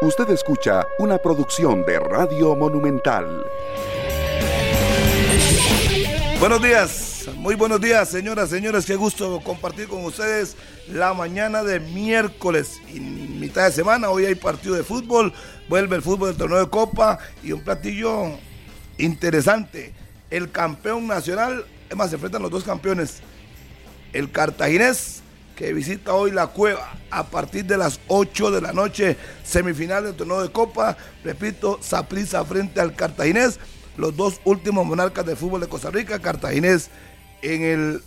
[0.00, 3.44] Usted escucha una producción de Radio Monumental.
[6.38, 8.86] Buenos días, muy buenos días, señoras, señores.
[8.86, 10.56] Qué gusto compartir con ustedes
[10.86, 14.08] la mañana de miércoles y mitad de semana.
[14.10, 15.32] Hoy hay partido de fútbol,
[15.68, 18.38] vuelve el fútbol del torneo de Copa y un platillo
[18.98, 19.94] interesante.
[20.30, 23.20] El campeón nacional, es más, se enfrentan los dos campeones.
[24.12, 25.22] El cartaginés
[25.58, 30.14] que visita hoy la cueva a partir de las 8 de la noche, semifinal del
[30.14, 30.96] torneo de Copa.
[31.24, 33.58] Repito, Saprisa frente al Cartaginés,
[33.96, 36.90] los dos últimos monarcas del fútbol de Costa Rica, Cartaginés
[37.42, 38.02] en el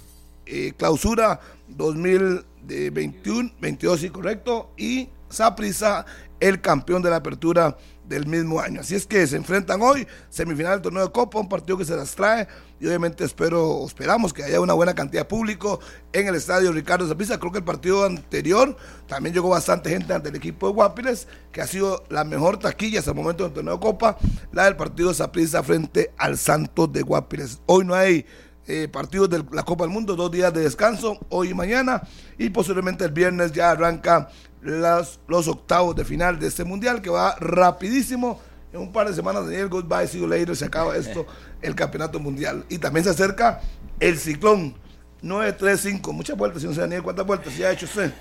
[0.46, 6.06] eh, clausura 2021, 22, sí, correcto, y Saprisa,
[6.40, 7.76] el campeón de la apertura
[8.12, 8.82] del mismo año.
[8.82, 11.96] Así es que se enfrentan hoy, semifinal del torneo de Copa, un partido que se
[11.96, 12.48] las trae
[12.80, 15.80] y obviamente espero, esperamos que haya una buena cantidad de público
[16.14, 17.40] en el estadio Ricardo Zapisa.
[17.40, 18.76] Creo que el partido anterior
[19.08, 23.00] también llegó bastante gente ante el equipo de Guapiles, que ha sido la mejor taquilla
[23.00, 24.18] hasta el momento del torneo de Copa,
[24.52, 27.62] la del partido Zaprisa frente al Santos de Guapiles.
[27.68, 28.26] Hoy no hay
[28.68, 32.02] eh, partidos de la Copa del Mundo, dos días de descanso, hoy y mañana,
[32.38, 34.30] y posiblemente el viernes ya arranca
[34.62, 38.40] las, los octavos de final de este mundial que va rapidísimo.
[38.74, 41.26] En un par de semanas, Daniel, goodbye, see you later, se acaba esto,
[41.62, 42.64] el campeonato mundial.
[42.70, 43.62] Y también se acerca
[44.00, 44.76] el ciclón
[45.22, 48.14] 935, muchas vueltas, señor Daniel, ¿cuántas vueltas ya ha hecho usted?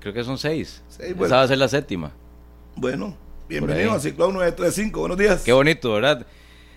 [0.00, 0.82] Creo que son seis.
[0.88, 2.12] Seis Esa va a ser la séptima.
[2.74, 3.16] Bueno,
[3.48, 5.42] bienvenido al ciclón 935, buenos días.
[5.42, 6.26] Qué bonito, ¿verdad?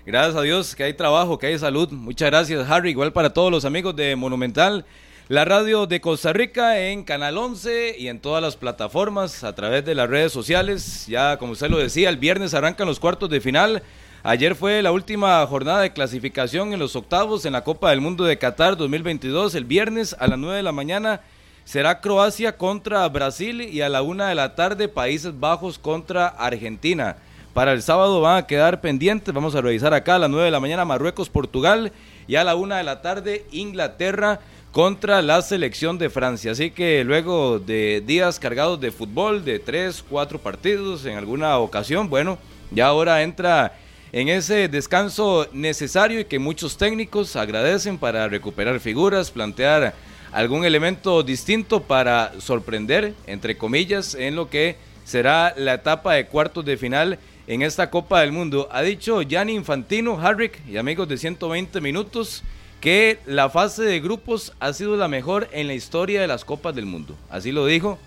[0.06, 1.90] Gracias a Dios que hay trabajo, que hay salud.
[1.92, 2.90] Muchas gracias, Harry.
[2.90, 4.86] Igual para todos los amigos de Monumental,
[5.32, 9.86] la radio de Costa Rica en Canal 11 y en todas las plataformas a través
[9.86, 11.06] de las redes sociales.
[11.08, 13.82] Ya, como usted lo decía, el viernes arrancan los cuartos de final.
[14.24, 18.26] Ayer fue la última jornada de clasificación en los octavos en la Copa del Mundo
[18.26, 19.56] de Qatar 2022.
[19.56, 21.22] El viernes a las 9 de la mañana
[21.64, 27.16] será Croacia contra Brasil y a la 1 de la tarde Países Bajos contra Argentina.
[27.54, 30.52] Para el sábado van a quedar pendientes, vamos a revisar acá a las 9 de
[30.52, 31.94] la mañana Marruecos, Portugal
[32.28, 36.52] y a la 1 de la tarde Inglaterra contra la selección de Francia.
[36.52, 42.10] Así que luego de días cargados de fútbol, de 3, 4 partidos en alguna ocasión,
[42.10, 42.38] bueno,
[42.72, 43.78] ya ahora entra
[44.14, 49.94] en ese descanso necesario y que muchos técnicos agradecen para recuperar figuras, plantear
[50.32, 56.64] algún elemento distinto para sorprender, entre comillas, en lo que será la etapa de cuartos
[56.64, 58.70] de final en esta Copa del Mundo.
[58.72, 62.44] Ha dicho Gianni Infantino, Harrick y amigos de 120 minutos
[62.82, 66.76] que la fase de grupos ha sido la mejor en la historia de las Copas
[66.76, 67.16] del Mundo.
[67.30, 68.00] Así lo dijo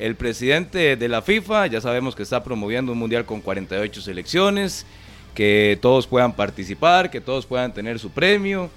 [0.00, 1.68] el presidente de la FIFA.
[1.68, 4.84] Ya sabemos que está promoviendo un mundial con 48 selecciones,
[5.34, 8.68] que todos puedan participar, que todos puedan tener su premio,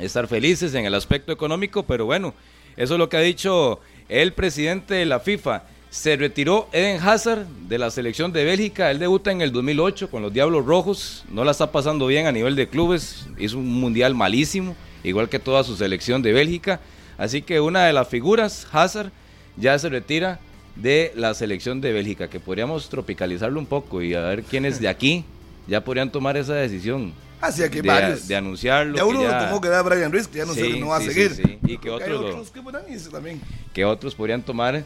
[0.00, 2.34] estar felices en el aspecto económico, pero bueno,
[2.76, 3.78] eso es lo que ha dicho
[4.08, 5.62] el presidente de la FIFA.
[5.92, 8.90] Se retiró Eden Hazard de la selección de Bélgica.
[8.90, 11.22] Él debuta en el 2008 con los Diablos Rojos.
[11.30, 13.26] No la está pasando bien a nivel de clubes.
[13.38, 16.80] Hizo un mundial malísimo, igual que toda su selección de Bélgica.
[17.18, 19.10] Así que una de las figuras, Hazard,
[19.58, 20.40] ya se retira
[20.76, 24.88] de la selección de Bélgica, que podríamos tropicalizarlo un poco y a ver quiénes de
[24.88, 25.26] aquí
[25.68, 27.12] ya podrían tomar esa decisión.
[27.38, 28.26] Así que de, varios.
[28.26, 28.96] de anunciarlo.
[28.96, 31.00] Ya uno que lo tomó que da Brian Ruiz, que ya no Sí, no va
[31.00, 31.32] sí, a seguir.
[31.34, 31.58] sí.
[31.64, 33.42] Y que otros lo- que también.
[33.74, 34.84] que otros podrían tomar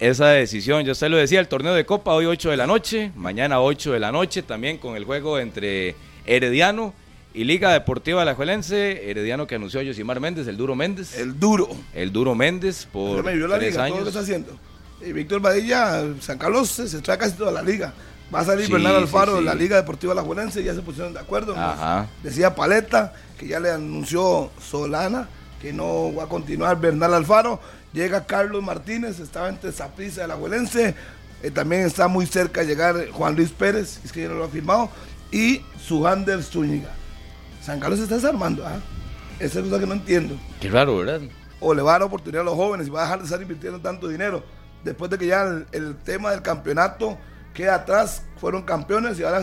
[0.00, 0.84] esa decisión.
[0.84, 3.92] Yo se lo decía, el torneo de Copa hoy 8 de la noche, mañana 8
[3.92, 5.96] de la noche, también con el juego entre
[6.26, 6.94] Herediano
[7.34, 9.10] y Liga Deportiva Alajuelense.
[9.10, 11.14] Herediano que anunció a Yosimar Méndez, el Duro Méndez.
[11.16, 11.68] El, El duro.
[12.12, 14.08] Duro Méndez por me vio la tres liga, todo lo que años.
[14.08, 14.58] está haciendo.
[15.06, 17.92] Y Víctor Badilla, San Carlos se, se trae casi toda la liga.
[18.34, 19.54] Va a salir Sí, Bernardo Alfaro sí, de la.
[19.54, 21.54] Liga Deportiva Alajuelense, ya se pusieron de acuerdo.
[21.56, 22.08] Ajá.
[22.22, 25.28] Decía Paleta, que ya le anunció Solana,
[25.60, 27.60] que no va a continuar Bernal Alfaro.
[27.96, 30.94] Llega Carlos Martínez, estaba entre Zaprisa la Alajuelense.
[31.42, 34.44] Eh, también está muy cerca de llegar Juan Luis Pérez, es que ya no lo
[34.44, 34.90] ha firmado.
[35.32, 36.90] Y Sujander Zúñiga.
[37.62, 38.80] San Carlos se está desarmando, ¿ah?
[39.38, 41.22] Esa es cosa que no entiendo Qué raro, ¿verdad?
[41.58, 43.40] o le va a dar oportunidad a los jóvenes y va a dejar de estar
[43.40, 44.44] invirtiendo tanto dinero.
[44.84, 47.16] Después de que ya el, el tema del campeonato
[47.54, 49.42] queda atrás, fueron campeones y ahora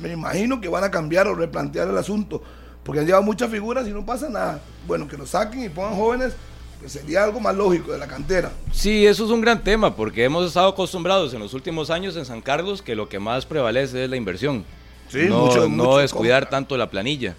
[0.00, 2.42] me imagino que van a cambiar o replantear el asunto,
[2.82, 4.60] porque han llevado muchas figuras y no pasa nada.
[4.88, 6.34] Bueno, que lo saquen y pongan jóvenes,
[6.82, 8.52] que sería algo más lógico de la cantera.
[8.72, 12.24] Sí, eso es un gran tema porque hemos estado acostumbrados en los últimos años en
[12.24, 14.64] San Carlos que lo que más prevalece es la inversión.
[15.08, 16.50] Sí, no, mucho- no mucho descuidar compra.
[16.58, 17.36] tanto la planilla,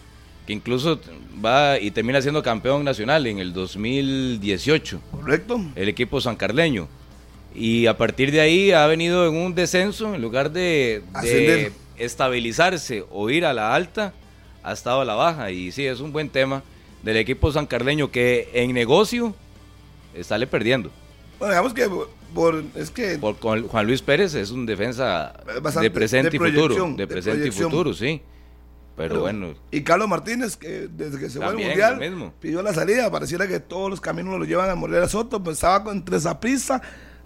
[0.47, 0.99] que incluso
[1.43, 5.59] va y termina siendo campeón nacional en el 2018, ¿Correcto?
[5.75, 6.87] el equipo sancarleño.
[7.55, 13.03] Y a partir de ahí ha venido en un descenso, en lugar de, de estabilizarse
[13.11, 14.13] o ir a la alta,
[14.63, 15.51] ha estado a la baja.
[15.51, 16.63] Y sí, es un buen tema
[17.03, 19.35] del equipo sancarleño que en negocio
[20.21, 20.89] sale perdiendo.
[21.39, 21.89] Bueno, digamos que
[22.33, 25.33] por, es que Por, con Juan Luis Pérez es un defensa
[25.81, 26.87] de presente de y futuro.
[26.91, 28.21] De de presente y futuro, sí.
[28.95, 32.33] Pero, Pero- bueno, Y Carlos Martínez, que desde que se fue al Mundial, mismo.
[32.39, 33.09] pidió la salida.
[33.11, 35.43] Pareciera que todos los caminos lo llevan a Morera Soto.
[35.43, 36.81] Pues estaba entre Zaprisa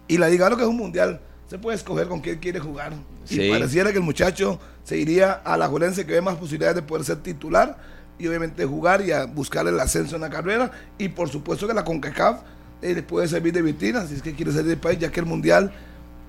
[0.08, 1.20] y la Liga, lo que es un Mundial.
[1.50, 2.94] Se puede escoger con quién quiere jugar.
[3.26, 3.42] Sí.
[3.42, 6.82] Y pareciera que el muchacho se iría a la Juelense, que ve más posibilidades de
[6.84, 7.78] poder ser titular
[8.20, 10.72] y obviamente jugar y a buscar el ascenso en la carrera.
[10.98, 12.42] Y por supuesto que la CONCACAF
[12.82, 15.20] eh, le puede servir de vitrina si es que quiere salir del país, ya que
[15.20, 15.72] el Mundial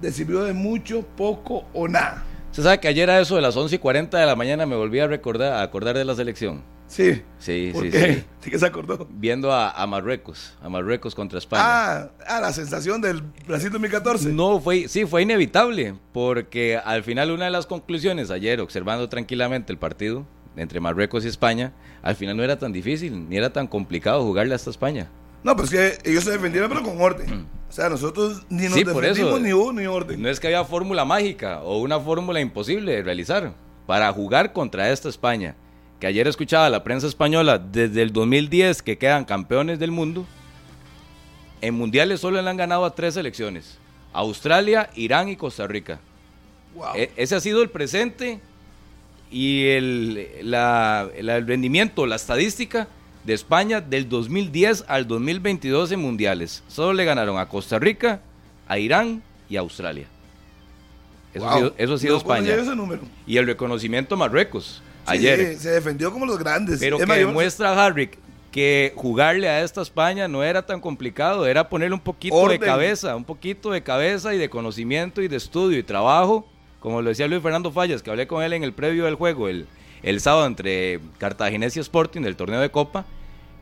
[0.01, 2.23] le sirvió de mucho, poco o nada.
[2.53, 4.77] se sabe que ayer a eso de las 11 y 40 de la mañana me
[4.77, 6.63] volví a recordar, a acordar de la selección.
[6.87, 7.23] Sí.
[7.39, 8.15] Sí, ¿Por sí, qué?
[8.15, 8.25] sí.
[8.41, 9.07] ¿Sí que se acordó?
[9.11, 11.63] Viendo a, a Marruecos, a Marruecos contra España.
[11.67, 14.33] Ah, ah, la sensación del Brasil 2014.
[14.33, 19.71] No, fue, sí, fue inevitable, porque al final una de las conclusiones ayer, observando tranquilamente
[19.71, 20.25] el partido
[20.59, 21.73] entre Marruecos y España,
[22.03, 25.09] al final no era tan difícil, ni era tan complicado jugarle hasta España.
[25.45, 27.47] No, pues que ellos se defendieron, pero con orden.
[27.69, 28.75] O sea, nosotros ni nos Mm.
[28.75, 29.39] Sí, defendimos eso.
[29.41, 30.21] ni hubo ni orden.
[30.21, 33.53] No es que había fórmula mágica o una fórmula imposible de realizar
[33.87, 35.55] para jugar contra esta España,
[36.01, 40.27] que ayer escuchaba la prensa española desde el 2010 que quedan campeones del mundo,
[41.61, 43.79] en mundiales solo le han ganado a tres selecciones,
[44.13, 46.01] Australia, Irán y Costa Rica.
[46.75, 46.95] Wow.
[46.95, 48.41] E- ese ha sido el presente
[49.31, 52.89] y el, la- el rendimiento, la estadística
[53.25, 56.63] de España del 2010 al 2022 en mundiales.
[56.69, 58.21] Solo le ganaron a Costa Rica,
[58.67, 60.07] a Irán y a Australia.
[61.35, 62.93] Eso, ha sido, eso ha sido No conocía España.
[62.95, 63.01] ese.
[63.27, 65.55] Y el reconocimiento a Marruecos Sí, ayer.
[65.55, 66.81] sí, se defendió como los grandes.
[66.81, 68.19] Pero Es que demuestra Harrick
[68.51, 72.59] que jugarle a esta España no era tan complicado, era ponerle un poquito Orden.
[72.59, 76.49] de cabeza, un poquito de cabeza y de conocimiento y de estudio y trabajo,
[76.81, 79.49] como lo decía Luis Fernando Fallas, que hablé con él en el previo del juego
[79.49, 79.67] el,
[80.03, 83.05] el sábado entre Cartaginés y Sporting del torneo de Copa,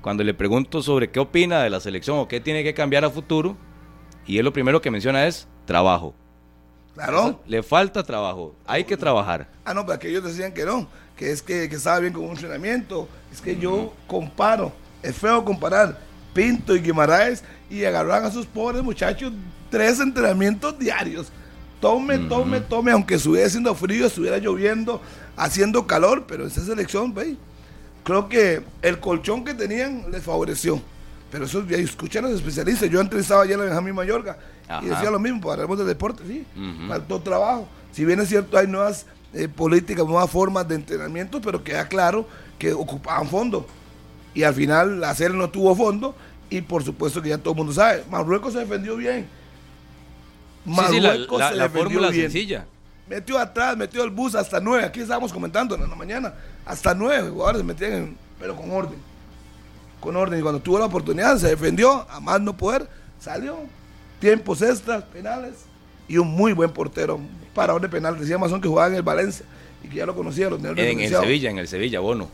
[0.02, 3.10] cuando le pregunto sobre qué opina de la selección o qué tiene que cambiar a
[3.10, 3.56] futuro,
[4.26, 6.14] y él lo primero que menciona es trabajo.
[6.94, 7.40] Claro.
[7.46, 9.48] Le falta trabajo, hay que trabajar.
[9.64, 12.30] Ah, no, pero aquellos decían que no, que es que, que estaba bien con un
[12.30, 13.08] entrenamiento.
[13.30, 14.72] Es que yo comparo,
[15.02, 15.98] es feo comparar
[16.32, 19.32] Pinto y Guimaraes y agarran a sus pobres muchachos
[19.70, 21.32] tres entrenamientos diarios.
[21.80, 25.00] Tome, tome, tome, aunque estuviera haciendo frío, estuviera lloviendo,
[25.36, 27.36] haciendo calor, pero esa selección, ve,
[28.02, 30.80] creo que el colchón que tenían les favoreció.
[31.30, 32.88] Pero eso, ya escuché a los especialistas.
[32.88, 34.38] Yo entrevistaba ayer a Benjamín Mayorga
[34.68, 34.84] Ajá.
[34.84, 36.46] y decía lo mismo, pues, hablamos de deporte, sí,
[36.88, 37.68] faltó trabajo.
[37.92, 42.26] Si bien es cierto, hay nuevas eh, políticas, nuevas formas de entrenamiento, pero queda claro
[42.58, 43.66] que ocupaban fondo.
[44.34, 46.14] Y al final la serie no tuvo fondo
[46.48, 49.26] y por supuesto que ya todo el mundo sabe, Marruecos se defendió bien.
[50.66, 52.24] Sí, sí, la, Marruecos la- se la fórmula bien.
[52.30, 52.66] sencilla.
[53.08, 54.84] Metió atrás, metió el bus hasta nueve.
[54.84, 56.34] Aquí estábamos comentando en la mañana.
[56.64, 58.98] Hasta nueve jugadores se metían, en- pero con orden.
[60.00, 60.38] Con orden.
[60.40, 62.88] Y cuando tuvo la oportunidad, se defendió, a más no poder,
[63.20, 63.56] salió.
[64.18, 65.54] Tiempos extras, penales.
[66.08, 67.20] Y un muy buen portero.
[67.54, 68.18] Parador de penal.
[68.18, 69.44] Decía Mazón que jugaba en el Valencia.
[69.84, 72.28] Y que ya lo conocía, En el Sevilla, en el Sevilla, Bono.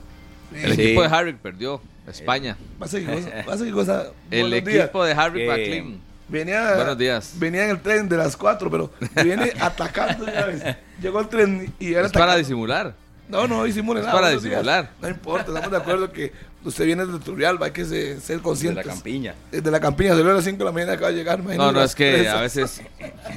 [0.54, 0.82] El Sí.
[0.82, 1.80] equipo de Harry perdió.
[2.06, 2.56] España.
[2.78, 3.30] Pasa que cosa.
[3.46, 4.06] Pasa que cosa.
[4.30, 4.84] El Buenos días.
[4.86, 6.00] equipo de Harry Eh, McLean.
[6.32, 7.32] Venía, Buenos días.
[7.36, 8.90] Venía en el tren de las cuatro, pero
[9.22, 10.24] viene atacando.
[10.26, 10.62] ya ves.
[11.00, 12.94] Llegó el tren y era Es para disimular.
[13.28, 14.18] No, no disimule Es nada.
[14.18, 14.42] para días.
[14.42, 14.90] disimular.
[15.00, 16.32] No importa, estamos de acuerdo que
[16.64, 18.86] usted viene de Turrialba, hay que se- ser De conscientes.
[18.86, 19.34] la campiña.
[19.50, 21.40] Desde la campiña, salió a las 5 de la mañana, acaba de llegar.
[21.42, 22.82] No, no, es que a veces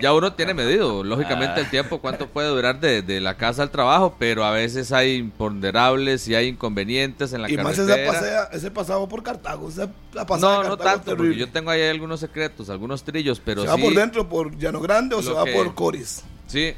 [0.02, 3.70] ya uno tiene medido, lógicamente, el tiempo, cuánto puede durar de, de la casa al
[3.72, 8.12] trabajo, pero a veces hay imponderables y hay inconvenientes en la Y más ese, carretera.
[8.14, 9.70] pasea, ese pasado por Cartago.
[9.70, 13.04] Ese la pasada No, de no Cartago tanto, porque yo tengo ahí algunos secretos, algunos
[13.04, 16.24] trillos, pero ¿Se va por dentro por Llano Grande o se va que- por Coris?
[16.48, 16.74] sí,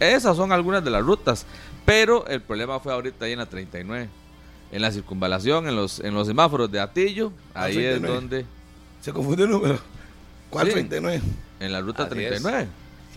[0.00, 1.46] esas son algunas de las rutas,
[1.84, 4.08] pero el problema fue ahorita ahí en la 39,
[4.72, 8.14] en la circunvalación, en los, en los semáforos de Atillo, Ah, ahí es 39.
[8.14, 8.46] donde,
[9.00, 9.78] Se confundió el número.
[10.50, 10.72] ¿Cuál Sí.
[10.74, 11.20] 39?
[11.60, 12.42] en la ruta Así es.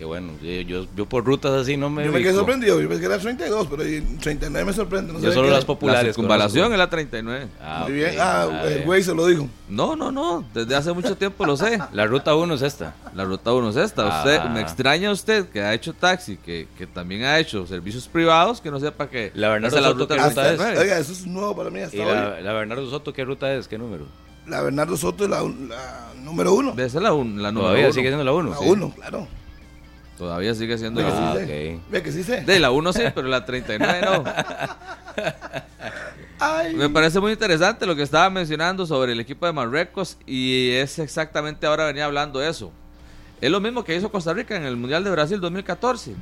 [0.00, 2.80] Qué bueno, yo, yo, yo por rutas así no me Yo me quedé sorprendido.
[2.80, 5.12] Yo pensé que era 32, pero ahí 39 me sorprende.
[5.12, 6.02] No Yo solo que las populares.
[6.02, 7.48] la circunvalación es la 39.
[7.60, 8.10] Ah, Muy bien.
[8.14, 8.16] ok.
[8.20, 9.48] Ah, el güey se lo dijo.
[9.68, 11.78] No, no, no, desde hace mucho tiempo lo sé.
[11.92, 12.94] La ruta 1 es esta.
[13.14, 14.18] La ruta 1 es esta.
[14.18, 14.48] Usted, Ah.
[14.48, 18.70] me extraña usted que ha hecho taxi, que, que también ha hecho servicios privados, que
[18.70, 20.56] no sepa que La Bernardo es la Soto, ruta ¿qué ruta es?
[20.56, 20.78] 39.
[20.80, 22.06] Oiga, eso es nuevo para mí hasta ¿Y hoy.
[22.06, 23.68] la, la Bernardo Soto qué ruta es?
[23.68, 24.06] ¿Qué número?
[24.46, 26.72] La Bernardo Soto es la, la número uno.
[26.72, 27.92] Debe ser la, un- la número Todavía uno.
[27.94, 28.50] sigue siendo la 1.
[28.50, 29.28] La uno, claro.
[30.20, 31.74] Todavía sigue siendo que Ah, sí sé.
[31.78, 31.82] ok.
[31.90, 32.42] Ve que sí sé.
[32.42, 34.24] De la 1 sí, pero la 39 no.
[36.38, 36.74] Ay.
[36.74, 40.98] Me parece muy interesante lo que estaba mencionando sobre el equipo de Marruecos y es
[40.98, 42.70] exactamente ahora venía hablando eso.
[43.40, 46.14] Es lo mismo que hizo Costa Rica en el Mundial de Brasil 2014.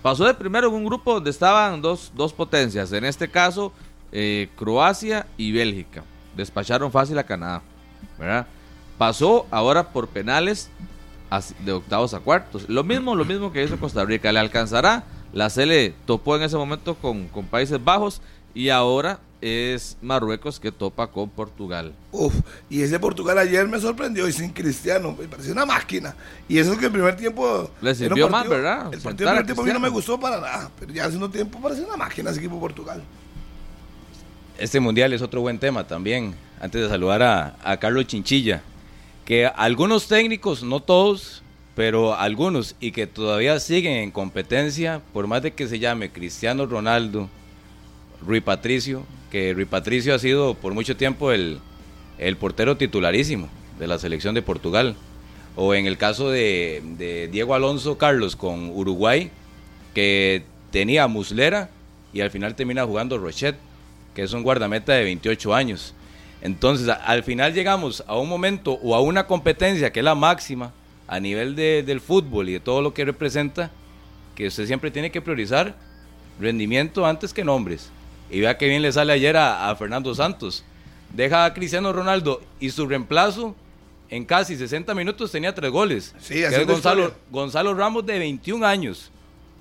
[0.00, 3.72] Pasó de primero en un grupo donde estaban dos, dos potencias, en este caso
[4.10, 6.02] eh, Croacia y Bélgica.
[6.34, 7.60] Despacharon fácil a Canadá.
[8.18, 8.46] ¿verdad?
[8.96, 10.70] Pasó ahora por penales
[11.64, 12.68] de octavos a cuartos.
[12.68, 14.32] Lo mismo, lo mismo que hizo Costa Rica.
[14.32, 15.04] ¿Le alcanzará?
[15.32, 18.20] La Cele topó en ese momento con, con Países Bajos
[18.54, 21.92] y ahora es Marruecos que topa con Portugal.
[22.12, 22.34] Uf,
[22.70, 26.14] y ese Portugal ayer me sorprendió y sin Cristiano, me pareció una máquina.
[26.48, 27.70] Y eso que el primer tiempo.
[27.82, 28.94] Le sirvió más, ¿verdad?
[28.94, 31.18] El partido del primer tiempo a mí no me gustó para nada, pero ya hace
[31.18, 33.02] un tiempo parecía una máquina ese equipo Portugal.
[34.56, 36.34] Este mundial es otro buen tema también.
[36.60, 38.62] Antes de saludar a, a Carlos Chinchilla,
[39.24, 41.42] que algunos técnicos, no todos,
[41.74, 46.66] pero algunos, y que todavía siguen en competencia, por más de que se llame Cristiano
[46.66, 47.28] Ronaldo,
[48.24, 51.58] Rui Patricio, que Rui Patricio ha sido por mucho tiempo el,
[52.18, 54.96] el portero titularísimo de la selección de Portugal.
[55.56, 59.30] O en el caso de, Diego Alonso Carlos con Uruguay,
[59.94, 61.70] que tenía Muslera
[62.12, 63.56] y al final termina jugando Rochet,
[64.14, 65.94] que es un guardameta de 28 años.
[66.44, 70.74] Entonces, al final llegamos a un momento o a una competencia que es la máxima
[71.08, 73.70] a nivel de, del fútbol y de todo lo que representa,
[74.34, 75.74] que usted siempre tiene que priorizar
[76.38, 77.90] rendimiento antes que nombres.
[78.30, 80.64] Y vea que bien le sale ayer a, Fernando Santos.
[81.14, 83.56] Deja a Cristiano Ronaldo y su reemplazo
[84.10, 86.14] en casi 60 minutos tenía tres goles.
[86.18, 89.10] Sí, así es Gonzalo, Gonzalo Ramos de 21 años.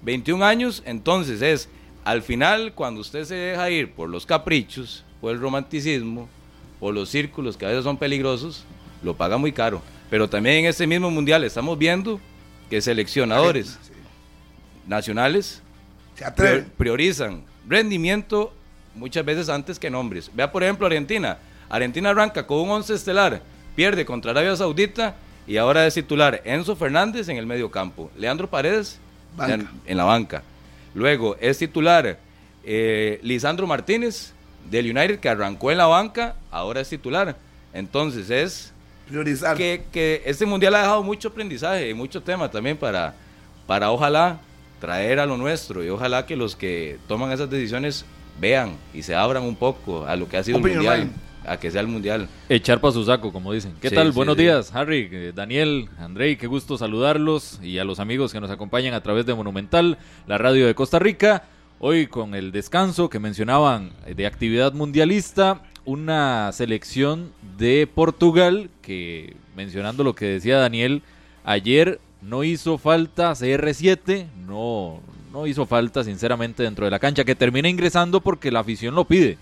[0.01, 1.69] 21 años, entonces es
[2.03, 6.27] al final cuando usted se deja ir por los caprichos, o el romanticismo,
[6.83, 8.65] o los círculos que a veces son peligrosos,
[9.03, 9.81] lo paga muy caro.
[10.09, 12.19] Pero también en este mismo mundial estamos viendo
[12.69, 13.79] que seleccionadores
[14.85, 15.61] nacionales
[16.77, 18.53] priorizan rendimiento
[18.95, 20.29] muchas veces antes que nombres.
[20.33, 21.37] Vea por ejemplo Argentina.
[21.69, 23.41] Argentina arranca con un 11 estelar,
[23.77, 25.15] pierde contra Arabia Saudita
[25.47, 28.99] y ahora es titular Enzo Fernández en el medio campo, Leandro Paredes
[29.85, 30.43] en, la banca.
[30.93, 32.19] Luego es titular
[32.65, 34.33] eh, Lisandro Martínez
[34.69, 37.35] del United que arrancó en la banca, ahora es titular.
[37.73, 38.73] Entonces es
[39.07, 43.13] priorizar que, que este mundial ha dejado mucho aprendizaje y mucho tema también para,
[43.67, 44.39] para ojalá
[44.79, 48.05] traer a lo nuestro y ojalá que los que toman esas decisiones
[48.39, 51.09] vean y se abran un poco a lo que ha sido el mundial.
[51.45, 52.29] A que sea el mundial.
[52.47, 53.73] Echar para su saco, como dicen.
[53.81, 54.13] ¿Qué tal?
[54.13, 58.49] Buenos días, Harry, eh, Daniel, Andrei, qué gusto saludarlos y a los amigos que nos
[58.49, 61.43] acompañan a través de Monumental, la radio de Costa Rica.
[61.85, 70.05] Hoy con el descanso que mencionaban de actividad mundialista, una selección de Portugal que, mencionando
[70.05, 71.01] lo que decía Daniel,
[71.43, 75.01] ayer no hizo falta CR7, no,
[75.33, 79.03] no hizo falta sinceramente dentro de la cancha, que termina ingresando porque la afición lo
[79.03, 79.37] pide.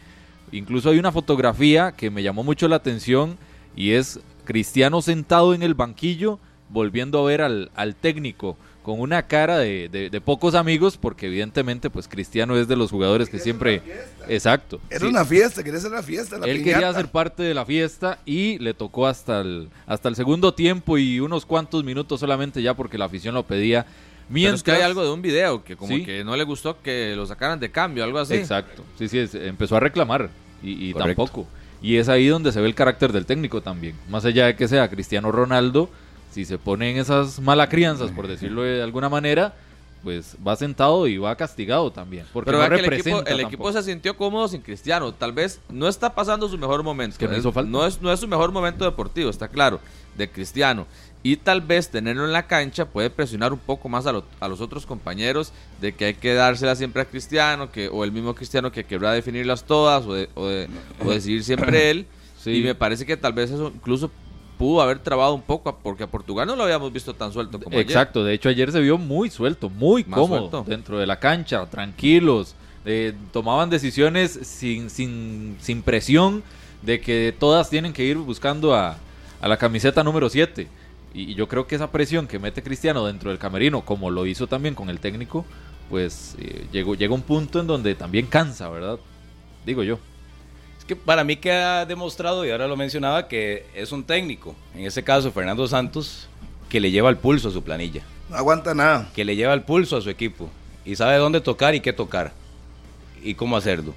[0.51, 3.37] Incluso hay una fotografía que me llamó mucho la atención
[3.75, 9.27] y es Cristiano sentado en el banquillo volviendo a ver al, al técnico con una
[9.27, 13.81] cara de, pocos amigos, porque evidentemente, pues Cristiano es de los jugadores que siempre.
[14.27, 14.79] Exacto.
[14.89, 16.37] Era una fiesta, quería hacer la fiesta.
[16.43, 20.53] Él quería ser parte de la fiesta y le tocó hasta el, hasta el segundo
[20.53, 23.85] tiempo y unos cuantos minutos solamente ya porque la afición lo pedía.
[24.29, 27.25] Mientras que hay algo de un video que como que no le gustó que lo
[27.25, 28.35] sacaran de cambio, algo así.
[28.35, 28.83] Exacto.
[28.97, 30.29] Sí, sí, empezó a reclamar
[30.63, 31.45] y, y tampoco.
[31.83, 33.95] Y es ahí donde se ve el carácter del técnico también.
[34.09, 35.89] Más allá de que sea Cristiano Ronaldo
[36.31, 39.53] si se ponen esas mala crianzas, por decirlo de alguna manera,
[40.03, 42.25] pues va sentado y va castigado también.
[42.33, 45.13] Porque Pero el, equipo, el equipo, se sintió cómodo sin Cristiano.
[45.13, 47.17] Tal vez no está pasando su mejor momento.
[47.17, 49.79] que no, es, no es su mejor momento deportivo, está claro,
[50.17, 50.87] de Cristiano.
[51.23, 54.59] Y tal vez tenerlo en la cancha puede presionar un poco más a, a los
[54.59, 58.71] otros compañeros de que hay que dársela siempre a Cristiano, que, o el mismo Cristiano
[58.71, 60.67] que querrá definirlas todas, o, de, o, de,
[61.05, 62.07] o decidir siempre él.
[62.43, 64.09] Y me parece que tal vez eso incluso
[64.61, 67.79] pudo haber trabado un poco, porque a Portugal no lo habíamos visto tan suelto como
[67.79, 72.53] Exacto, de hecho ayer se vio muy suelto, muy cómodo dentro de la cancha, tranquilos,
[72.85, 76.43] eh, tomaban decisiones sin, sin, sin presión
[76.83, 78.97] de que todas tienen que ir buscando a,
[79.41, 80.67] a la camiseta número 7.
[81.15, 84.45] Y, yo creo que esa presión que mete Cristiano dentro del camerino, como lo hizo
[84.45, 85.43] también con el técnico,
[85.89, 88.99] pues eh, llegó, llega un punto en donde también cansa, ¿verdad?
[89.65, 89.97] Digo yo
[90.91, 95.01] que para mí queda demostrado, y ahora lo mencionaba, que es un técnico, en ese
[95.01, 96.27] caso Fernando Santos,
[96.67, 98.01] que le lleva el pulso a su planilla.
[98.29, 99.09] No aguanta nada.
[99.15, 100.49] Que le lleva el pulso a su equipo.
[100.83, 102.33] Y sabe dónde tocar y qué tocar.
[103.23, 103.93] Y cómo hacerlo.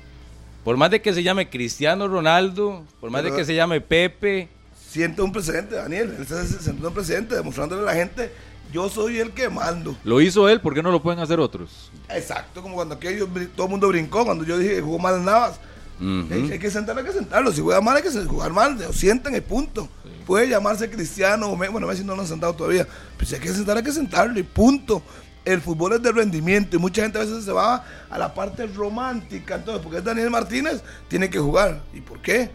[0.62, 4.48] Por más de que se llame Cristiano Ronaldo, por más de que se llame Pepe.
[4.88, 6.14] Siente un presidente, Daniel.
[6.16, 8.30] Él se siente un presidente, demostrándole a la gente
[8.72, 9.96] yo soy el que mando.
[10.04, 11.90] Lo hizo él, ¿por qué no lo pueden hacer otros?
[12.08, 15.58] Exacto, como cuando aquello, todo el mundo brincó, cuando yo dije que jugó mal Navas
[16.00, 17.52] hay, que sentarlo, hay que sentarlo.
[17.52, 18.78] Si juega mal, hay que jugar mal.
[18.92, 19.88] Sienten el punto.
[20.26, 22.86] Puede llamarse Cristiano o Bueno, Messi no lo han sentado todavía.
[23.16, 25.02] Pero si hay que sentar, hay que sentarlo y punto.
[25.44, 28.66] El fútbol es de rendimiento y mucha gente a veces se va a la parte
[28.66, 29.56] romántica.
[29.56, 31.82] Entonces, porque es Daniel Martínez, tiene que jugar.
[31.92, 32.50] ¿Y por qué?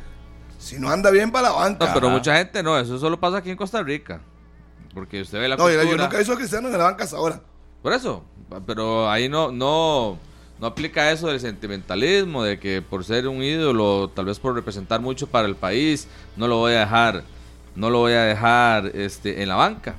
[0.57, 1.85] Si no anda bien para la banca.
[1.87, 2.77] No, pero mucha gente no.
[2.79, 4.21] Eso solo pasa aquí en Costa Rica.
[4.93, 7.15] Porque usted ve la No, yo cultura- nunca hizo a Cristiano en la banca hasta
[7.17, 7.39] ahora.
[7.83, 8.25] Por eso,
[8.65, 10.17] pero ahí no, no,
[10.59, 14.99] no aplica eso del sentimentalismo, de que por ser un ídolo, tal vez por representar
[15.01, 17.23] mucho para el país, no lo voy a dejar,
[17.75, 19.95] no lo voy a dejar este, en la banca.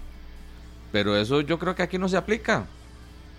[0.92, 2.66] Pero eso yo creo que aquí no se aplica.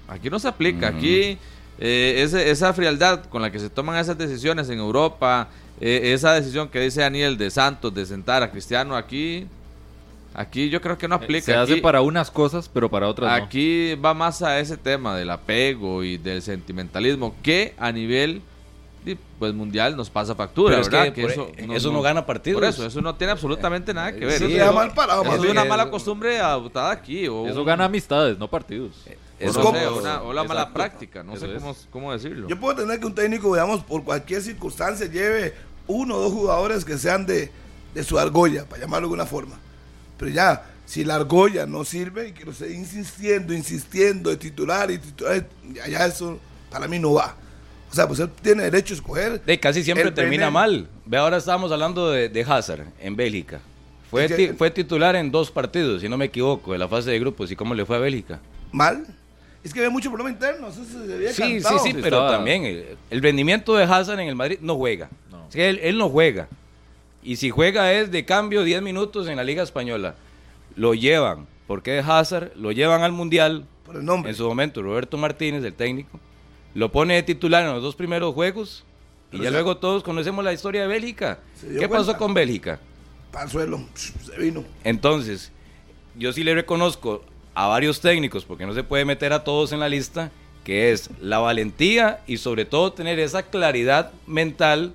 [0.08, 0.88] Aquí no se aplica.
[0.88, 1.38] Aquí
[1.80, 5.50] eh, ese- esa frialdad con la que se toman esas decisiones en Europa,
[5.80, 9.48] eh, esa decisión que dice Daniel de Santos de sentar a Cristiano aquí,
[10.34, 11.46] aquí yo creo que no aplica.
[11.46, 13.46] Se hace Aquí- para unas cosas, pero para otras no.
[13.46, 18.42] Aquí va más a ese tema del apego y del sentimentalismo que a nivel
[19.40, 21.12] pues mundial nos pasa factura, Pero es ¿verdad?
[21.14, 21.32] que por-
[21.76, 22.60] eso no gana partidos.
[22.62, 24.38] Por eso, eso no tiene absolutamente nada que ver.
[24.38, 25.52] Sí, Eso es- mal parado, es de bien.
[25.54, 27.28] una mala costumbre adoptada aquí.
[27.28, 28.92] O Eso gana amistades, no partidos.
[29.08, 29.10] o
[29.40, 30.74] Es no como- sé, una- o la mala Exacto.
[30.76, 31.60] práctica, no Eso sé es.
[31.64, 32.48] cómo, cómo decirlo.
[32.48, 35.56] Yo puedo tener que un técnico, digamos, por cualquier circunstancia, lleve
[35.88, 37.52] uno o dos jugadores que sean de,
[37.96, 39.56] de su argolla, para llamarlo de alguna forma.
[40.22, 44.90] Pero ya, si la argolla no sirve y que lo esté insistiendo, insistiendo de titular
[44.92, 47.36] y titular, ya, ya eso para mí no va.
[47.92, 49.42] O sea, pues él tiene derecho a escoger.
[49.44, 50.88] De casi siempre termina mal.
[51.06, 53.60] Ve, ahora estábamos hablando de, de Hazard en Bélgica.
[54.10, 57.20] Fue, ti- fue titular en dos partidos, si no me equivoco, de la fase de
[57.20, 57.50] grupos.
[57.52, 58.40] ¿Y cómo le fue a Bélgica?
[58.72, 59.06] Mal.
[59.64, 60.68] Es que había mucho problema interno.
[60.70, 61.80] Eso se había Sí, sí, cantado.
[61.80, 65.10] sí, pero Estaba- también el, el rendimiento de Hazard en el Madrid no juega.
[65.32, 65.48] No.
[65.50, 66.48] Es que él, él no juega.
[67.24, 70.16] Y si juega es de cambio 10 minutos en la Liga Española.
[70.76, 73.66] Lo llevan, porque es Hazard, lo llevan al Mundial.
[73.86, 74.32] Por el nombre.
[74.32, 76.20] En su momento, Roberto Martínez, el técnico,
[76.74, 78.84] lo pone de titular en los dos primeros juegos.
[79.32, 81.40] Y ya luego todos conocemos la historia de Bélgica.
[81.62, 82.80] ¿Qué pasó con Bélgica?
[83.32, 83.82] Para el suelo.
[83.94, 84.66] Se vino.
[84.84, 85.52] Entonces,
[86.18, 87.24] yo sí le reconozco
[87.54, 90.32] a varios técnicos, porque no se puede meter a todos en la lista,
[90.64, 94.94] que es la valentía y sobre todo tener esa claridad mental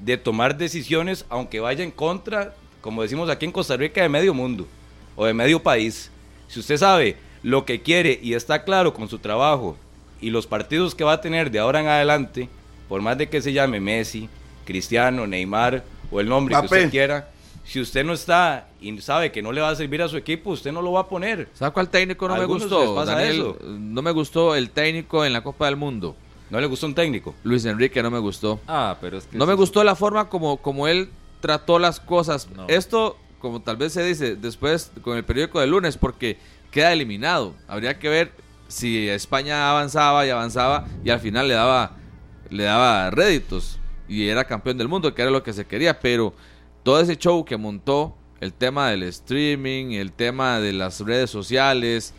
[0.00, 4.34] de tomar decisiones, aunque vaya en contra, como decimos aquí en Costa Rica, de medio
[4.34, 4.66] mundo
[5.14, 6.10] o de medio país.
[6.48, 9.76] Si usted sabe lo que quiere y está claro con su trabajo
[10.20, 12.48] y los partidos que va a tener de ahora en adelante,
[12.88, 14.28] por más de que se llame Messi,
[14.64, 17.30] Cristiano, Neymar o el nombre que usted quiera,
[17.64, 20.50] si usted no está y sabe que no le va a servir a su equipo,
[20.50, 21.48] usted no lo va a poner.
[21.54, 22.80] ¿Sabe cuál técnico no me gustó?
[22.80, 23.34] les pasa Daniel?
[23.34, 23.58] eso.
[23.62, 26.14] No me gustó el técnico en la Copa del Mundo.
[26.50, 27.34] ¿No le gustó un técnico?
[27.44, 28.60] Luis Enrique no me gustó.
[28.68, 29.36] Ah, pero es que...
[29.36, 32.48] No me gustó la forma como, como él trató las cosas.
[32.50, 32.66] No.
[32.68, 36.38] Esto, como tal vez se dice después con el periódico del lunes, porque
[36.70, 37.54] queda eliminado.
[37.68, 38.32] Habría que ver
[38.68, 41.92] si España avanzaba y avanzaba y al final le daba,
[42.50, 43.78] le daba réditos
[44.08, 45.98] y era campeón del mundo, que era lo que se quería.
[45.98, 46.34] Pero
[46.82, 52.14] todo ese show que montó, el tema del streaming, el tema de las redes sociales.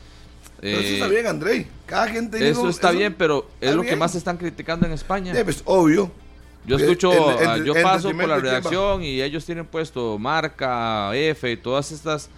[0.60, 1.67] Pero eso eh, está bien, Andrei.
[1.86, 2.50] Cada gente.
[2.50, 5.34] eso está bien, pero es lo que más están criticando en España.
[5.38, 6.12] Eh, pues, obvio.
[6.65, 10.17] Yo Eh, escucho, el- ah, el- yo paso por la redacción y ellos tienen puesto
[10.20, 12.30] marca, F y todas estas.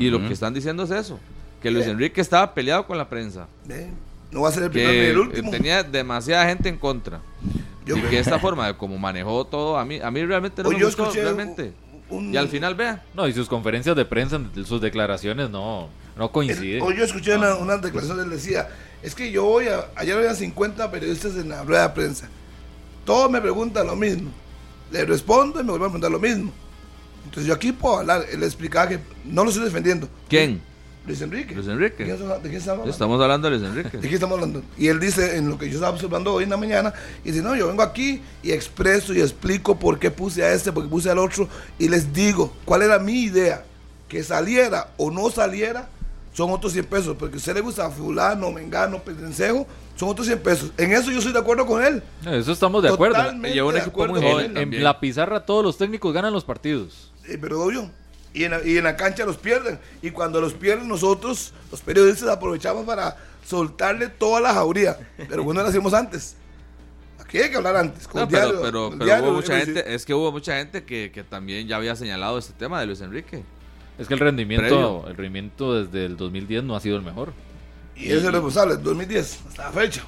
[0.00, 1.20] Y lo que están diciendo es eso:
[1.62, 3.88] que Luis Enrique estaba peleado con la prensa, Eh,
[4.32, 5.50] no va a ser el primero ni el último.
[5.52, 7.20] tenía demasiada gente en contra.
[7.84, 10.64] Yo y creo- que esta forma de como manejó todo, a mí, a mí realmente
[10.64, 11.72] no Hoy me yo gustó, realmente.
[12.10, 16.30] un- Y al final, vea, No, y sus conferencias de prensa, sus declaraciones no, no
[16.32, 16.82] coinciden.
[16.82, 18.68] Hoy yo escuché una, una declaración, él decía,
[19.02, 22.28] es que yo voy a, ayer había 50 periodistas en la rueda de prensa,
[23.04, 24.30] todos me preguntan lo mismo,
[24.90, 26.52] le respondo y me vuelven a preguntar lo mismo.
[27.24, 30.08] Entonces yo aquí puedo hablar, él explicaba que no lo estoy defendiendo.
[30.28, 30.60] ¿quién?
[31.06, 31.54] Luis Enrique.
[31.54, 31.98] Luis Enrique.
[31.98, 32.90] ¿De quién estamos- de quién estamos hablando?
[32.90, 33.98] Estamos hablando de Luis Enrique.
[33.98, 34.62] ¿De qué estamos hablando?
[34.76, 36.92] Y él dice, en lo que yo estaba observando hoy en la mañana,
[37.24, 40.72] y dice, no, yo vengo aquí y expreso y explico por qué puse a este,
[40.72, 41.48] por qué puse al otro,
[41.78, 43.64] y les digo cuál era mi idea.
[44.08, 45.88] Que saliera o no saliera,
[46.36, 47.16] son otros 100 pesos.
[47.18, 50.70] Porque a usted le gusta a fulano, mengano, pedrencejo, son otros 100 pesos.
[50.76, 52.02] En eso yo estoy de acuerdo con él.
[52.26, 53.32] Eso estamos de acuerdo.
[53.42, 54.56] Lleva un equipo muy joven.
[54.56, 57.10] En la pizarra todos los técnicos ganan los partidos.
[57.26, 57.90] Eh, pero obvio.
[58.34, 59.78] Y en, la, y en la cancha los pierden.
[60.02, 64.98] Y cuando los pierden nosotros, los periodistas, aprovechamos para soltarle toda la jauría.
[65.16, 66.36] Pero bueno, lo hacíamos antes.
[67.18, 68.06] Aquí hay que hablar antes.
[68.06, 70.58] con No, pero, diario, pero, el pero diario, hubo mucha gente, es que hubo mucha
[70.58, 73.42] gente que, que también ya había señalado este tema de Luis Enrique.
[73.98, 75.06] Es que el rendimiento, Previo.
[75.08, 77.32] el rendimiento desde el 2010 no ha sido el mejor.
[77.96, 80.04] Y es el responsable, 2010, hasta la fecha.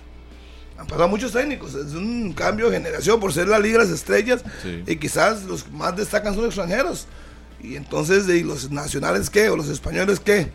[0.78, 3.92] Han pasado muchos técnicos, es un cambio de generación por ser la Liga de las
[3.94, 4.84] Estrellas Sí.
[4.86, 7.06] y quizás los que más destacan son extranjeros.
[7.60, 9.48] Y entonces, ¿y los nacionales qué?
[9.48, 10.52] ¿O los españoles qué?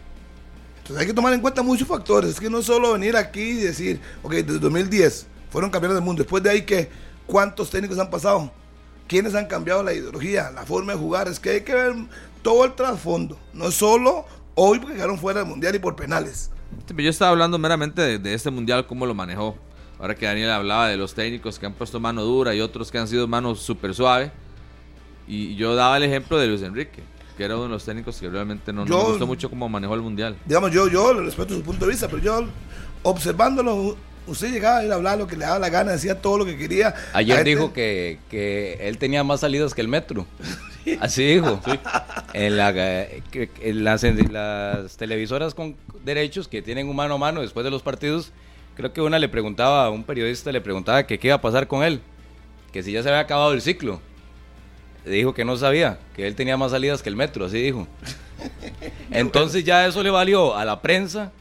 [0.78, 2.32] Entonces hay que tomar en cuenta muchos factores.
[2.32, 6.04] Es que no es solo venir aquí y decir, ok, desde 2010 fueron campeones del
[6.06, 6.24] mundo.
[6.24, 6.90] Después de ahí, ¿qué?
[7.26, 8.52] ¿Cuántos técnicos han pasado?
[9.08, 11.28] ¿Quiénes han cambiado la ideología, la forma de jugar?
[11.28, 11.94] Es que hay que ver
[12.44, 13.38] todo el trasfondo.
[13.54, 14.26] No es solo
[14.56, 16.52] hoy porque quedaron fuera del mundial y por penales.
[16.96, 19.58] Yo estaba hablando meramente de, de este mundial, cómo lo manejó.
[20.00, 22.98] Ahora que Daniel hablaba de los técnicos que han puesto mano dura y otros que
[22.98, 24.32] han sido mano súper suave.
[25.28, 27.02] Y yo daba el ejemplo de Luis Enrique.
[27.38, 29.70] que era uno de los técnicos que realmente no, no Yo- me gustó mucho cómo
[29.70, 30.36] manejó el mundial.
[30.46, 32.46] Digamos, yo, yo le respeto su punto de vista, pero yo,
[33.04, 33.96] observándolo,
[34.28, 36.46] usted llegaba a ir a hablar lo que le daba la gana, decía todo lo
[36.46, 36.94] que quería.
[37.14, 40.26] Ayer dijo que, que él tenía más salidas que el metro.
[41.00, 41.60] Así dijo.
[42.34, 47.82] Las, en las televisoras con derechos que tienen un mano a mano después de los
[47.82, 48.32] partidos,
[48.76, 51.84] creo que una le preguntaba, un periodista le preguntaba que qué iba a pasar con
[51.84, 52.02] él,
[52.72, 54.02] que si ya se había acabado el ciclo.
[55.06, 57.88] Dijo que no sabía, que él tenía más salidas que el metro, así dijo.
[59.12, 61.32] Entonces ya eso le valió a la prensa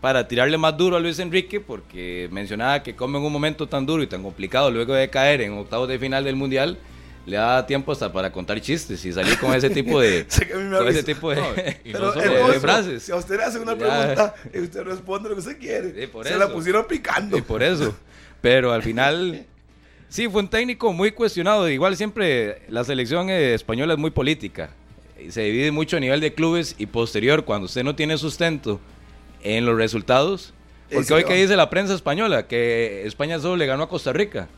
[0.00, 3.86] para tirarle más duro a Luis Enrique porque mencionaba que como en un momento tan
[3.86, 6.78] duro y tan complicado luego de caer en octavos de final del mundial
[7.26, 10.26] le da tiempo hasta para contar chistes y salir con ese tipo de
[10.76, 13.02] con ese tipo de, Pero no de- frases.
[13.02, 13.78] Si a usted le hacen una Ya.
[13.78, 16.38] pregunta y usted responde lo que usted quiere, Sí, por se eso.
[16.38, 17.36] la pusieron picando.
[17.38, 17.96] Y por eso.
[18.40, 19.46] Pero al final,
[20.08, 21.68] sí, fue un técnico muy cuestionado.
[21.68, 24.70] Igual siempre la selección eh, española es muy política.
[25.18, 28.80] Y se divide mucho a nivel de clubes y posterior, cuando usted no tiene sustento
[29.42, 30.52] en los resultados.
[30.92, 34.48] Porque hoy que dice la prensa española, que España solo le ganó a Costa Rica.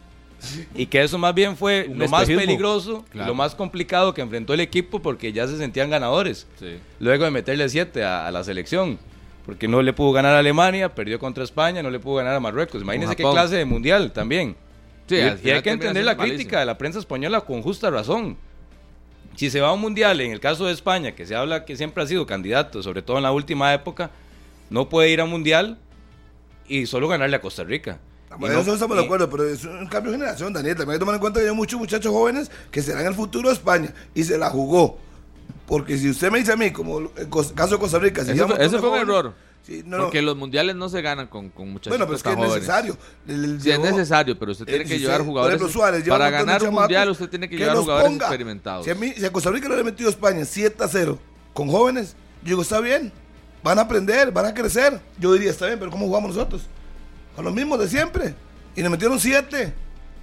[0.74, 2.40] Y que eso más bien fue Un lo más espejismo.
[2.46, 3.28] peligroso, Claro.
[3.28, 6.78] lo más complicado que enfrentó el equipo porque ya se sentían ganadores Sí.
[7.00, 8.98] luego de meterle 7 a, a la selección.
[9.46, 12.40] Porque no le pudo ganar a Alemania, perdió contra España, no le pudo ganar a
[12.40, 12.82] Marruecos.
[12.82, 13.36] Imagínense qué Japón.
[13.36, 14.56] clase de mundial también.
[15.08, 17.40] Sí, y, al y hay que termina entender siendo la crítica de la prensa española
[17.42, 18.36] con justa razón.
[19.36, 21.76] Si se va a un mundial, en el caso de España, que se habla que
[21.76, 24.10] siempre ha sido candidato, sobre todo en la última época,
[24.68, 25.78] no puede ir a un mundial
[26.68, 28.00] y solo ganarle a Costa Rica.
[28.38, 30.76] Bueno, no- eso estamos de acuerdo, pero es un cambio de generación, Daniel.
[30.76, 33.48] También hay que tomar en cuenta que hay muchos muchachos jóvenes que serán el futuro
[33.48, 34.98] de España y se la jugó.
[35.66, 37.10] Porque si usted me dice a mí, como el
[37.54, 39.34] caso de Costa Rica, si ya fue- de fue un jóvenes- error.
[39.66, 40.02] Sí, no, no.
[40.04, 42.96] Porque los mundiales no se ganan con, con muchachos Bueno, pero es que es necesario.
[43.26, 45.56] El- el Sí, es necesario, pero usted tiene que llevar jugadores.
[45.56, 48.26] ejemplo, Suárez para un ganar un mundial, usted tiene que, llevar los jugadores ponga.
[48.26, 48.84] experimentados.
[48.84, 51.18] Si a, mí, si a Costa Rica le ha metido a España 7 a 0
[51.52, 53.12] con jóvenes, yo digo, está bien.
[53.64, 55.00] Van a aprender, van a crecer.
[55.18, 56.62] Yo diría, está bien, pero ¿cómo jugamos nosotros?
[57.36, 58.34] Con los mismos de siempre.
[58.74, 59.72] Y le metieron 7.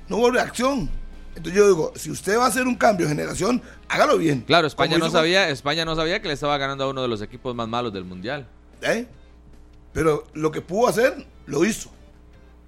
[0.10, 0.90] No hubo reacción.
[1.36, 4.42] Entonces yo digo, si usted va a hacer un cambio de generación, hágalo bien.
[4.42, 7.22] Claro, España no sabía, España no sabía que le estaba ganando a uno de los
[7.22, 8.46] equipos más malos del mundial.
[8.82, 9.08] ¿Eh?
[9.94, 11.90] Pero lo que pudo hacer, lo hizo.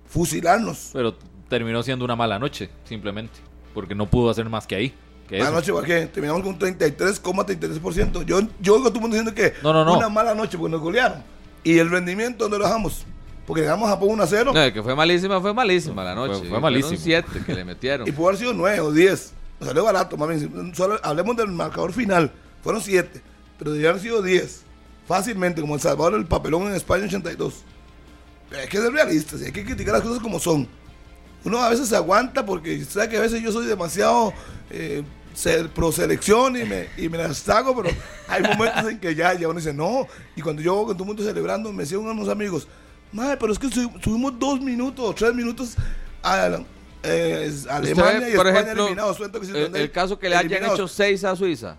[0.07, 0.89] Fusilarnos.
[0.93, 1.15] Pero
[1.49, 3.39] terminó siendo una mala noche, simplemente.
[3.73, 4.93] Porque no pudo hacer más que ahí.
[5.27, 5.55] Que Mala eso.
[5.59, 6.05] noche, ¿por qué?
[6.07, 8.23] Terminamos con 33,33%.
[8.25, 9.97] Yo, yo oigo a todo el mundo diciendo que No, no, no.
[9.97, 11.23] una mala noche porque nos golearon.
[11.63, 13.05] ¿Y el rendimiento dónde lo dejamos?
[13.45, 16.03] Porque le damos a Japón 1 a 0 No, el que fue malísima, fue malísima
[16.03, 16.31] la noche.
[16.33, 16.97] Fue- fue Fueron malísimo.
[16.99, 18.07] siete que le metieron.
[18.07, 19.33] y pudo haber sido 9 o 10.
[19.59, 20.73] Nos salió barato, mami.
[20.73, 22.31] Solo hablemos del marcador final.
[22.63, 23.21] Fueron 7,
[23.59, 24.61] pero debían haber sido 10.
[25.07, 27.53] Fácilmente, como El Salvador, el papelón en España 82.
[28.49, 30.67] Pero hay que ser realistas y hay que criticar las cosas como son.
[31.43, 34.33] Uno a veces se aguanta porque sabe que a veces yo soy demasiado
[34.71, 35.03] eh,
[35.35, 37.95] ser- pro selección y me, y me las hago, pero
[38.27, 40.07] hay momentos en que ya, ya uno dice no.
[40.35, 42.67] Y cuando yo con todo el mundo celebrando, me decían unos amigos,
[43.15, 45.75] madre, pero es que su- subimos dos minutos tres minutos
[46.21, 46.59] a
[47.03, 49.17] eh, Alemania y por España ejemplo, eliminados.
[49.19, 50.79] El, el caso que le hayan eliminados.
[50.79, 51.77] hecho seis a Suiza.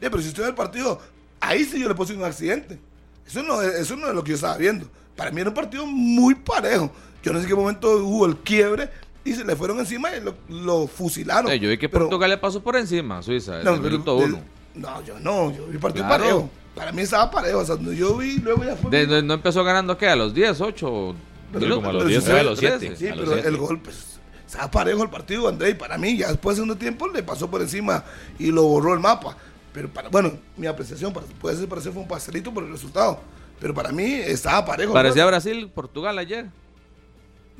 [0.00, 1.00] Eh, pero si usted ve el partido,
[1.40, 2.78] ahí sí yo le puse un accidente.
[3.26, 4.88] Eso no, es- eso no es lo que yo estaba viendo.
[5.16, 6.90] Para mí era un partido muy parejo.
[7.22, 8.90] Yo no sé en qué momento hubo el quiebre
[9.24, 11.50] y se le fueron encima y lo, lo fusilaron.
[11.50, 13.82] Eh, yo vi que Pero- Portugal le pasó por encima a Suiza no, el pero-
[13.82, 14.40] minuto uno.
[14.74, 16.22] no, yo no, yo vi partido Claro.
[16.22, 16.50] parejo.
[16.74, 17.58] Para mí estaba parejo.
[17.60, 18.90] O sea, yo vi, luego ya fue.
[18.90, 20.08] De- de- ¿No empezó ganando qué?
[20.08, 21.14] ¿A los 10, 8?
[21.52, 22.96] Pero- como a los pero 10, si a los 7.
[22.96, 23.48] Sí, pero siete.
[23.48, 26.76] el gol, pues, estaba parejo el partido, André, y para mí, ya después de segundo
[26.76, 28.04] tiempo, le pasó por encima
[28.38, 29.36] y lo borró el mapa.
[29.72, 33.20] Pero, para, bueno, mi apreciación, para, puede ser parecer fue un pastelito por el resultado.
[33.60, 34.92] Pero para mí estaba parejo.
[34.92, 35.24] Parecía.
[35.26, 36.46] Brasil, Portugal ayer.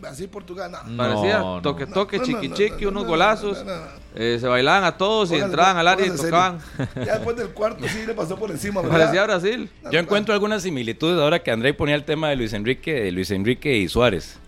[0.03, 0.83] Así Portugal, no.
[0.85, 1.63] No, Parecía no.
[1.63, 3.65] toque, No, toque, no, chiqui, no, chiqui, no, unos no, golazos.
[3.65, 3.87] no, no, no.
[4.17, 6.59] Eh, se bailaban a todos y entraban al área y tocaban.
[6.97, 8.83] Ya después del cuarto sí le pasó por encima.
[8.83, 8.99] ¿verdad?
[8.99, 9.71] Parecía Brasil.
[9.91, 13.31] Yo encuentro algunas similitudes ahora que André ponía el tema de Luis Enrique, de Luis
[13.31, 14.39] Enrique y Suárez.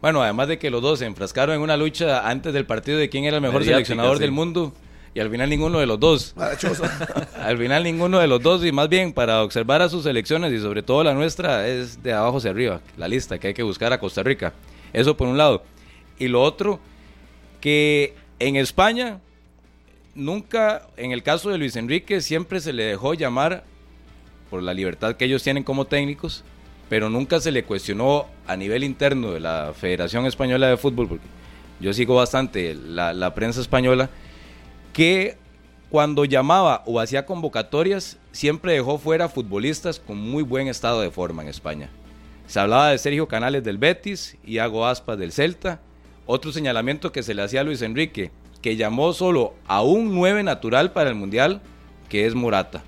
[0.00, 3.08] Bueno, además de que los dos se enfrascaron en una lucha antes del partido de
[3.08, 4.22] quién era el mejor Mediática, seleccionador sí.
[4.22, 4.72] del mundo
[5.14, 6.32] y al final ninguno de los dos.
[6.36, 6.84] Marachoso.
[7.42, 10.60] Al final ninguno de los dos y más bien para observar a sus selecciones y
[10.60, 13.92] sobre todo la nuestra es de abajo hacia arriba, la lista que hay que buscar
[13.92, 14.52] a Costa Rica.
[14.92, 15.62] Eso por un lado.
[16.18, 16.80] Y lo otro,
[17.60, 19.20] que en España
[20.14, 23.64] nunca, en el caso de Luis Enrique, siempre se le dejó llamar
[24.50, 26.44] por la libertad que ellos tienen como técnicos,
[26.88, 31.26] pero nunca se le cuestionó a nivel interno de la Federación Española de Fútbol, porque
[31.80, 34.10] yo sigo bastante la, la prensa española,
[34.92, 35.36] que
[35.90, 41.42] cuando llamaba o hacía convocatorias, siempre dejó fuera futbolistas con muy buen estado de forma
[41.42, 41.90] en España.
[42.48, 45.82] Se hablaba de Sergio Canales del Betis y Hago Aspas del Celta.
[46.24, 48.30] Otro señalamiento que se le hacía a Luis Enrique,
[48.62, 51.60] que llamó solo a un 9 natural para el Mundial,
[52.08, 52.82] que es Morata.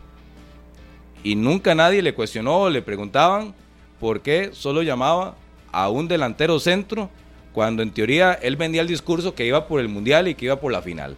[1.22, 3.54] Y nunca nadie le cuestionó o le preguntaban
[4.00, 5.36] por qué solo llamaba
[5.72, 7.10] a un delantero centro
[7.52, 10.58] cuando en teoría él vendía el discurso que iba por el Mundial y que iba
[10.58, 11.16] por la final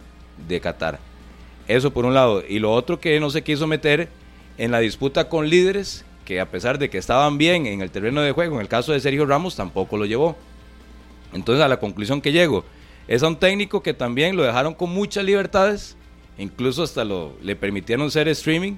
[0.49, 0.99] de Qatar.
[1.69, 2.43] Eso por un lado.
[2.45, 4.09] Y lo otro que no se quiso meter
[4.57, 8.21] en la disputa con líderes que a pesar de que estaban bien en el terreno
[8.21, 10.35] de juego, en el caso de Sergio Ramos tampoco lo llevó.
[11.33, 12.63] Entonces a la conclusión que llego
[13.07, 15.97] es a un técnico que también lo dejaron con muchas libertades,
[16.37, 18.73] incluso hasta lo, le permitieron ser streaming,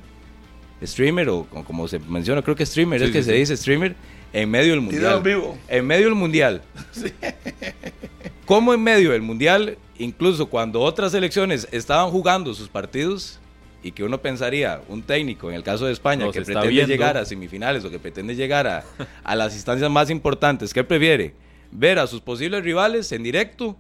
[0.84, 3.95] streamer o como se menciona, creo que streamer es que se dice streamer,
[4.34, 5.21] en medio del mundial.
[5.21, 5.58] Vivo.
[5.67, 6.62] En medio del mundial.
[8.45, 13.39] Como en medio del mundial, incluso cuando otras selecciones estaban jugando sus partidos,
[13.86, 17.24] y que uno pensaría, un técnico, en el caso de España, que pretende llegar a
[17.24, 18.84] semifinales o que pretende llegar a,
[19.24, 21.36] a las instancias más importantes, ¿qué prefiere?
[21.71, 23.76] ¿Ver a sus posibles rivales en directo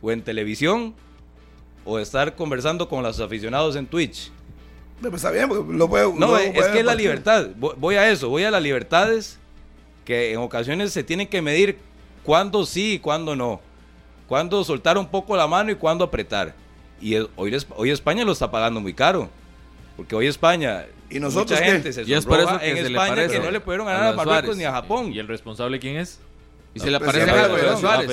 [0.00, 0.94] o en televisión
[1.84, 4.32] o estar conversando con los aficionados en Twitch?
[5.02, 7.48] Pues está bien, lo puedo, No, es que es la libertad.
[7.58, 9.38] Voy a eso, voy a las libertades
[10.06, 11.76] que en ocasiones se tienen que medir
[12.24, 13.60] cuándo sí y cuándo no.
[14.26, 16.54] Cuándo soltar un poco la mano y cuándo apretar.
[17.00, 19.28] Y hoy, hoy España lo está pagando muy caro.
[19.96, 22.86] Porque hoy España, ¿Y nosotros mucha gente se y es por eso que en se
[22.86, 25.12] España le que no le pudieron ganar a, a Marruecos ni a Japón.
[25.12, 26.20] ¿Y el responsable quién es?
[26.72, 28.10] Y se le parece algo a lo de Suárez.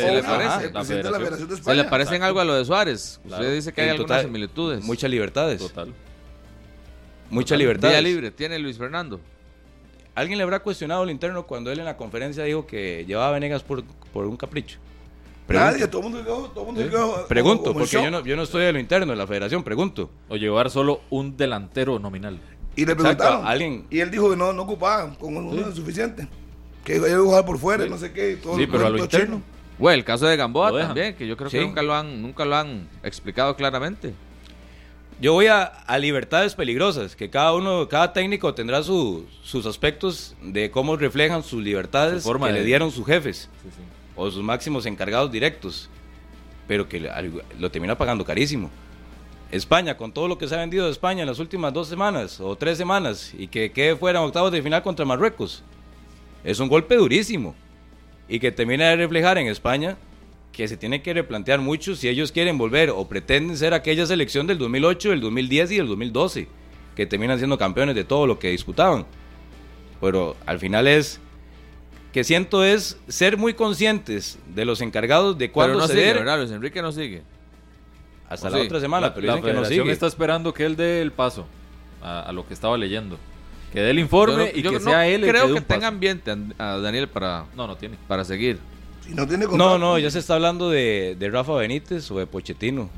[0.86, 1.63] Se le.
[1.63, 3.19] Se le parecen algo a lo de Suárez.
[3.23, 4.84] Usted dice que hay algunas similitudes.
[4.84, 5.60] Muchas libertades.
[5.60, 5.93] Total.
[7.30, 7.93] Muchas libertades.
[7.93, 9.19] Día libre tiene Luis Fernando.
[10.15, 13.32] ¿Alguien le habrá cuestionado el interno cuando él en la conferencia dijo que llevaba a
[13.34, 14.80] Venegas por, por un capricho?
[15.47, 15.71] Pregunto.
[15.71, 18.25] Nadie, todo el mundo quedó, todo el mundo quedó, Pregunto, como, como porque yo no,
[18.25, 20.10] yo no estoy de lo interno de la federación, pregunto.
[20.27, 22.38] O llevar solo un delantero nominal.
[22.75, 23.38] Y le preguntaron.
[23.38, 23.88] Exacto, ¿alguien?
[23.89, 25.75] Y él dijo que no, no ocupaba, con uno sí.
[25.75, 26.27] suficiente.
[26.83, 27.89] Que iba a jugar por fuera, sí.
[27.89, 28.36] no sé qué.
[28.36, 29.38] Todo, sí, pero a lo interno.
[29.38, 29.57] Chino.
[29.79, 31.57] Bueno, el caso de Gamboa también, que yo creo sí.
[31.57, 34.13] que nunca lo, han, nunca lo han explicado claramente.
[35.19, 40.36] Yo voy a, a, libertades peligrosas, que cada uno, cada técnico tendrá su, sus aspectos
[40.43, 43.81] de cómo reflejan sus libertades Su forma que de- le dieron sus jefes Sí, sí.
[44.17, 45.89] O sus máximos encargados directos,
[46.67, 47.10] pero que
[47.58, 48.69] lo termina pagando carísimo.
[49.51, 52.41] España, con todo lo que se ha vendido de España en las últimas dos semanas
[52.41, 55.63] o tres semanas y que quede fuera en octavos de final contra Marruecos,
[56.43, 57.56] es un golpe durísimo
[58.27, 59.97] y que termina de reflejar en España
[60.51, 64.47] que se tiene que replantear mucho si ellos quieren volver o pretenden ser aquella selección
[64.47, 66.47] del 2008, del 2010 y del 2012,
[66.95, 69.06] que terminan siendo campeones de todo lo que disputaban.
[70.01, 71.21] Pero al final es
[72.17, 76.15] que siento es ser muy conscientes de los encargados de Pero cuándo no sigue, ceder
[76.17, 76.39] ¿verdad?
[76.39, 77.21] Luis Enrique no sigue.
[78.27, 78.65] hasta ¿O la sí?
[78.65, 79.91] otra semana, La, pero la dicen que no sigue.
[79.91, 81.45] está esperando que él dé el paso
[82.01, 83.19] a, a lo que estaba leyendo.
[83.71, 85.62] Que dé el informe no- y yo que no sea él el creo que que
[85.62, 85.67] paso.
[85.67, 87.97] tenga ambiente a Daniel para, No, no tiene.
[88.08, 88.58] para seguir.
[89.06, 89.77] Si no tiene No, contrato.
[89.77, 92.89] no, ya se está hablando de, de Rafa Benítez o de Pochettino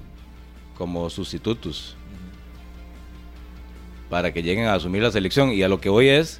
[0.77, 1.97] como sustitutos
[4.10, 5.51] para que lleguen a asumir la selección.
[5.51, 6.39] Y a lo que voy es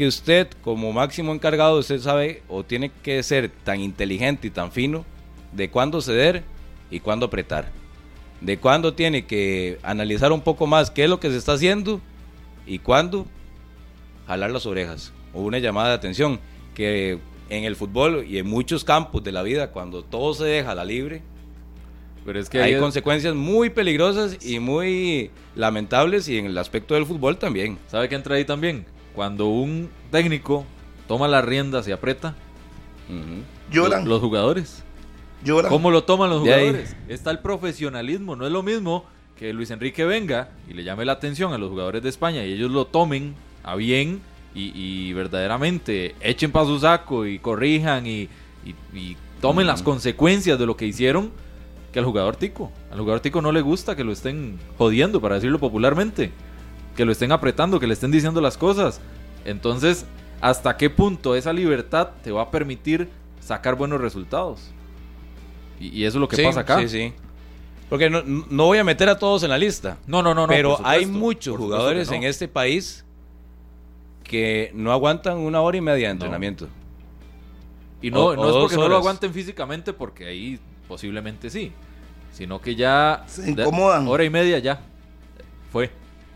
[0.00, 4.72] que usted, como máximo encargado, usted sabe o tiene que ser tan inteligente y tan
[4.72, 5.04] fino
[5.52, 6.42] de cuándo ceder
[6.90, 7.68] y cuándo apretar.
[8.40, 12.00] De cuándo tiene que analizar un poco más qué es lo que se está haciendo
[12.66, 13.26] y cuándo
[14.26, 16.40] jalar las orejas o una llamada de atención
[16.74, 17.18] que
[17.50, 20.74] en el fútbol y en muchos campos de la vida cuando todo se deja a
[20.74, 21.20] la libre
[22.24, 26.94] Pero es que hay es- consecuencias muy peligrosas y muy lamentables y en el aspecto
[26.94, 28.86] del fútbol también ¿Sabe qué entra ahí también?
[29.14, 30.64] Cuando un técnico
[31.08, 32.34] toma las riendas y aprieta.
[33.70, 34.82] Lloran, lo- los jugadores.
[35.44, 35.70] lloran.
[35.70, 36.96] ¿Cómo lo toman los jugadores?
[37.08, 38.36] Está el profesionalismo.
[38.36, 39.04] No es lo mismo
[39.36, 42.52] que Luis Enrique venga y le llame la atención a los jugadores de España y
[42.52, 44.20] ellos lo tomen a bien
[44.54, 48.28] y, y verdaderamente echen para su saco y corrijan y,
[48.64, 51.30] y- y tomen las consecuencias de lo que hicieron
[51.92, 52.70] que al jugador tico.
[52.92, 56.30] Al jugador tico no le gusta que lo estén jodiendo, para decirlo popularmente.
[56.96, 59.00] Que lo estén apretando, que le estén diciendo las cosas.
[59.44, 60.04] Entonces,
[60.40, 63.08] ¿hasta qué punto esa libertad te va a permitir
[63.40, 64.60] sacar buenos resultados?
[65.78, 66.78] Y, y eso es lo que Sí, pasa acá.
[66.80, 67.12] sí, sí.
[67.88, 70.48] porque no, no voy a meter a todos en la lista No, no, no, no.
[70.48, 72.16] pero hay muchos jugadores no.
[72.16, 73.02] en este país
[74.22, 76.68] que no aguantan una hora y media de entrenamiento
[78.02, 81.72] Y no, o- no o es porque no lo aguanten físicamente, porque ahí posiblemente sí.
[82.32, 83.24] Sino que ya.
[83.26, 84.06] Se incomodan.
[84.06, 84.80] Hora y media ya.
[85.72, 85.90] Fue.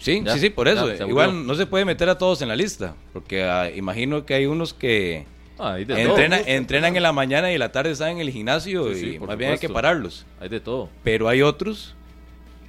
[0.05, 0.91] Sí, Ya, sí, sí, por eso.
[0.91, 4.27] ya, se Igual no se puede meter a todos en la lista, porque ah, imagino
[4.27, 5.25] que hay unos que
[5.59, 6.47] Ah, hay entrena- todo.
[6.49, 9.19] entrenan en la mañana y en la tarde están en el gimnasio Sí, sí, y
[9.19, 9.73] más bien hay que supuesto.
[9.73, 10.27] pararlos.
[10.41, 10.91] Hay de todo.
[11.03, 11.95] Pero hay otros,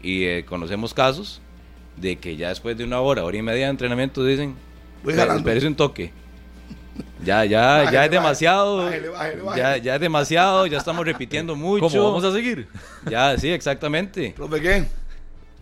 [0.01, 1.41] y eh, conocemos casos,
[1.97, 4.55] de que ya después de una hora, hora y media de entrenamiento dicen,
[5.05, 6.11] espérese un toque.
[7.25, 8.77] Ya, ya, Bájele, ya es demasiado.
[8.77, 11.87] bájele, bájele, Ya, ya es demasiado, ya estamos repitiendo mucho.
[11.89, 12.67] ¿Cómo vamos a seguir?
[13.09, 14.33] Ya, sí, exactamente.
[14.35, 14.85] ¿Profe qué?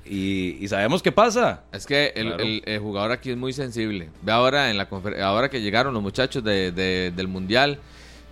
[0.06, 1.64] Y, sabemos qué pasa.
[1.72, 4.10] Es que el, jugador aquí es muy sensible.
[4.22, 4.88] Ve ahora en la
[5.24, 7.80] ahora que llegaron los muchachos del mundial,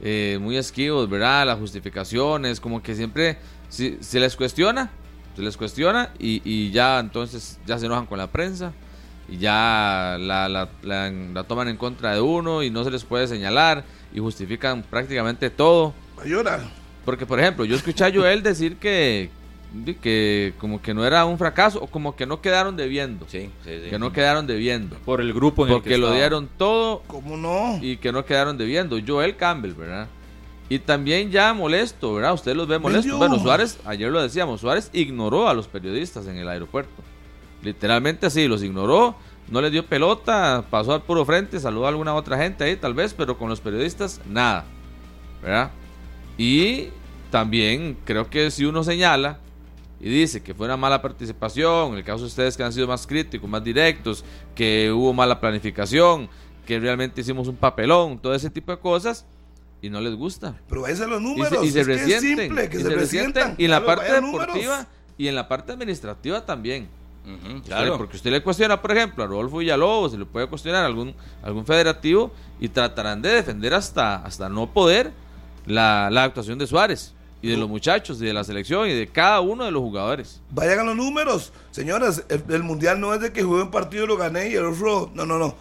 [0.02, 1.46] eh, muy esquivos, ¿verdad?
[1.46, 3.38] Las justificaciones, como que siempre
[3.70, 4.92] se les cuestiona,
[5.36, 8.74] se les cuestiona y, ya entonces ya se enojan con la prensa
[9.30, 13.86] y ya la, la, toman en contra de uno y no se les puede señalar
[14.14, 15.94] y justifican prácticamente todo.
[16.22, 16.70] Ayuda.
[17.06, 19.30] Porque, por ejemplo, yo escuché a Joel decir que,
[20.02, 23.26] que como que no era un fracaso o como que no quedaron debiendo.
[23.30, 24.98] Sí, sí, Que no quedaron debiendo.
[24.98, 27.04] Por el grupo en Porque el que lo dieron todo.
[27.08, 27.80] ¿Cómo no?
[27.82, 28.98] Y que no quedaron debiendo.
[29.06, 30.08] Joel Campbell, ¿verdad?
[30.70, 32.34] Y también ya molesto, ¿verdad?
[32.34, 33.18] Usted los ve molestos.
[33.18, 37.04] Bueno, Suárez, ayer lo decíamos, Suárez ignoró a los periodistas en el aeropuerto.
[37.62, 39.16] Literalmente así, los ignoró,
[39.50, 42.94] no le dio pelota, pasó al puro frente, saludó a alguna otra gente ahí tal
[42.94, 44.64] vez, pero con los periodistas nada.
[45.42, 45.72] ¿Verdad?
[46.38, 46.88] Y
[47.32, 49.40] también creo que si uno señala
[50.02, 52.88] y dice que fue una mala participación, en el caso de ustedes que han sido
[52.88, 56.28] más críticos, más directos, que hubo mala planificación,
[56.66, 59.26] que realmente hicimos un papelón, todo ese tipo de cosas,
[59.82, 60.56] y no les gusta.
[60.70, 61.64] Pero ahí los números.
[61.64, 62.56] Y se, resienten.
[62.70, 64.88] que se, Y en la parte deportiva
[65.18, 66.88] y en la parte administrativa también.
[67.66, 67.98] claro.
[67.98, 71.14] Porque usted le cuestiona, por ejemplo, a Rodolfo Villalobos, se le puede cuestionar a algún,
[71.44, 75.12] algún federativo y tratarán de defender hasta, hasta no poder
[75.66, 79.42] la, actuación de Suárez y de los muchachos y de la selección y de cada
[79.42, 80.40] uno de los jugadores.
[80.52, 82.24] Vayan a los números, señoras.
[82.30, 85.10] El, mundial no es de que jugué un partido y lo gané y el otro.
[85.14, 85.56] No, no, no.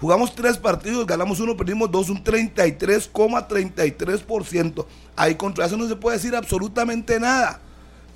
[0.00, 4.84] Jugamos tres partidos, ganamos uno, perdimos dos, un 33,33%.
[5.16, 7.60] Ahí contra eso no se puede decir absolutamente nada.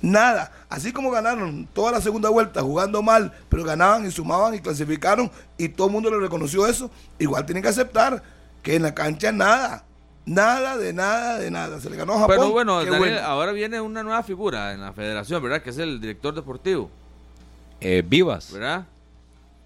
[0.01, 0.51] Nada.
[0.69, 5.31] Así como ganaron toda la segunda vuelta jugando mal, pero ganaban y sumaban y clasificaron
[5.57, 8.21] y todo el mundo le reconoció eso, igual tienen que aceptar
[8.63, 9.85] que en la cancha nada.
[10.25, 11.79] Nada de nada de nada.
[11.79, 12.35] Se le ganó a Japón.
[12.37, 12.79] Pero bueno,
[13.23, 15.61] ahora viene una nueva figura en la federación, ¿verdad?
[15.61, 16.89] Que es el director deportivo.
[17.79, 18.51] Eh, Vivas.
[18.51, 18.85] ¿Verdad?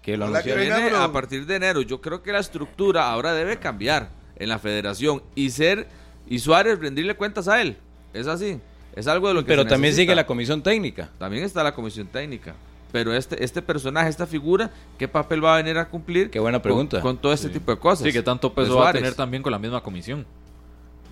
[0.06, 1.82] que lo a partir de enero.
[1.82, 5.88] Yo creo que la estructura ahora debe cambiar en la federación y ser
[6.28, 7.76] y Suárez rendirle cuentas a él.
[8.14, 8.60] Es así.
[8.94, 11.10] Es algo de lo que Pero también sigue la comisión técnica.
[11.18, 12.54] También está la comisión técnica.
[12.92, 16.30] Pero este, este personaje, esta figura, ¿qué papel va a venir a cumplir?
[16.30, 17.00] Qué buena pregunta.
[17.00, 18.06] Con, todo este tipo de cosas.
[18.06, 20.24] Sí, que tanto peso va a tener también con la misma comisión.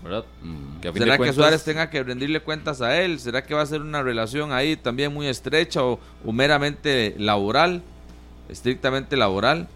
[0.04, 0.24] ¿Verdad?
[0.42, 0.96] Mm.
[0.96, 3.18] ¿Será que Suárez tenga que rendirle cuentas a él?
[3.18, 7.82] ¿Será que va a ser una relación ahí también muy estrecha o meramente laboral?
[8.48, 9.66] estrictamente laboral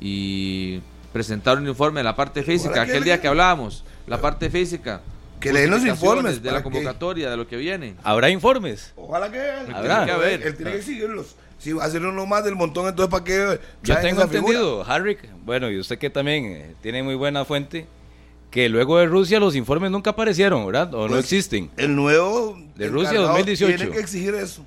[0.00, 0.80] y
[1.12, 2.82] presentar un informe de la parte física.
[2.82, 5.00] Aquel día que hablábamos, la parte física.
[5.40, 7.94] Que leen los informes de la convocatoria, de lo que viene.
[8.02, 8.92] ¿Habrá informes?
[8.96, 9.40] Ojalá que
[9.72, 10.04] ¿Habrá?
[10.04, 10.42] que haber.
[10.42, 11.36] Él tiene que seguirlos.
[11.58, 13.60] Si va a ser uno más del montón, entonces ¿para qué?
[13.82, 17.88] Yo tengo entendido, Harry, bueno, y usted que también eh, tiene muy buena fuente,
[18.50, 20.94] que luego de Rusia los informes nunca aparecieron, ¿verdad?
[20.94, 21.70] O no pues, existen.
[21.76, 24.64] El nuevo de Rusia 2018 tiene que exigir eso.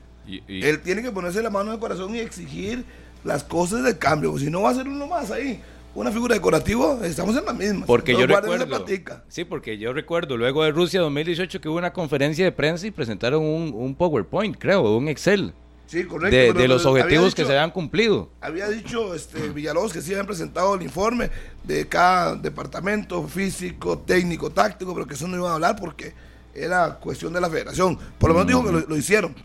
[0.47, 2.85] Él tiene que ponerse la mano en el corazón y exigir
[3.23, 4.37] las cosas de cambio.
[4.37, 5.59] Si no va a ser uno más ahí,
[5.93, 7.85] una figura decorativa, estamos en la misma.
[7.85, 8.85] Porque yo recuerdo.
[9.27, 12.91] Sí, porque yo recuerdo luego de Rusia 2018 que hubo una conferencia de prensa y
[12.91, 15.53] presentaron un, PowerPoint, creo, un Excel.
[15.91, 16.58] Sí, correcto.
[16.58, 18.30] De, los objetivos que se habían cumplido.
[18.39, 21.30] Había dicho este, Villalobos que sí habían presentado el informe
[21.65, 26.13] de cada departamento físico, técnico, táctico, pero que eso no iba a hablar porque
[26.56, 27.99] era cuestión de la federación.
[28.17, 29.36] Por lo menos dijo que lo, lo hicieron.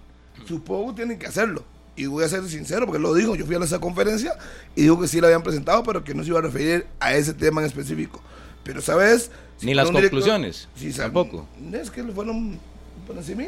[0.46, 1.64] Supongo que tienen que hacerlo
[1.96, 4.36] y voy a ser sincero porque lo dijo, yo fui a esa conferencia
[4.76, 7.12] y dijo que sí la habían presentado, pero que no se iba a referir a
[7.16, 8.22] ese tema en específico.
[8.62, 9.32] Pero, ¿sabes?
[9.62, 10.68] Ni las conclusiones.
[10.76, 11.48] sí, tampoco.
[11.72, 12.56] Es que fueron
[13.04, 13.46] por encima.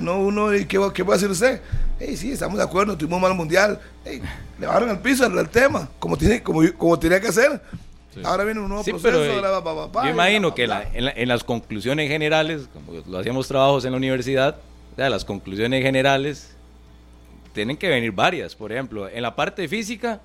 [0.00, 1.60] No, uno, ¿y qué, qué va a hacer usted?
[1.98, 3.80] Hey, sí, estamos de acuerdo, tuvimos mal mundial.
[4.04, 4.22] Hey,
[4.58, 7.60] le bajaron el piso al tema, como, tiene, como, como tenía que hacer.
[8.24, 9.02] Ahora viene un nuevo proceso.
[9.02, 13.92] Pero, eh, yo imagino que en, en, las conclusiones generales, como lo hacíamos trabajos en
[13.92, 14.56] la universidad,
[14.96, 16.56] las conclusiones generales
[17.52, 18.54] tienen que venir varias.
[18.54, 20.20] Por ejemplo, en la parte física,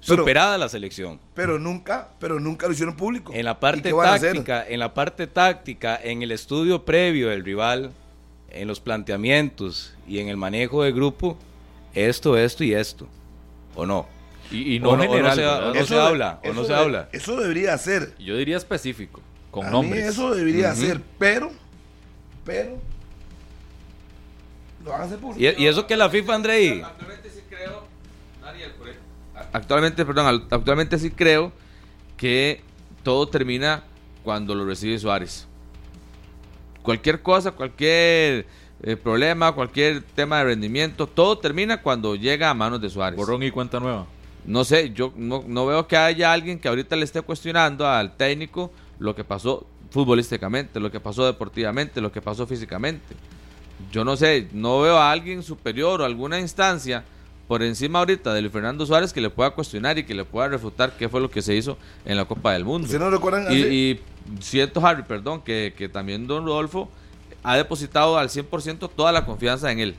[0.00, 1.20] superada la selección.
[1.34, 3.32] Pero nunca, pero nunca lo hicieron público.
[3.32, 7.92] En la parte táctica, en la parte táctica, en el estudio previo del rival,
[8.50, 11.38] en los planteamientos y en el manejo del grupo,
[11.94, 13.06] esto, esto y esto.
[13.74, 14.06] ¿O no?
[14.50, 17.10] Y, no, general, se, habla, o no se habla.
[17.12, 18.14] Eso debería ser.
[18.18, 19.20] Yo diría específico,
[19.50, 20.06] con nombres.
[20.06, 21.52] eso debería ser, pero,
[22.46, 22.80] pero
[25.36, 26.80] ¿Y, eso que la FIFA, Andrei?
[26.80, 27.84] Actualmente sí creo,
[29.52, 31.52] actualmente, perdón, actualmente sí creo
[32.16, 32.62] que
[33.02, 33.84] todo termina
[34.22, 35.47] cuando lo recibe Suárez.
[36.88, 38.46] Cualquier cosa, cualquier
[38.82, 43.18] eh, problema, cualquier tema de rendimiento, todo termina cuando llega a manos de Suárez.
[43.18, 44.06] Borrón y cuenta nueva.
[44.46, 48.16] No sé, yo no, no veo que haya alguien que ahorita le esté cuestionando al
[48.16, 53.14] técnico lo que pasó futbolísticamente, lo que pasó deportivamente, lo que pasó físicamente.
[53.92, 57.04] yo no sé, no veo a alguien superior o alguna instancia
[57.48, 60.48] por encima ahorita de Luis Fernando Suárez que le pueda cuestionar y que le pueda
[60.48, 62.86] refutar qué fue lo que se hizo en la Copa del Mundo.
[62.86, 64.00] Si no recuerdan, y, y
[64.40, 66.88] siento, Harry, perdón, que, que también don Rodolfo
[67.42, 69.96] ha depositado al 100% toda la confianza en él.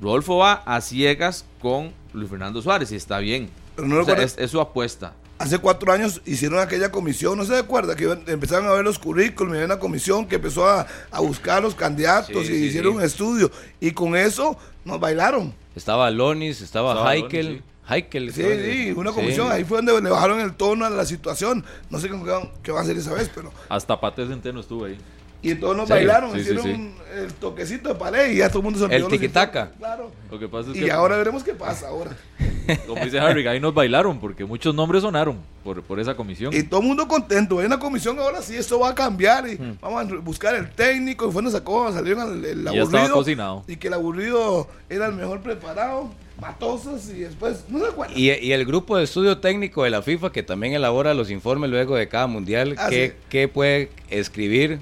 [0.00, 3.48] Rodolfo va a ciegas con Luis Fernando Suárez y está bien.
[3.76, 5.14] Pero no O sea, es, es su apuesta.
[5.38, 7.96] hace cuatro años hicieron aquella comisión, ¿no se acuerda?
[7.96, 11.62] Que empezaron a ver los currículums, y había una comisión que empezó a, a buscar
[11.62, 12.98] los candidatos Sí, y sí, hicieron sí.
[12.98, 13.50] un estudio.
[13.80, 15.54] Y con eso nos bailaron.
[15.74, 17.46] Estaba Lonis, estaba, Estaba Heikel.
[17.46, 18.32] Lonis, Heikel.
[18.32, 19.16] Sí, sí, una sí.
[19.16, 19.50] comisión.
[19.50, 21.64] Ahí fue donde le bajaron el tono a la situación.
[21.90, 22.18] No sé qué,
[22.62, 23.52] qué va a hacer esa vez, pero.
[23.68, 24.98] Hasta Pate Centeno estuvo ahí.
[25.42, 26.70] Y todos nos Sí, bailaron, sí, hicieron sí.
[26.70, 29.72] un- el toquecito de pared y ya todo el mundo se olvidó El tiquitaca.
[29.76, 30.10] Claro.
[30.30, 32.16] Lo que pasa es Y que, ahora veremos qué pasa ahora.
[32.86, 36.54] como dice Harry, ahí nos bailaron porque muchos nombres sonaron por, por esa comisión.
[36.54, 37.58] Y todo el mundo contento.
[37.58, 39.78] Hay una comisión ahora sí, esto va a cambiar y Hmm.
[39.82, 41.28] vamos a buscar el técnico.
[41.28, 43.14] Y fue donde sacó, salieron el, el Y ya estaba aburrido.
[43.14, 43.64] cocinado.
[43.66, 46.10] Y que el aburrido era el mejor preparado.
[46.40, 48.16] Matosas y después, no se acuerdan.
[48.18, 51.70] Y, y el grupo de estudio técnico de la FIFA que también elabora los informes
[51.70, 53.24] luego de cada mundial, Ah, ¿qué, sí.
[53.28, 54.80] qué puede escribir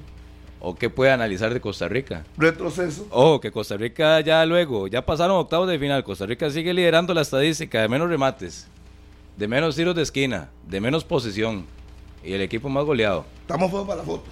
[0.60, 2.24] o qué puede analizar de Costa Rica?
[2.36, 3.06] Retroceso.
[3.10, 7.14] Ojo, que Costa Rica ya luego, ya pasaron octavos de final, Costa Rica sigue liderando
[7.14, 8.66] la estadística de menos remates,
[9.36, 11.64] de menos tiros de esquina, de menos posesión
[12.24, 13.24] y el equipo más goleado.
[13.42, 14.24] Estamos fuera para la foto.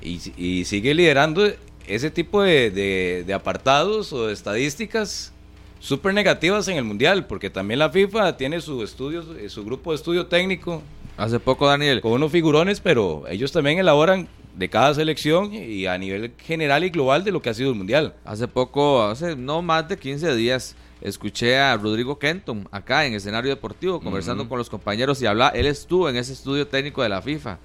[0.00, 1.46] Y, si- y sigue liderando
[1.86, 5.32] ese tipo de, de- de apartados o de estadísticas
[5.78, 9.96] súper negativas en el Mundial, porque también la FIFA tiene su estudio, su grupo de
[9.96, 10.82] estudio técnico
[11.16, 14.26] Hace poco, Daniel, con unos figurones, pero ellos también elaboran
[14.60, 17.76] de cada selección y a nivel general y global de lo que ha sido el
[17.76, 18.14] Mundial.
[18.26, 23.48] hace poco, hace no más de 15 días, escuché a Rodrigo Kenton acá en escenario
[23.48, 27.22] deportivo conversando con los compañeros y habla, él estuvo en ese estudio técnico de la
[27.22, 27.58] FIFA.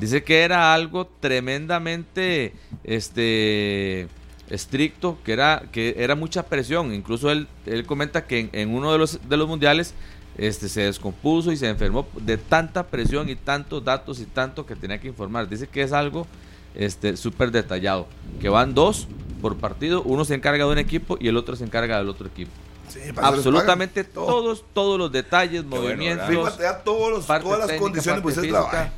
[0.00, 4.08] Dice que era algo tremendamente este
[4.48, 8.90] estricto, que era que era mucha presión, incluso él él comenta que en, en uno
[8.90, 9.92] de los de los mundiales
[10.38, 14.76] este se descompuso y se enfermó de tanta presión y tantos datos y tanto que
[14.76, 15.48] tenía que informar.
[15.48, 16.26] Dice que es algo
[16.74, 18.06] este súper detallado,
[18.40, 19.08] que van dos
[19.42, 22.28] por partido, uno se encarga de un equipo y el otro se encarga del otro
[22.28, 22.50] equipo.
[22.88, 24.26] Sí, Absolutamente todo.
[24.26, 28.24] todos todos los detalles, bueno, movimientos, te da todos los- parte todas las técnica, condiciones
[28.24, 28.58] usted física.
[28.60, 28.92] trabajar.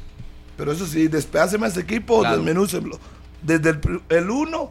[0.57, 2.37] Pero eso sí, despedáseme a ese equipo, Claro.
[2.37, 2.99] desmenúcenlo.
[3.43, 4.71] Desde el, pr- el 1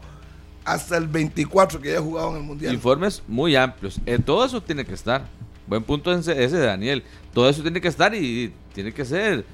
[0.64, 2.72] hasta el 24 que haya jugado en el Mundial.
[2.72, 3.98] Informes muy amplios.
[4.06, 5.26] Eh, todo eso tiene que estar.
[5.70, 7.04] Buen punto ese, Daniel.
[7.32, 9.44] Todo eso tiene que estar y tiene que ser,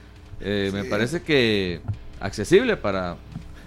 [0.41, 1.83] eh, me parece que
[2.19, 3.19] accesible para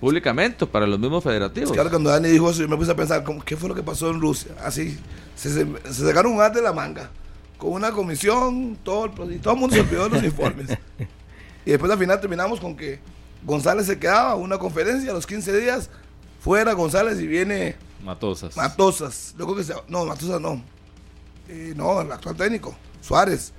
[0.01, 1.77] públicamente, para los mismos federativos.
[1.77, 4.09] Ahora cuando Dani dijo eso, yo me puse a pensar, ¿qué fue lo que pasó
[4.09, 4.55] en Rusia?
[4.63, 4.97] Así,
[5.35, 7.11] se, se, se sacaron un as de la manga,
[7.59, 10.71] con una comisión, todo el, y todo el mundo se olvidó de los informes.
[11.67, 12.99] Y después al final terminamos con que
[13.45, 15.91] González se quedaba, una conferencia a los 15 días,
[16.39, 18.57] fuera González y viene Matosas.
[18.57, 19.35] Matosas.
[19.37, 20.63] Que se, no, Matosas no.
[21.49, 23.51] Eh, no, el actual técnico, Suárez.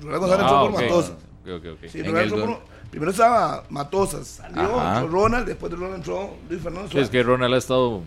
[0.00, 0.80] Rubén González Ah, entró por ok.
[0.82, 1.10] Matosas.
[1.10, 1.78] Ok, ok, ok.
[1.90, 2.56] Sí, En primero, el entró gol.
[2.56, 7.06] por- primero estaba Matosas, salió, entró Ronald, después de Ronald entró Luis Fernando Sí, Suárez.
[7.08, 8.02] es que Ronald ha estado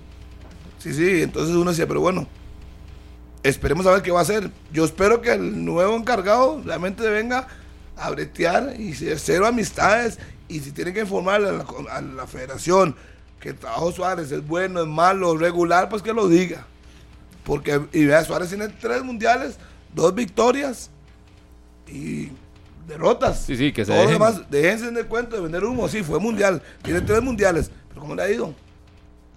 [0.79, 2.25] Sí, sí, entonces uno decía, pero bueno,
[3.43, 4.49] esperemos a ver qué va a hacer.
[4.71, 7.47] Yo espero que el nuevo encargado realmente venga
[7.97, 12.95] a bretear y cero amistades y si tiene que informar a la, a la federación
[13.41, 16.65] que el trabajo Suárez es bueno, es malo, regular, pues que lo diga.
[17.43, 19.57] Porque, y vea, Suárez tiene tres mundiales,
[19.93, 20.89] dos victorias
[21.87, 22.29] y
[22.87, 23.45] derrotas.
[23.45, 24.13] Sí, sí, que se Todo dejen.
[24.13, 28.15] demás, déjense de cuento de vender humo, sí, fue mundial, tiene tres mundiales, pero ¿cómo
[28.15, 28.53] le ha ido?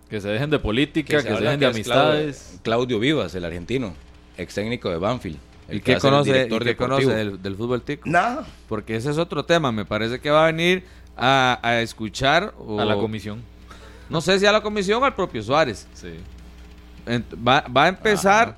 [0.09, 2.59] que se dejen de política, que, se, dejen de amistades.
[2.63, 3.95] Claudio Vivas, el argentino,
[4.37, 5.39] ex técnico de Banfield.
[5.69, 8.03] el ¿Y que qué el conoce, director y qué conoce del, del fútbol tico?
[8.11, 8.47] Nada.
[8.69, 9.73] Porque ese es otro tema.
[9.73, 10.85] Me parece que va a venir
[11.17, 13.41] a, a escuchar o- A la comisión.
[14.11, 15.87] No sé si a la comisión o al propio Suárez.
[15.95, 16.11] Sí.
[17.07, 18.57] Va, va a empezar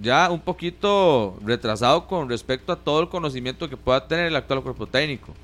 [0.00, 4.62] ya un poquito retrasado con respecto a todo el conocimiento que pueda tener el actual
[4.62, 5.34] cuerpo técnico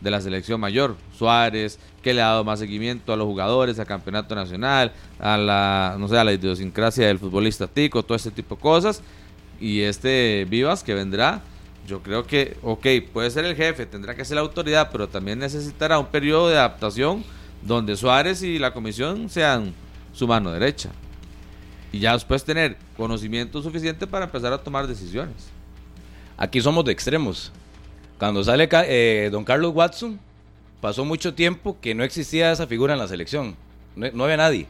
[0.00, 0.96] de la selección mayor.
[1.16, 5.96] Suárez, que le ha dado más seguimiento a los jugadores, al campeonato nacional, a la,
[5.98, 9.02] no sé, a la idiosincrasia del futbolista tico, todo este tipo de cosas.
[9.60, 11.42] Y este Vivas que vendrá,
[11.86, 15.38] yo creo que, ok, puede ser el jefe, tendrá que ser la autoridad, pero también
[15.38, 17.24] necesitará un periodo de adaptación
[17.62, 19.72] donde Suárez y la comisión sean
[20.12, 20.90] su mano derecha
[21.92, 25.34] y ya después tener conocimiento suficiente para empezar a tomar decisiones.
[26.36, 27.52] Aquí somos de extremos.
[28.18, 30.18] Cuando sale eh, don Carlos Watson,
[30.80, 33.56] pasó mucho tiempo que no existía esa figura en la selección.
[33.94, 34.66] No, no había nadie.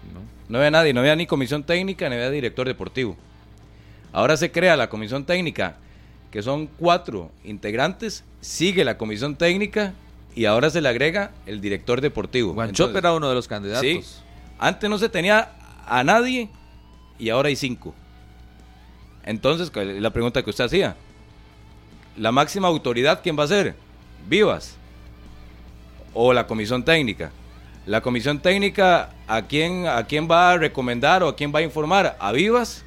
[0.48, 0.58] ¿no?
[0.58, 3.16] había nadie, no había ni comisión técnica, ni había director deportivo.
[4.12, 5.76] Ahora se crea la comisión técnica,
[6.30, 9.94] que son cuatro integrantes, sigue la comisión técnica
[10.34, 12.52] y ahora se le agrega el director deportivo.
[12.54, 13.82] Guanchope era uno de los candidatos.
[13.82, 14.02] Sí.
[14.58, 15.52] Antes no se tenía
[15.86, 16.48] a nadie
[17.18, 17.94] y ahora hay cinco.
[19.24, 20.96] Entonces, la pregunta que usted hacía,
[22.16, 23.74] la máxima autoridad, ¿quién va a ser?
[24.28, 24.76] Vivas
[26.14, 27.30] o la comisión técnica.
[27.84, 31.62] La comisión técnica, ¿a quién, ¿a quién va a recomendar o a quién va a
[31.62, 32.16] informar?
[32.18, 32.84] ¿A Vivas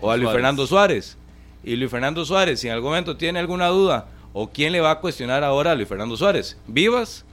[0.00, 1.16] o a Luis Fernando Suárez?
[1.62, 4.92] Y Luis Fernando Suárez, si en algún momento tiene alguna duda, ¿o quién le va
[4.92, 6.56] a cuestionar ahora a Luis Fernando Suárez?
[6.66, 7.24] ¿Vivas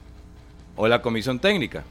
[0.75, 1.83] o la comisión técnica?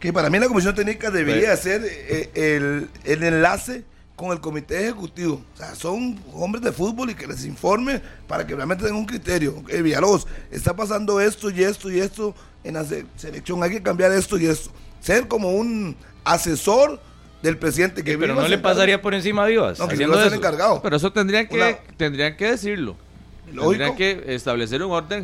[0.00, 3.84] Que para mí la comisión técnica debería ser eh, el, el enlace
[4.18, 5.40] con el comité ejecutivo.
[5.54, 9.06] O sea, son hombres de fútbol y que les informe para que realmente tengan un
[9.06, 9.62] criterio.
[9.68, 12.34] Eh, Villalobos, está pasando esto y esto y esto
[12.64, 12.84] en la
[13.16, 14.70] selección, hay que cambiar esto y esto.
[15.00, 17.00] Ser como un asesor
[17.42, 19.78] del presidente que Pero no le pasaría por encima a Vivas.
[19.78, 20.82] No, que Vivas es encargado.
[20.82, 22.96] Pero eso tendrían que, tendrían que decirlo.
[23.46, 25.22] Tendrían que establecer un orden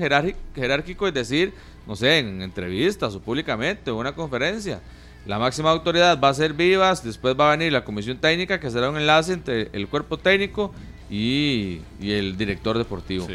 [0.55, 1.53] jerárquico y decir,
[1.87, 4.81] no sé, en entrevistas o públicamente o una conferencia
[5.27, 8.71] la máxima autoridad va a ser Vivas, después va a venir la comisión técnica, que
[8.71, 10.73] será un enlace entre el cuerpo técnico
[11.11, 13.27] y, el director deportivo.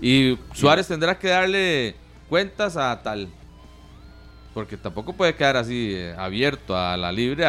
[0.00, 1.94] Y Suárez tendrá que darle
[2.28, 3.28] cuentas a tal.
[4.54, 7.44] Porque tampoco puede quedar así eh, abierto a la libre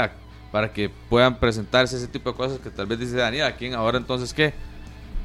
[0.52, 3.46] para que puedan presentarse ese tipo de cosas que tal vez dice Daniel.
[3.46, 4.54] ¿A quién ahora entonces qué?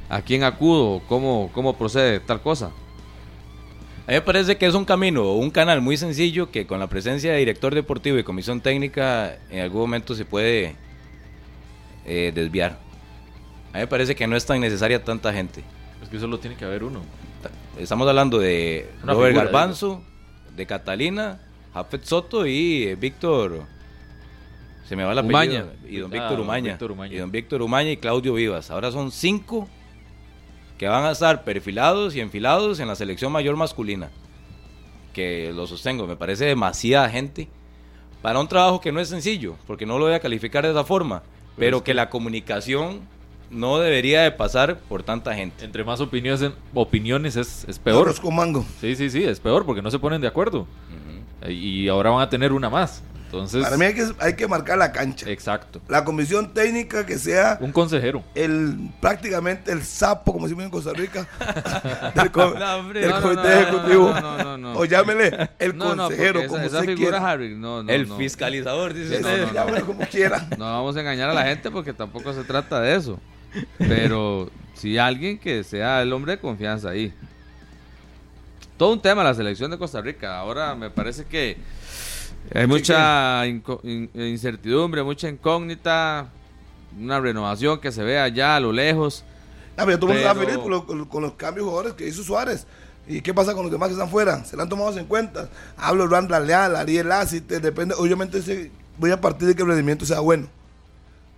[0.09, 1.01] ¿A quién acudo?
[1.07, 2.71] ¿Cómo, cómo procede tal cosa?
[4.05, 6.87] A mí me parece que es un camino, un canal muy sencillo que con la
[6.87, 10.75] presencia de director deportivo y comisión técnica en algún momento se puede
[12.05, 12.77] eh, desviar.
[13.71, 15.63] A mí me parece que no es tan necesaria tanta gente.
[16.01, 17.01] Es que solo tiene que haber uno.
[17.79, 20.03] Estamos hablando de Robert Garbanzo,
[20.53, 21.39] de Catalina,
[21.73, 23.63] Jafet Soto y eh, Víctor.
[24.87, 25.71] Se me va la apellido.
[25.87, 26.77] Y don Víctor Umaña.
[27.09, 28.69] Y don Víctor Umaña y Claudio Vivas.
[28.69, 29.69] Ahora son cinco
[30.77, 34.09] que van a estar perfilados y enfilados en la selección mayor masculina.
[35.13, 37.47] Que lo sostengo, me parece demasiada gente
[38.21, 40.83] para un trabajo que no es sencillo, porque no lo voy a calificar de esa
[40.83, 41.23] forma,
[41.57, 43.01] pero, que, la comunicación
[43.51, 45.65] no debería de pasar por tanta gente.
[45.65, 48.19] Entre más opiniones, opiniones es, es peor.
[48.19, 48.65] con mango.
[48.79, 50.65] Sí, sí, sí, es peor porque no se ponen de acuerdo.
[51.47, 53.03] Y ahora van a tener una más.
[53.33, 55.27] Entonces, Para mí hay que, hay que marcar la cancha.
[55.27, 55.81] Exacto.
[55.87, 57.57] La comisión técnica que sea...
[57.61, 58.23] Un consejero.
[58.35, 61.27] El, prácticamente el sapo, como decimos en Costa Rica,
[62.13, 64.13] del, comité ejecutivo.
[64.75, 69.83] O llámele el consejero, como esa figura, Harry, El fiscalizador, dice usted.
[69.83, 70.47] como quiera.
[70.55, 73.19] No vamos a engañar a la gente porque tampoco se trata de eso.
[73.79, 77.11] Pero si alguien que sea el hombre de confianza ahí.
[78.77, 80.37] Todo un tema la selección de Costa Rica.
[80.37, 81.57] Ahora me parece que
[82.53, 86.29] hay mucha incertidumbre, mucha incógnita,
[86.99, 89.23] una renovación que se ve allá a lo lejos.
[89.75, 92.67] Ah, pero todo el mundo está feliz con, los cambios jugadores que hizo Suárez.
[93.07, 94.45] ¿Y qué pasa con los demás que están fuera?
[94.45, 95.49] ¿Se le han tomado en cuenta?
[95.75, 97.95] Hablo Randall Leal, Ariel Acite, depende.
[97.97, 100.47] Obviamente voy a partir de que el rendimiento sea bueno.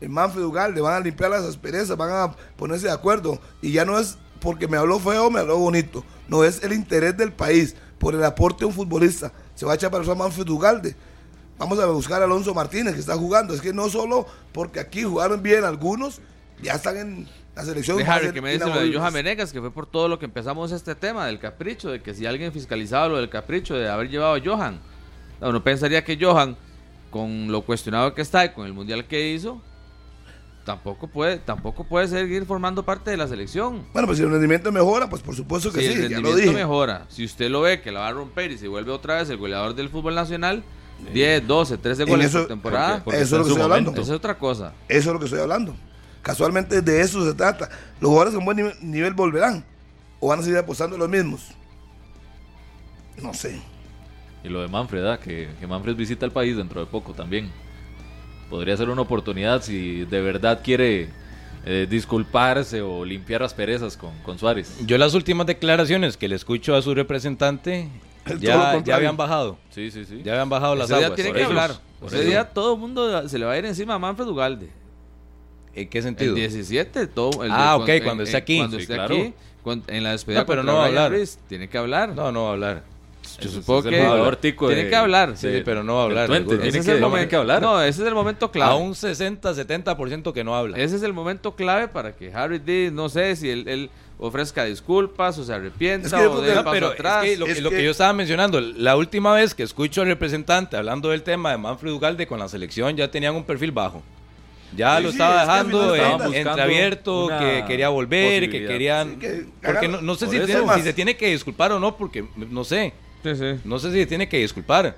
[0.02, 3.40] El Manfred Ugalde van a limpiar las asperezas, van a ponerse de acuerdo.
[3.62, 6.04] Y ya no es porque me habló feo o me habló bonito.
[6.28, 9.76] No es el interés del país por el aporte de un futbolista se va a
[9.76, 10.96] echar para usar Manfred Ugalde.
[11.58, 13.54] Vamos a buscar a Alonso Martínez que está jugando.
[13.54, 16.20] Es que no solo porque aquí jugaron bien algunos,
[16.62, 17.98] ya están en la selección.
[17.98, 20.72] De que me dice lo de Johan Menegas, que fue por todo lo que empezamos
[20.74, 24.36] este tema del capricho, de que si alguien fiscalizaba lo del capricho de haber llevado
[24.36, 24.80] a Johan,
[25.40, 26.58] uno pensaría que Johan,
[27.10, 29.62] con lo cuestionado que está y con el mundial que hizo,
[30.66, 33.86] tampoco puede, tampoco puede seguir formando parte de la selección.
[33.94, 35.86] Bueno, pues si el rendimiento mejora, pues por supuesto que sí.
[35.86, 38.68] Si el rendimiento mejora, si usted lo ve que la va a romper y se
[38.68, 40.64] vuelve otra vez el goleador del fútbol nacional,
[41.14, 43.92] 10, 12, 13 goles por temporada, eso es lo que estoy hablando.
[43.92, 44.74] Esa es otra cosa.
[44.90, 45.76] Eso es lo que estoy hablando.
[46.22, 47.70] Casualmente de eso se trata.
[48.02, 49.64] Los jugadores con buen nivel, volverán
[50.20, 51.52] o van a seguir apostando los mismos.
[53.22, 53.62] No sé.
[54.44, 55.20] Y lo de Manfred, ¿ah?
[55.20, 57.52] que, que Manfred visita el país dentro de poco también
[58.50, 61.10] podría ser una oportunidad si de verdad quiere
[61.66, 64.78] eh, disculparse o limpiar las perezas con, con, Suárez.
[64.86, 67.90] Yo las últimas declaraciones que le escucho a su representante
[68.40, 69.58] ya, ya habían bajado.
[69.72, 70.22] Sí, sí, sí.
[70.24, 71.16] Ya habían bajado las aguas.
[71.16, 71.72] tiene que hablar.
[72.06, 74.70] Ese día todo el mundo se le va a ir encima a Manfred Ugalde.
[75.74, 76.36] ¿En qué sentido?
[76.36, 77.44] El 17, todo.
[77.44, 78.58] El ah, ok, cuando esté aquí.
[78.58, 79.34] Cuando esté aquí,
[79.88, 80.46] en la despedida.
[80.46, 81.14] pero no va a hablar.
[81.48, 82.10] tiene que hablar.
[82.16, 82.84] No, no va a hablar.
[83.40, 85.36] Yo supongo que tiene que hablar.
[85.36, 86.28] Sí, pero no va a hablar.
[86.28, 87.62] tiene, que, el que hablar.
[87.62, 88.72] No, ese es el momento clave.
[88.72, 90.78] A un 60-70% que no habla.
[90.78, 95.38] Ese es el momento clave para que Harry D, no sé si él, ofrezca disculpas
[95.38, 97.26] o se arrepienta o dé paso pero atrás.
[97.26, 101.10] Es que lo, que, yo estaba mencionando, la última vez que escucho al representante hablando
[101.10, 104.02] del tema de Manfred Ugalde con la selección ya tenían un perfil bajo.
[104.76, 109.18] Ya lo estaba dejando entreabierto, que quería volver, que querían...
[109.64, 112.94] porque no, sé si, si se tiene que disculpar o no, porque no sé.
[113.26, 113.60] Sí, sí.
[113.64, 114.96] No sé si tiene que disculpar.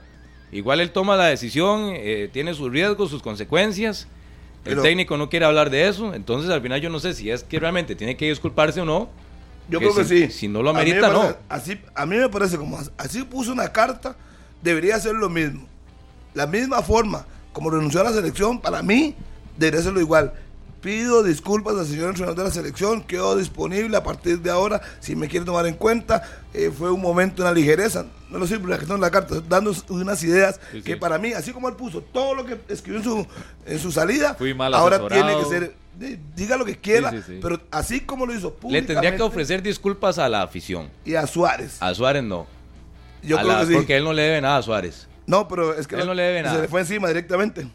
[0.52, 4.08] Igual él toma la decisión, eh, tiene sus riesgos, sus consecuencias.
[4.66, 7.42] El técnico no quiere hablar de eso, entonces al final yo no sé si es
[7.42, 9.10] que realmente tiene que disculparse o no.
[9.70, 10.30] Yo creo que sí.
[10.30, 11.38] Si no lo amerita, no.
[11.48, 14.18] Así, a mí me parece como así puso una carta,
[14.62, 15.66] debería ser lo mismo.
[16.34, 19.16] La misma forma como renunció a la selección, para mí
[19.58, 20.34] debería serlo igual.
[20.82, 25.16] Pido disculpas al señor entrenador de la selección, quedo disponible a partir de ahora, si
[25.16, 26.22] me quiere tomar en cuenta.
[26.54, 30.24] Eh, fue un momento, una ligereza, no lo sé, porque en la carta, dando unas
[30.24, 33.28] ideas que para mí, así como él puso todo lo que escribió en su,
[33.66, 34.38] en su salida,
[34.74, 35.76] ahora tiene que ser,
[36.36, 37.12] diga lo que quiera,
[37.42, 40.90] pero así como lo hizo Le tendría que ofrecer disculpas a la afición.
[41.06, 41.78] Y a Suárez.
[41.82, 42.46] A Suárez no.
[43.24, 43.74] Yo creo que sí.
[43.74, 45.08] Porque él no le debe nada a Suárez.
[45.26, 46.56] No, pero es que él no le debe nada.
[46.56, 47.68] se le fue encima directamente.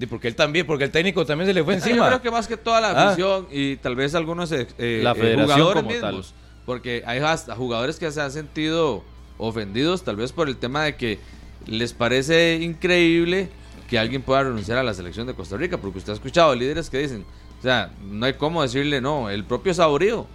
[0.00, 1.96] Y porque él también, porque el técnico también se le fue encima.
[1.96, 3.08] Yo creo que más que toda la ah.
[3.08, 6.34] afición y tal vez algunos eh, eh, jugadores mismos,
[6.64, 9.02] porque hay hasta jugadores que se han sentido
[9.38, 11.18] ofendidos tal vez por el tema de que
[11.66, 13.48] les parece increíble
[13.88, 16.90] que alguien pueda renunciar a la selección de Costa Rica, porque usted ha escuchado líderes
[16.90, 17.24] que dicen,
[17.58, 20.26] o sea, no hay cómo decirle no, el propio Saborío.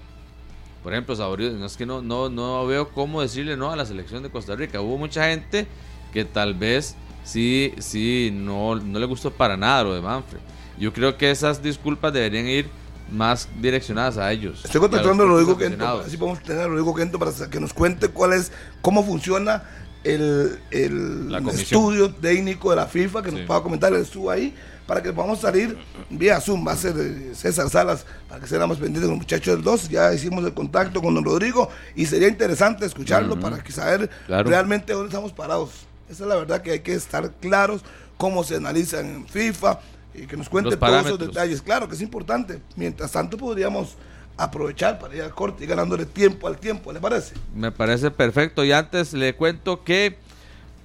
[0.81, 3.85] Por ejemplo, Saborío, no es que no, no, no veo cómo decirle no a la
[3.85, 4.81] selección de Costa Rica.
[4.81, 5.67] Hubo mucha gente
[6.11, 10.39] que tal vez sí, sí, no, no le gustó para nada lo de Manfred.
[10.77, 12.69] Yo creo que esas disculpas deberían ir
[13.11, 14.63] más direccionadas a ellos.
[14.65, 18.07] Estoy contactando a Rodrigo Quento, así podemos tener a Rodrigo Quento para que nos cuente
[18.07, 18.51] cuál es,
[18.81, 19.63] cómo funciona
[20.03, 24.53] el, el estudio técnico de la FIFA, que nos pueda comentar, él estuvo ahí,
[24.85, 25.77] para que podamos salir
[26.09, 29.55] vía Zoom, va a ser eh, César Salas, para que seamos pendientes con los muchachos
[29.55, 33.71] del 2, ya hicimos el contacto con don Rodrigo y sería interesante escucharlo para que
[33.71, 35.87] saber realmente dónde estamos parados.
[36.09, 37.81] Esa es la verdad que hay que estar claros
[38.17, 39.79] cómo se analiza en FIFA
[40.13, 41.61] y que nos cuente todos esos detalles.
[41.61, 42.61] Claro que es importante.
[42.75, 43.95] Mientras tanto podríamos
[44.37, 47.35] aprovechar para ir al corte y ganándole tiempo al tiempo, ¿le parece?
[47.55, 48.63] Me parece perfecto.
[48.63, 50.17] Y antes le cuento que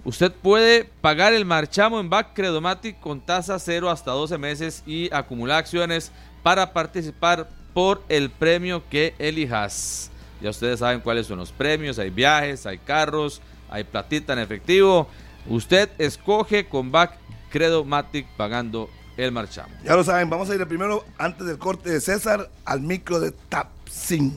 [0.04, 5.12] usted puede pagar el marchamo en Back Credomatic con tasa cero hasta 12 meses y
[5.12, 6.12] acumular acciones
[6.42, 10.10] para participar por el premio que elijas.
[10.40, 13.40] Ya ustedes saben cuáles son los premios, hay viajes, hay carros,
[13.70, 15.08] hay platita en efectivo.
[15.46, 17.14] Usted escoge con Back
[17.50, 19.74] Credo Matic pagando el marchamo.
[19.84, 23.32] Ya lo saben, vamos a ir primero, antes del corte de César, al micro de
[23.32, 24.36] Tapsin.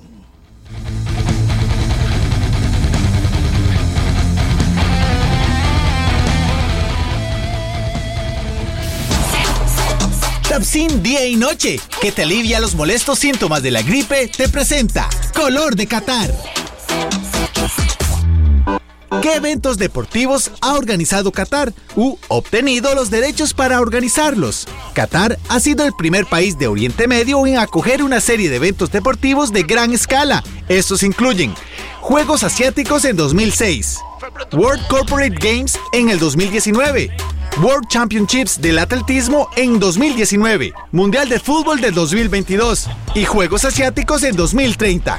[10.49, 15.07] Tapsin día y noche, que te alivia los molestos síntomas de la gripe, te presenta
[15.33, 16.29] Color de Qatar.
[19.19, 24.67] ¿Qué eventos deportivos ha organizado Qatar u obtenido los derechos para organizarlos?
[24.95, 28.89] Qatar ha sido el primer país de Oriente Medio en acoger una serie de eventos
[28.89, 30.43] deportivos de gran escala.
[30.69, 31.53] Estos incluyen
[31.99, 33.99] Juegos Asiáticos en 2006,
[34.53, 37.11] World Corporate Games en el 2019,
[37.61, 44.37] World Championships del atletismo en 2019, Mundial de Fútbol del 2022 y Juegos Asiáticos en
[44.37, 45.17] 2030.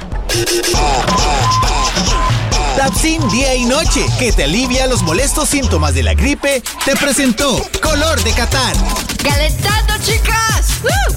[2.75, 7.61] Tapsin día y noche, que te alivia los molestos síntomas de la gripe, te presentó
[7.81, 8.75] Color de Qatar.
[9.23, 10.81] ¡Calentando, chicas!
[10.83, 11.13] ¡Uh!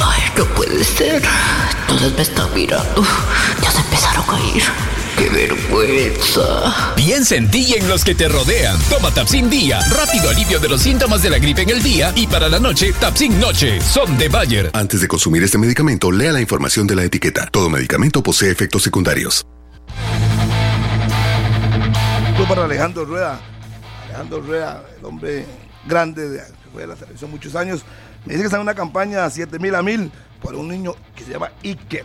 [0.00, 1.22] Ay, no puede ser.
[1.88, 3.04] Todos me están mirando.
[3.62, 4.62] Ya se empezaron a ir.
[5.22, 6.94] ¡Qué vergüenza!
[6.96, 8.76] Piensa en ti y en los que te rodean.
[8.90, 9.78] Toma Tapsin Día.
[9.88, 12.92] Rápido alivio de los síntomas de la gripe en el día y para la noche,
[12.98, 13.80] Tapsin Noche.
[13.80, 14.70] Son de Bayer.
[14.72, 17.46] Antes de consumir este medicamento, lea la información de la etiqueta.
[17.52, 19.46] Todo medicamento posee efectos secundarios.
[22.48, 23.38] para Alejandro Rueda.
[24.06, 25.46] Alejandro Rueda, el hombre
[25.86, 27.82] grande de, que fue de la televisión muchos años.
[28.24, 30.10] Me dice que está en una campaña 7000 a 1000
[30.42, 32.04] por un niño que se llama Iker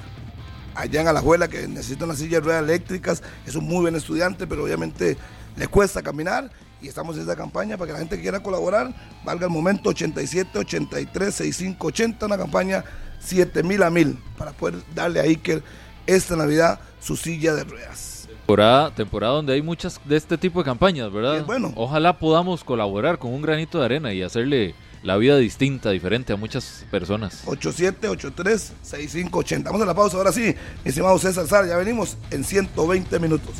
[0.77, 3.23] allá en Alajuela que necesita una silla de ruedas eléctricas.
[3.45, 5.17] Es un muy buen estudiante, pero obviamente
[5.55, 6.49] le cuesta caminar.
[6.81, 8.93] Y estamos en esta campaña para que la gente que quiera colaborar,
[9.25, 12.83] valga el momento 87, 83, 65, 80, una campaña
[13.19, 15.63] 7000 a 1000 para poder darle a Iker
[16.05, 18.27] esta Navidad su silla de ruedas.
[18.27, 21.43] Temporada, temporada donde hay muchas de este tipo de campañas, ¿verdad?
[21.45, 21.73] bueno.
[21.75, 24.75] Ojalá podamos colaborar con un granito de arena y hacerle
[25.07, 27.45] la vida distinta, diferente a muchas personas.
[27.45, 29.63] 8783-6580.
[29.63, 30.53] Vamos a la pausa ahora sí,
[30.83, 33.55] mi estimado César Sara, ya venimos en 120 minutos.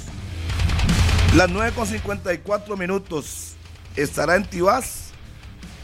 [1.37, 3.53] Las 9.54 minutos.
[3.95, 5.11] ¿Estará en Tibás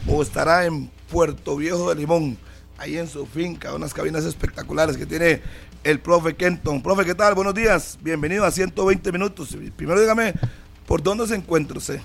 [0.06, 2.36] o estará en Puerto Viejo de Limón?
[2.76, 5.40] Ahí en su finca, unas cabinas espectaculares que tiene
[5.82, 6.82] el profe Kenton.
[6.82, 7.34] Profe, ¿qué tal?
[7.34, 7.98] Buenos días.
[8.02, 9.56] Bienvenido a 120 minutos.
[9.76, 10.34] Primero dígame,
[10.86, 12.02] ¿por dónde se encuentra usted?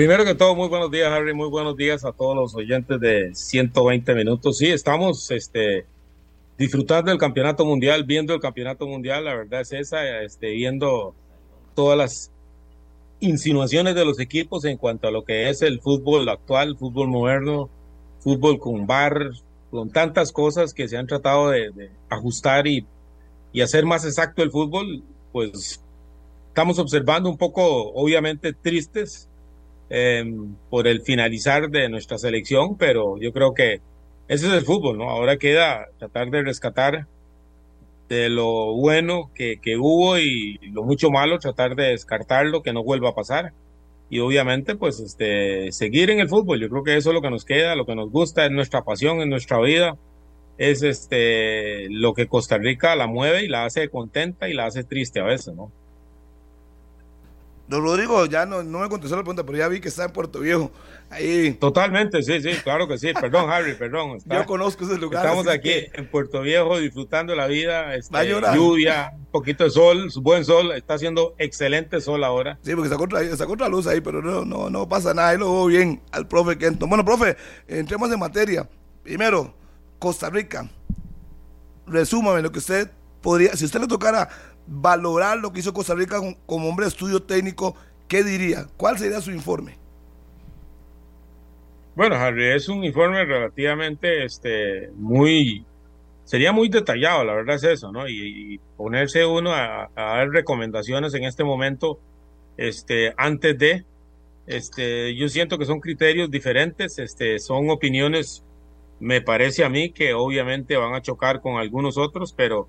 [0.00, 1.34] Primero que todo, muy buenos días, Harry.
[1.34, 4.56] Muy buenos días a todos los oyentes de 120 minutos.
[4.56, 5.84] Sí, estamos este,
[6.56, 11.14] disfrutando del campeonato mundial, viendo el campeonato mundial, la verdad es esa, este, viendo
[11.74, 12.32] todas las
[13.20, 17.68] insinuaciones de los equipos en cuanto a lo que es el fútbol actual, fútbol moderno,
[18.20, 19.32] fútbol con bar,
[19.70, 22.86] con tantas cosas que se han tratado de, ajustar y,
[23.52, 25.84] y, hacer más exacto el fútbol, pues
[26.48, 29.29] estamos observando un poco, obviamente, tristes
[29.90, 33.80] em, por el finalizar de nuestra selección, pero yo creo que
[34.28, 35.10] ese es el fútbol, ¿no?
[35.10, 37.06] Ahora queda tratar de rescatar
[38.08, 42.84] de lo bueno que, que, hubo y lo mucho malo, tratar de descartarlo, que no
[42.84, 43.52] vuelva a pasar.
[44.10, 46.60] Y obviamente, pues, este, seguir en el fútbol.
[46.60, 48.82] Yo creo que eso es lo que nos queda, lo que nos gusta, es nuestra
[48.82, 49.96] pasión, es nuestra vida.
[50.58, 54.84] Es este, lo que Costa Rica la mueve y la hace contenta y la hace
[54.84, 55.72] triste a veces, ¿no?
[57.70, 60.10] Don Rodrigo ya no, no me contestó la pregunta, pero ya vi que está en
[60.10, 60.72] Puerto Viejo.
[61.08, 61.52] Ahí.
[61.52, 63.12] Totalmente, sí, sí, claro que sí.
[63.12, 64.18] Perdón, Harry, perdón.
[64.26, 65.24] Yo conozco ese lugar.
[65.24, 67.94] Estamos aquí en Puerto Viejo disfrutando la vida.
[67.94, 70.72] Este, lluvia, un poquito de sol, buen sol.
[70.72, 72.58] Está haciendo excelente sol ahora.
[72.62, 75.28] Sí, porque está contra, está contra luz ahí, pero no, no, no pasa nada.
[75.28, 76.88] Ahí lo veo bien al profe Kenton.
[76.88, 77.36] Bueno, profe,
[77.68, 78.68] entremos en materia.
[79.04, 79.54] Primero,
[80.00, 80.68] Costa Rica.
[81.86, 82.90] Resúmame lo que usted
[83.20, 84.28] podría, si usted le tocara
[84.72, 87.74] valorar lo que hizo Costa Rica como hombre de estudio técnico,
[88.06, 88.66] ¿qué diría?
[88.76, 89.76] ¿Cuál sería su informe?
[91.96, 95.66] Bueno, Harry, es un informe relativamente este, muy,
[96.22, 98.08] sería muy detallado, la verdad es eso, ¿no?
[98.08, 101.98] Y, ponerse uno a, dar recomendaciones en este momento,
[102.56, 103.84] este, antes de,
[104.46, 108.44] este, yo siento que son criterios diferentes, este, son opiniones,
[109.00, 112.68] me parece a mí que obviamente van a chocar con algunos otros, pero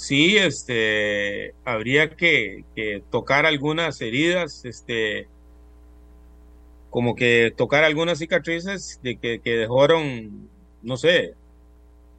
[0.00, 2.64] sí, este, habría que,
[3.10, 5.28] tocar algunas heridas, este,
[6.88, 10.48] como que tocar algunas cicatrices de que, dejaron,
[10.82, 11.34] no sé,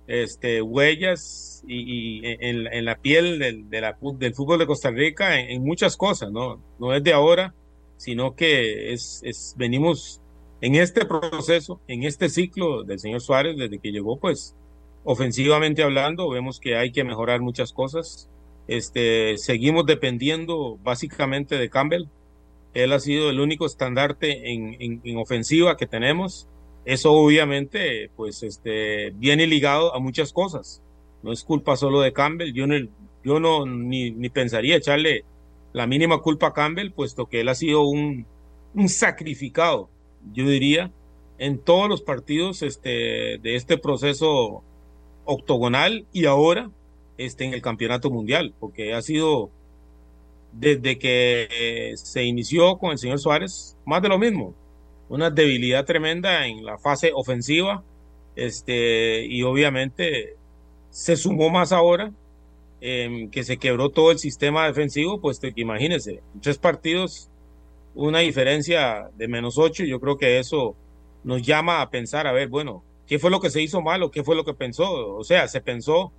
[0.06, 6.32] este, huellas y, en, la piel del, del fútbol de Costa Rica en, muchas cosas,
[6.32, 6.62] ¿no?
[6.78, 7.56] No es de ahora,
[7.98, 10.22] sino que es, venimos
[10.62, 14.56] en este proceso, en este ciclo del señor Suárez, desde que llegó, pues
[15.04, 18.30] ofensivamente hablando, vemos que hay que mejorar muchas cosas.
[18.68, 22.06] Este, seguimos dependiendo básicamente de Campbell.
[22.74, 26.48] Él ha sido el único estandarte en, en, ofensiva que tenemos.
[26.86, 30.82] Eso obviamente, pues, este, viene ligado a muchas cosas.
[31.22, 32.54] No es culpa solo de Campbell.
[32.54, 32.76] Yo no,
[33.24, 35.26] yo no ni, ni pensaría echarle
[35.74, 38.26] la mínima culpa a Campbell, puesto que él ha sido un,
[38.74, 39.90] un sacrificado,
[40.34, 40.92] yo diría,
[41.38, 44.64] en todos los partidos este, de este proceso
[45.26, 46.70] octogonal y ahora
[47.18, 49.52] este, en el campeonato mundial, porque ha sido
[50.54, 54.54] desde que se inició con el señor Suárez, más de lo mismo,
[55.10, 57.84] una debilidad tremenda en la fase ofensiva,
[58.36, 60.36] este, y obviamente
[60.90, 62.12] se sumó más ahora
[62.82, 67.30] eh, que se quebró todo el sistema defensivo, pues imagínense, tres partidos,
[67.94, 70.76] una diferencia de menos ocho, yo creo que eso
[71.24, 74.10] nos llama a pensar, a ver, bueno, qué fue lo que se hizo mal o
[74.10, 75.18] qué fue lo que pensó.
[75.18, 76.14] O sea, se pensó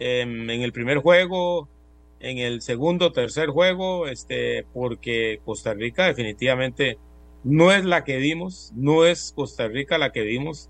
[0.00, 1.68] en el primer juego,
[2.18, 6.98] en el segundo, tercer juego, este, porque Costa Rica definitivamente
[7.44, 10.68] no es la que vimos, no es Costa Rica la que vimos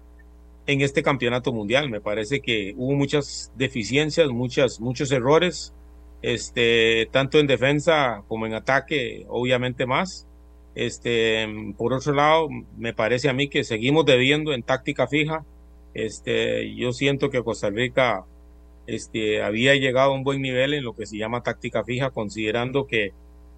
[0.66, 1.88] en este campeonato mundial.
[1.88, 5.72] Me parece que hubo muchas deficiencias, muchas, muchos errores,
[6.20, 10.28] este, tanto en defensa como en ataque, obviamente más.
[10.74, 11.48] Este,
[11.78, 15.46] por otro lado, me parece a mí que seguimos debiendo en táctica fija
[15.94, 18.24] este, yo siento que Costa Rica
[18.86, 22.86] este, había llegado a un buen nivel en lo que se llama táctica fija, considerando
[22.86, 23.12] que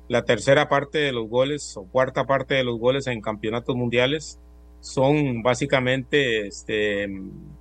[0.08, 4.38] la tercera parte de los goles o cuarta parte de los goles en campeonatos mundiales
[4.80, 7.08] son básicamente este,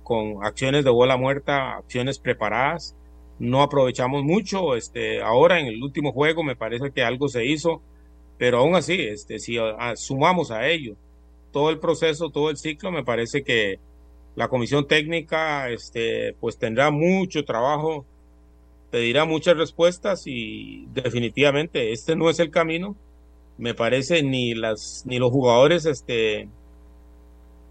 [0.02, 2.94] con acciones de bola muerta, acciones preparadas.
[3.38, 4.76] No aprovechamos mucho.
[4.76, 7.80] Este, ahora en el último juego me parece que algo se hizo,
[8.36, 9.56] pero aún así, este, si
[9.94, 10.96] sumamos a ello
[11.50, 13.78] todo el proceso, todo el ciclo, me parece que
[14.36, 18.04] la comisión técnica este, pues tendrá mucho trabajo,
[18.90, 22.96] pedirá muchas respuestas y definitivamente este no es el camino.
[23.56, 26.48] Me parece ni las ni los jugadores este,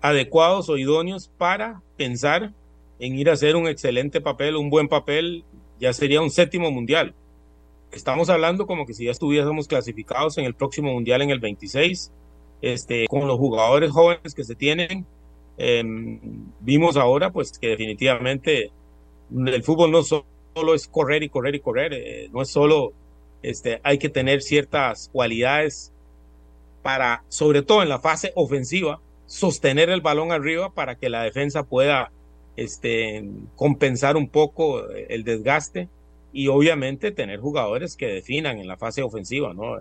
[0.02, 2.54] adecuados o idóneos para pensar
[3.00, 5.44] en ir a hacer un excelente papel, un buen papel,
[5.80, 7.14] ya sería un séptimo mundial.
[7.92, 12.12] Estamos hablando como que si ya estuviésemos clasificados en el próximo mundial en el 26,
[12.62, 15.06] este, con los jugadores jóvenes que se tienen,
[15.58, 16.20] Em,
[16.62, 18.72] vimos ahora pues que definitivamente
[19.32, 20.26] el fútbol no solo
[20.74, 22.94] es correr y correr y correr, eh, no es solo,
[23.42, 25.92] este, hay que tener ciertas cualidades
[26.82, 31.64] para, sobre todo en la fase ofensiva, sostener el balón arriba para que la defensa
[31.64, 32.12] pueda
[32.56, 33.24] este,
[33.56, 35.90] compensar un poco el desgaste
[36.34, 39.78] y obviamente tener jugadores que definan en la fase ofensiva, ¿no?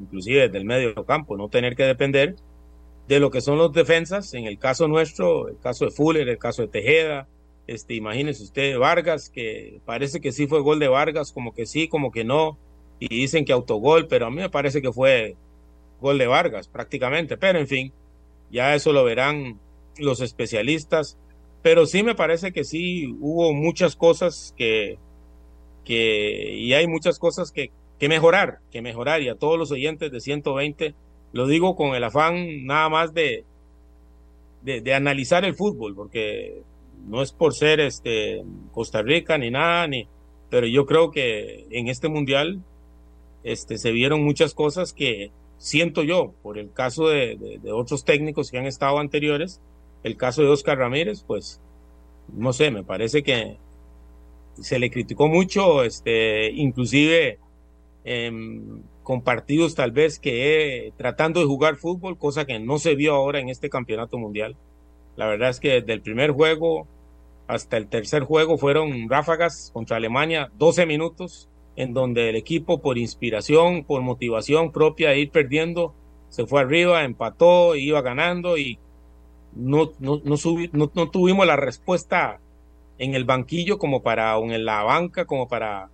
[0.00, 2.36] inclusive desde el medio campo, no tener que depender
[3.08, 6.38] de lo que son los defensas, en el caso nuestro, el caso de Fuller, el
[6.38, 7.28] caso de Tejeda,
[7.66, 11.88] este, imagínese usted Vargas, que parece que sí fue gol de Vargas, como que sí,
[11.88, 12.58] como que no,
[12.98, 15.36] y dicen que autogol, pero a mí me parece que fue
[16.00, 17.92] gol de Vargas prácticamente, pero en fin,
[18.50, 19.58] ya eso lo verán
[19.98, 21.18] los especialistas,
[21.62, 24.98] pero sí me parece que sí hubo muchas cosas que,
[25.84, 30.10] que y hay muchas cosas que, que mejorar, que mejorar, y a todos los oyentes
[30.10, 30.94] de 120,
[31.34, 33.44] lo digo con el afán nada más de,
[34.62, 36.62] de, de analizar el fútbol, porque
[37.06, 40.08] no es por ser este Costa Rica ni nada, ni,
[40.48, 42.62] pero yo creo que en este mundial
[43.42, 48.58] este, se vieron muchas cosas que siento yo, por el caso de, otros técnicos que
[48.58, 49.60] han estado anteriores,
[50.04, 51.60] el caso de Oscar Ramírez, pues,
[52.32, 53.56] no sé, me parece que
[54.60, 57.40] se le criticó mucho, este, inclusive
[58.04, 63.14] em, con partidos tal vez que tratando de jugar fútbol, cosa que no se vio
[63.14, 64.56] ahora en este campeonato mundial.
[65.14, 66.88] La verdad es que desde el primer juego
[67.46, 72.98] hasta el tercer juego fueron ráfagas contra Alemania, 12 minutos, en donde el equipo por
[72.98, 75.94] inspiración, por motivación propia de ir perdiendo,
[76.30, 78.78] se fue arriba, empató, iba ganando y
[79.54, 82.40] no, no, no, tuvimos la respuesta
[82.98, 85.90] en el banquillo como para, o en la banca como para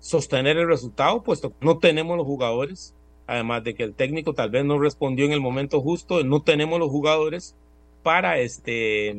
[0.00, 2.94] sostener el resultado, puesto que no tenemos los jugadores,
[3.26, 6.78] además de que el técnico tal vez no respondió en el momento justo, no tenemos
[6.78, 7.56] los jugadores
[8.02, 9.16] para este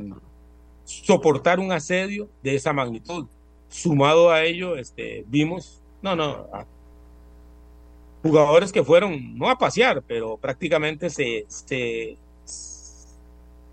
[0.83, 3.27] soportar un asedio de esa magnitud.
[3.67, 6.47] Sumado a ello, este, vimos, no, no,
[8.23, 12.17] jugadores que fueron, no a pasear, pero prácticamente se, se,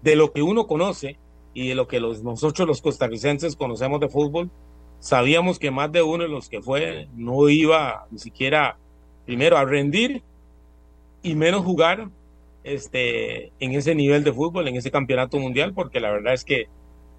[0.02, 1.18] de lo que uno conoce
[1.54, 4.50] y de lo que los, nosotros los costarricenses conocemos de fútbol,
[4.98, 8.76] sabíamos que más de uno de los que fue no iba ni siquiera
[9.24, 10.22] primero a rendir
[11.22, 12.08] y menos jugar
[12.64, 16.66] este, en ese nivel de fútbol, en ese campeonato mundial, porque la verdad es que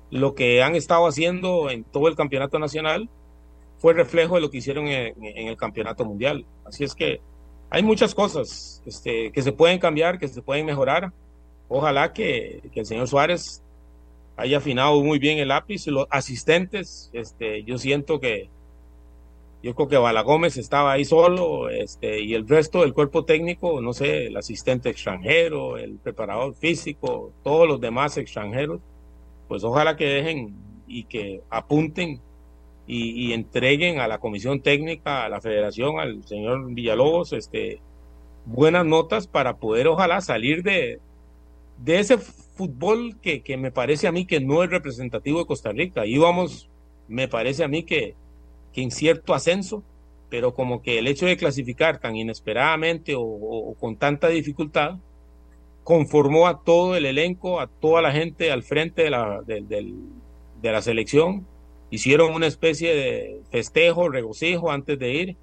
[0.10, 3.10] lo que han estado haciendo en todo el campeonato nacional
[3.78, 6.46] fue reflejo de lo que hicieron en, el campeonato mundial.
[6.66, 7.22] Así es que
[7.70, 11.12] hay muchas cosas este, que se pueden cambiar, que se pueden mejorar.
[11.68, 13.62] Ojalá que, el señor Suárez
[14.38, 15.88] haya afinado muy bien el lápiz.
[15.88, 18.50] Los asistentes, este, yo siento que
[19.64, 23.82] yo creo que Bala Gómez estaba ahí solo, este, y el resto del cuerpo técnico,
[23.82, 28.80] no sé, el asistente extranjero, el preparador físico, todos los demás extranjeros,
[29.48, 30.56] pues ojalá que dejen
[30.88, 32.22] y que apunten
[32.86, 37.82] y, entreguen a la comisión técnica, a la federación, al señor Villalobos, este,
[38.46, 41.02] buenas notas para poder ojalá salir de,
[41.80, 42.18] de ese
[42.58, 46.06] fútbol que, que me parece a mí que no es representativo de Costa Rica.
[46.06, 46.70] Íbamos,
[47.08, 48.16] me parece a mí que,
[48.74, 49.84] que en cierto ascenso,
[50.30, 54.98] pero como que el hecho de clasificar tan inesperadamente o con tanta dificultad,
[55.88, 59.94] conformó a todo el elenco, a toda la gente al frente de la, de,
[60.62, 61.48] la selección.
[61.90, 65.38] Hicieron una especie de festejo, regocijo antes de ir,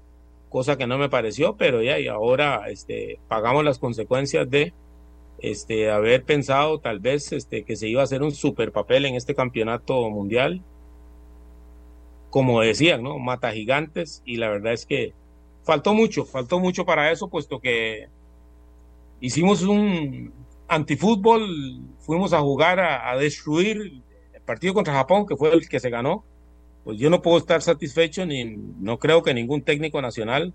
[0.49, 4.71] cosa que no me pareció, pero ya, y ahora este, pagamos las consecuencias de
[5.51, 9.13] este, haber pensado tal vez este, que se iba a hacer un super papel en
[9.13, 10.61] este campeonato mundial.
[12.31, 13.19] Como decían, ¿no?
[13.19, 15.13] Mata gigantes, y la verdad es que
[15.63, 18.07] faltó mucho, faltó mucho para eso, puesto que
[19.21, 20.33] hicimos un
[20.67, 24.01] antifútbol, fuimos a jugar a, destruir
[24.33, 26.25] el partido contra Japón, que fue el que se ganó.
[26.83, 30.53] Pues yo no puedo estar satisfecho, ni no creo que ningún técnico nacional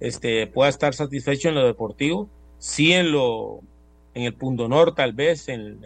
[0.00, 2.28] este, pueda estar satisfecho en lo deportivo.
[2.58, 3.62] Sí en lo,
[4.14, 5.80] en el punto honor, tal vez, en,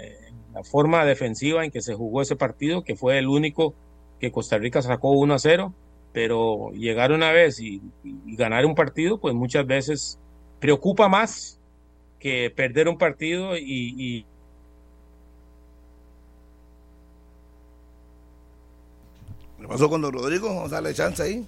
[0.55, 3.75] la forma defensiva en que se jugó ese partido, que fue el único
[4.21, 5.75] que Costa Rica sacó 1 a 0,
[6.13, 10.19] pero llegar una vez y ganar un partido, pues muchas veces
[10.61, 11.59] preocupa más
[12.23, 14.25] que perder un partido y,
[19.59, 20.49] ¿Qué pasó con Rodrigo?
[20.49, 21.47] Vamos a darle chance ahí.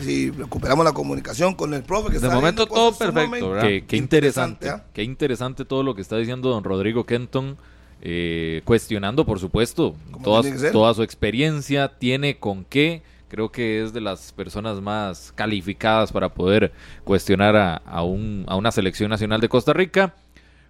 [0.00, 2.12] Si recuperamos la comunicación con el profe.
[2.12, 3.68] Que de momento todo perfecto, ¿verdad?
[3.86, 4.68] Qué, interesante.
[4.68, 4.84] ¿ah?
[4.92, 7.56] Qué interesante todo lo que está diciendo don Rodrigo Kenton.
[8.02, 14.00] Eh, cuestionando, por supuesto, toda, toda su experiencia, tiene con qué creo que es de
[14.00, 16.72] las personas más calificadas para poder
[17.04, 20.14] cuestionar a, a, un, a una selección nacional de Costa Rica,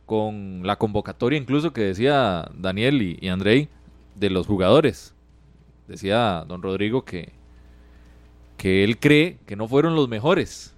[0.07, 3.69] con la convocatoria incluso que decía Daniel y, y Andrei
[4.15, 5.15] de los jugadores.
[5.89, 7.33] Decía don Rodrigo que,
[8.57, 10.73] que él cree que no fueron los mejores.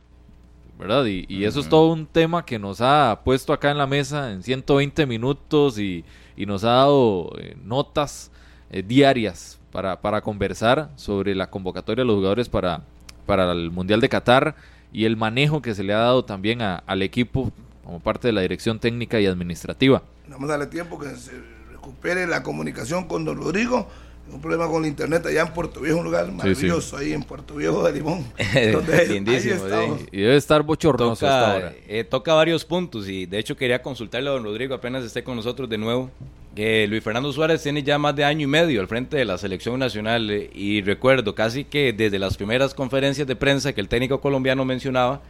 [0.79, 1.07] ¿verdad?
[1.07, 4.31] Y, y, eso es todo un tema que nos ha puesto acá en la mesa
[4.31, 6.05] en 120 minutos y,
[6.37, 8.31] y nos ha dado eh, notas
[8.71, 12.83] eh, diarias para, para conversar sobre la convocatoria de los jugadores para,
[13.27, 14.55] para el Mundial de Qatar
[14.93, 17.51] y el manejo que se le ha dado también al equipo
[17.85, 20.03] como parte de la dirección técnica y administrativa.
[20.29, 21.33] Vamos a darle tiempo que se
[21.73, 23.89] recupere la comunicación con don Rodrigo
[24.33, 27.55] un problema con el internet allá en Puerto Viejo, un lugar maravilloso ahí en Puerto
[27.55, 28.25] Viejo de Limón.
[29.09, 29.65] Lindísimo,
[30.11, 31.75] y debe estar bochornoso toca, hasta ahora.
[31.87, 35.37] Eh, toca varios puntos y de hecho quería consultarle a don Rodrigo apenas esté con
[35.37, 36.11] nosotros de nuevo.
[36.55, 39.39] Que Luis Fernando Suárez tiene ya más de año y medio al frente de la
[39.39, 43.89] selección nacional eh, y recuerdo casi que desde las primeras conferencias de prensa que el
[43.89, 45.21] técnico colombiano mencionaba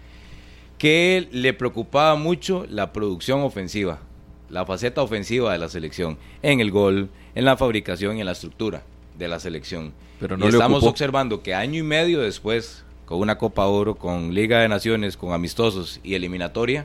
[0.78, 3.98] que le preocupaba mucho la producción ofensiva,
[4.48, 8.32] la faceta ofensiva de la selección en el gol, en la fabricación y en la
[8.32, 8.82] estructura
[9.16, 9.92] de la selección.
[10.18, 14.34] Pero no y estamos observando que año y medio después, con una Copa Oro, con
[14.34, 16.84] Liga de Naciones, con amistosos y eliminatoria,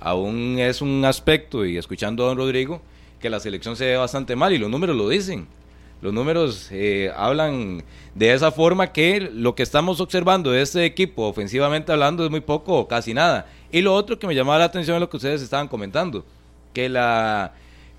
[0.00, 2.80] aún es un aspecto, y escuchando a don Rodrigo,
[3.20, 5.46] que la selección se ve bastante mal y los números lo dicen.
[6.00, 7.84] Los números eh, hablan
[8.14, 12.40] de esa forma que lo que estamos observando de este equipo, ofensivamente hablando, es muy
[12.40, 13.48] poco o casi nada.
[13.70, 16.24] Y lo otro que me llamaba la atención es lo que ustedes estaban comentando,
[16.72, 17.52] que la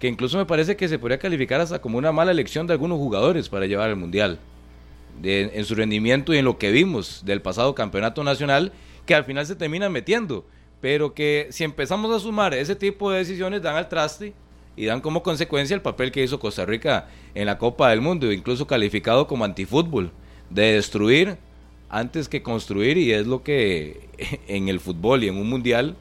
[0.03, 2.97] que incluso me parece que se podría calificar hasta como una mala elección de algunos
[2.97, 4.37] jugadores para llevar al Mundial,
[5.23, 8.73] en su rendimiento y en lo que vimos del pasado campeonato nacional,
[9.05, 10.45] que al final se termina metiendo,
[10.81, 14.33] pero que si empezamos a sumar ese tipo de decisiones dan al traste
[14.75, 18.29] y dan como consecuencia el papel que hizo Costa Rica en la Copa del Mundo,
[18.29, 20.11] incluso calificado como antifútbol,
[20.49, 21.37] de destruir
[21.87, 24.09] antes que construir y es lo que
[24.49, 25.95] en el fútbol y en un mundial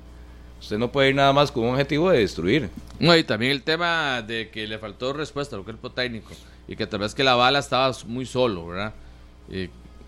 [0.63, 2.71] Usted no puede ir nada más con un objetivo de destruir.
[3.01, 6.31] No, y también el tema de que le faltó respuesta al cuerpo técnico
[6.69, 8.95] y que tal vez que la bala estaba muy solo, ¿verdad?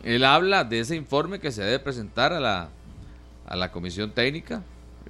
[0.05, 2.69] él habla de ese informe que se debe presentar a la,
[3.47, 4.63] a la comisión técnica,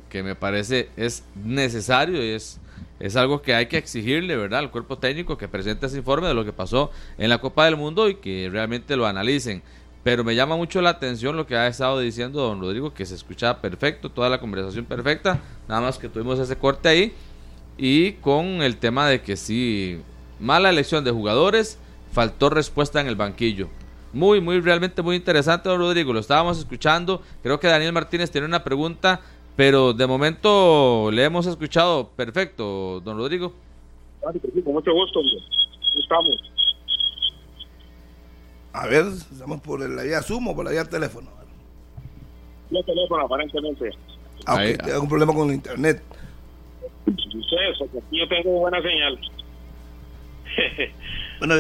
[0.08, 2.58] que me parece es necesario y es,
[2.98, 4.60] es algo que hay que exigirle, ¿verdad?
[4.60, 7.76] Al cuerpo técnico que presente ese informe de lo que pasó en la Copa del
[7.76, 9.62] Mundo y que realmente lo analicen.
[10.04, 13.14] Pero me llama mucho la atención lo que ha estado diciendo don Rodrigo, que se
[13.14, 17.14] escuchaba perfecto, toda la conversación perfecta, nada más que tuvimos ese corte ahí.
[17.78, 20.02] Y con el tema de que sí,
[20.38, 21.78] mala elección de jugadores,
[22.12, 23.68] faltó respuesta en el banquillo.
[24.12, 26.12] Muy, muy, realmente muy interesante, don Rodrigo.
[26.12, 27.22] Lo estábamos escuchando.
[27.42, 29.22] Creo que Daniel Martínez tiene una pregunta,
[29.56, 33.54] pero de momento le hemos escuchado perfecto, don Rodrigo.
[34.20, 35.20] Con mucho gusto,
[35.98, 36.53] estamos.
[38.74, 41.30] A ver, estamos por la vía Zoom o por la vía teléfono.
[42.70, 43.92] La teléfono, aparentemente.
[44.46, 46.02] Ah, ok, tengo un problema con el internet.
[47.06, 49.20] Eso, que yo tengo buena señal.
[51.38, 51.54] bueno,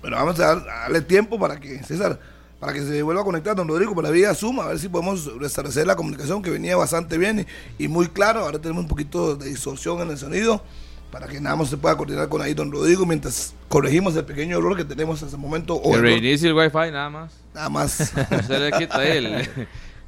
[0.00, 2.18] bueno, vamos a darle tiempo para que, César,
[2.58, 4.88] para que se vuelva a conectar don Rodrigo por la vía Zoom, a ver si
[4.88, 7.46] podemos restablecer la comunicación que venía bastante bien
[7.78, 8.40] y, y muy claro.
[8.40, 10.62] Ahora tenemos un poquito de distorsión en el sonido
[11.10, 14.58] para que nada más se pueda coordinar con ahí don Rodrigo mientras corregimos el pequeño
[14.58, 15.74] error que tenemos hasta el momento.
[15.74, 17.32] O que reinicie el wifi nada más.
[17.54, 17.92] Nada más.
[18.46, 19.26] se le quita ahí el,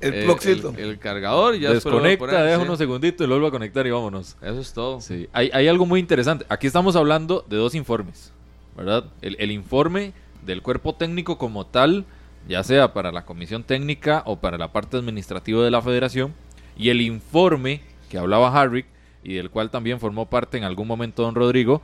[0.01, 3.91] el, el, cargador y ya Desconecta, deja unos segunditos y lo vuelve a conectar y
[3.91, 4.37] vámonos.
[4.43, 5.01] Eso es todo.
[5.01, 5.29] Sí.
[5.33, 6.45] Hay, hay algo muy interesante.
[6.49, 8.33] Aquí estamos hablando de dos informes,
[8.77, 9.05] ¿verdad?
[9.23, 10.13] El, el informe
[10.45, 12.05] del cuerpo técnico como tal,
[12.49, 16.35] ya sea para la comisión técnica o para la parte administrativa de la federación,
[16.77, 18.85] y el informe que hablaba Harry
[19.23, 21.83] y del cual también formó parte en algún momento don Rodrigo,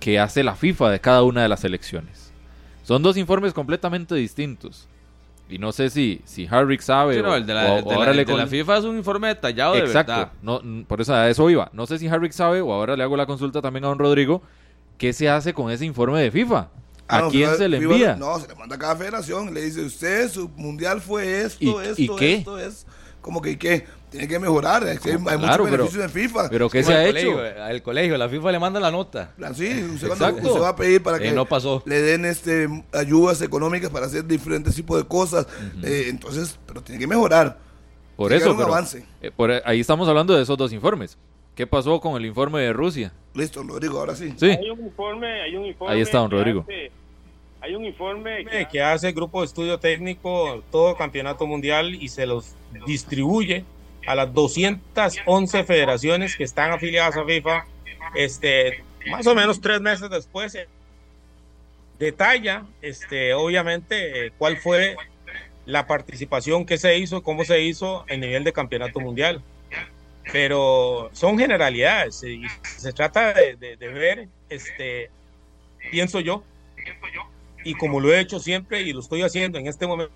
[0.00, 2.32] que hace la FIFA de cada una de las elecciones.
[2.82, 4.88] Son dos informes completamente distintos.
[5.48, 7.20] Y no sé si, si Harrick sabe.
[7.20, 10.32] o, el de la, FIFA es un informe detallado Exacto, de verdad.
[10.40, 11.68] No, por eso a eso iba.
[11.72, 14.42] No sé si Harrick sabe, o ahora le hago la consulta también a don Rodrigo,
[14.96, 16.68] qué se hace con ese informe de FIFA.
[17.08, 18.16] ¿A ah, quién se le envía?
[18.16, 19.52] No, se le manda a cada federación.
[19.52, 22.34] Le dice, usted, su mundial fue esto, esto, ¿y qué?
[22.36, 22.86] esto, es.
[23.20, 23.84] Como que, ¿qué?
[24.12, 24.84] Tiene que mejorar.
[24.84, 24.98] hay,
[25.38, 26.50] muchos beneficios en FIFA.
[26.50, 27.40] Pero ¿qué se ha hecho?
[27.40, 29.32] Al colegio, la FIFA le manda la nota.
[29.42, 31.82] Ah, sí, usted, va a pedir para que no pasó.
[31.86, 35.46] le den este ayudas económicas para hacer diferentes tipos de cosas.
[35.82, 37.58] Eh, entonces, pero tiene que mejorar.
[38.16, 39.04] Por eso, pero, avance.
[39.22, 39.32] Eh,
[39.64, 41.16] ahí estamos hablando de esos dos informes.
[41.54, 43.12] ¿Qué pasó con el informe de Rusia?
[43.34, 44.32] Listo, Rodrigo, ahora sí.
[44.36, 44.50] sí.
[44.50, 45.94] Hay un informe, hay un informe.
[45.94, 46.66] Ahí está, don Rodrigo.
[47.60, 52.26] hay un informe que hace el grupo de estudio técnico todo campeonato mundial y se
[52.26, 52.54] los
[52.86, 53.64] distribuye
[54.06, 57.66] a las 211 federaciones que están afiliadas a FIFA,
[58.14, 60.68] este, más o menos tres meses después, eh,
[61.98, 64.96] detalla, este, obviamente, eh, cuál fue
[65.64, 69.42] la participación que se hizo, cómo se hizo en nivel de campeonato mundial.
[70.32, 75.10] Pero son generalidades y se trata de, de ver, este,
[75.90, 76.44] pienso yo,
[77.64, 80.12] y como lo he hecho siempre y lo estoy haciendo en este momento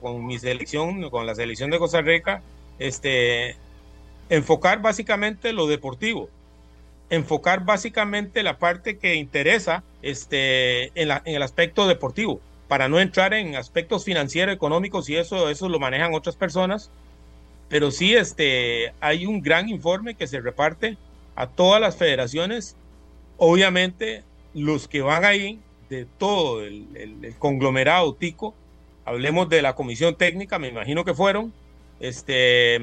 [0.00, 2.42] con mi selección, con la selección de Costa Rica,
[2.78, 3.56] este,
[4.28, 6.28] enfocar básicamente lo deportivo.
[7.10, 13.00] enfocar básicamente la parte que interesa este, en, la, en el aspecto deportivo, para no
[13.00, 16.90] entrar en aspectos financieros, económicos y eso, eso lo manejan otras personas.
[17.68, 20.98] Pero sí, este, hay un gran informe que se reparte
[21.36, 22.76] a todas las federaciones.
[23.36, 28.54] Obviamente, los que van ahí, de todo el, el conglomerado tico,
[29.06, 31.52] hablemos de la comisión técnica, me imagino que fueron,
[32.00, 32.78] este,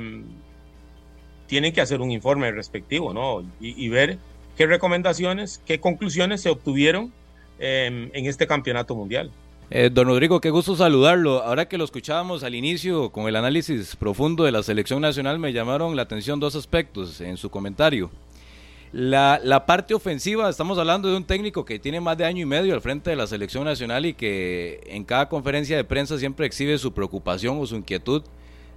[1.45, 3.43] tienen que hacer un informe respectivo, ¿no?
[3.59, 4.17] Y, ver
[4.57, 7.13] qué recomendaciones, qué conclusiones se obtuvieron
[7.59, 9.29] em, en este campeonato mundial.
[9.69, 11.43] Eh, don Rodrigo, qué gusto saludarlo.
[11.43, 15.51] Ahora que lo escuchábamos al inicio con el análisis profundo de la selección nacional, me
[15.51, 18.11] llamaron la atención dos aspectos en su comentario.
[18.93, 22.45] La, la, parte ofensiva, estamos hablando de un técnico que tiene más de año y
[22.45, 26.45] medio al frente de la selección nacional y que en cada conferencia de prensa siempre
[26.45, 28.21] exhibe su preocupación o su inquietud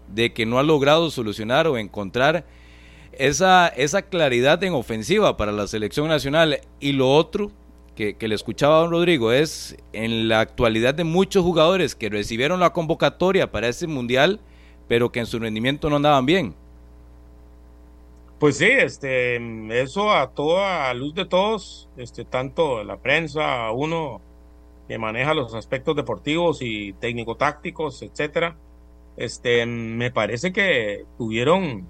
[0.09, 2.47] de que no ha logrado solucionar o encontrar
[3.13, 6.61] esa, esa claridad en ofensiva para la selección nacional.
[6.81, 7.53] Y lo otro
[7.95, 12.61] que, le escuchaba a don Rodrigo es en la actualidad de muchos jugadores que recibieron
[12.61, 14.41] la convocatoria para ese mundial,
[14.87, 16.55] pero que en su rendimiento no andaban bien.
[18.39, 19.37] Pues sí, este,
[19.81, 24.21] eso a toda luz de todos, este, tanto la prensa, uno
[24.89, 28.59] que maneja los aspectos deportivos y técnico-tácticos, etcétera,
[29.17, 31.89] este, me parece que tuvieron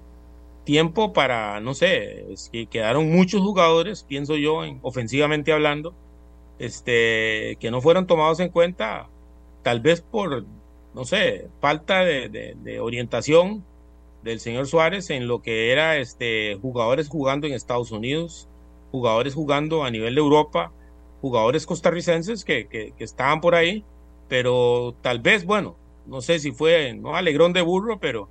[0.63, 5.93] tiempo para, no sé, es que quedaron muchos jugadores, pienso yo, en, ofensivamente hablando,
[6.59, 9.09] este, que no fueron tomados en cuenta,
[9.63, 10.45] tal vez por,
[10.93, 13.65] no sé, falta de, orientación
[14.27, 18.49] del señor Suárez en lo que era este, jugadores jugando en Estados Unidos,
[18.91, 20.73] jugadores jugando a nivel de Europa,
[21.21, 23.85] jugadores costarricenses que, que, estaban por ahí,
[24.27, 28.29] pero tal vez, bueno, no sé si fue no alegrón de burro, pero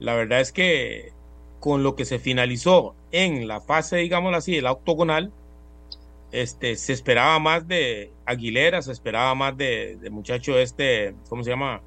[0.00, 1.12] la verdad es que
[1.60, 5.32] con lo que se finalizó en la fase, digámoslo así, el octogonal,
[6.32, 11.50] este, se esperaba más de Aguilera, se esperaba más de, de muchacho este, ¿cómo se
[11.50, 11.82] llama?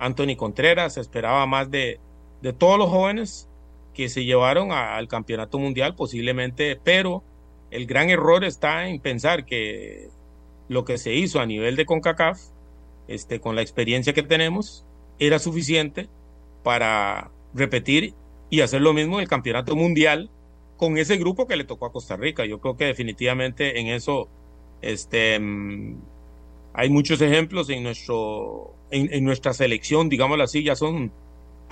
[0.00, 2.00] Anthony Contreras, se esperaba más de,
[2.44, 3.48] de todos los jóvenes
[3.94, 7.24] que se llevaron al campeonato mundial posiblemente, pero
[7.70, 10.10] el gran error está en pensar que
[10.68, 12.38] lo que se hizo a nivel de CONCACAF
[13.08, 14.84] este, con la experiencia que tenemos,
[15.18, 16.08] era suficiente
[16.62, 18.14] para repetir
[18.50, 20.30] y hacer lo mismo en el campeonato mundial
[20.76, 22.44] con ese grupo que le tocó a Costa Rica.
[22.44, 24.28] Yo creo que definitivamente en eso
[24.82, 25.96] este, mm,
[26.74, 31.10] hay muchos ejemplos en, nuestro, en, nuestra selección, digámoslo así, ya son,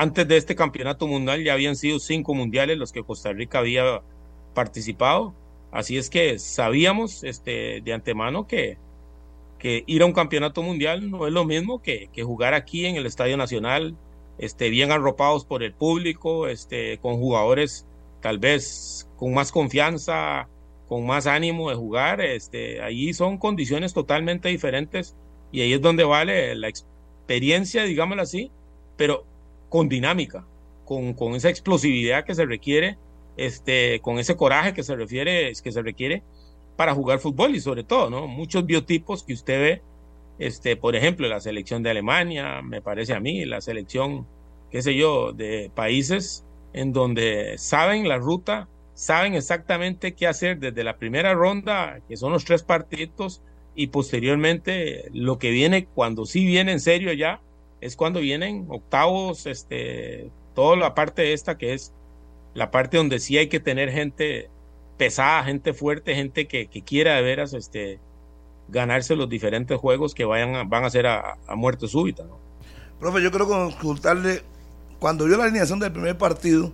[0.02, 4.02] antes de este campeonato mundial ya habían sido cinco mundiales los que Costa Rica había
[4.52, 5.32] participado.
[5.70, 8.78] Así es que sabíamos este, de antemano que,
[9.60, 12.96] que ir a un campeonato mundial no es lo mismo que, que jugar aquí en
[12.96, 13.96] el Estadio Nacional,
[14.38, 17.86] este, bien arropados por el público, este, con jugadores
[18.20, 20.48] tal vez con más confianza,
[20.88, 22.20] con más ánimo de jugar.
[22.20, 25.14] Este, ahí son condiciones totalmente diferentes
[25.52, 28.50] y ahí es donde vale la experiencia, digámoslo así,
[28.96, 29.26] pero
[29.72, 30.44] con dinámica,
[30.84, 32.98] con, con esa explosividad que se requiere,
[33.38, 36.22] este, con ese coraje que se refiere, que se requiere
[36.76, 38.26] para jugar fútbol y sobre todo, ¿no?
[38.26, 39.82] Muchos biotipos que usted ve,
[40.38, 44.26] este, por ejemplo, la selección de Alemania, me parece a mí, la selección,
[44.70, 46.44] qué sé yo, de países
[46.74, 52.30] en donde saben la ruta, saben exactamente qué hacer desde la primera ronda, que son
[52.30, 53.40] los tres partidos,
[53.74, 57.40] y posteriormente lo que viene cuando sí viene en serio ya,
[57.82, 61.92] es cuando vienen octavos, este, toda la parte esta que es
[62.54, 64.48] la parte donde sí hay que tener gente
[64.96, 67.98] pesada, gente fuerte, gente que, que quiera de veras este,
[68.68, 72.22] ganarse los diferentes juegos que vayan van a ser a, muerte súbita.
[72.22, 72.38] ¿no?
[73.00, 74.42] Profe, yo quiero consultarle,
[75.00, 76.72] cuando vio la alineación del primer partido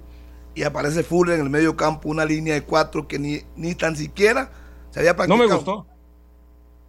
[0.54, 3.96] y aparece Fuller en el medio campo, una línea de cuatro que ni, ni tan
[3.96, 4.50] siquiera
[4.90, 5.42] se había practicado.
[5.42, 5.86] No me gustó.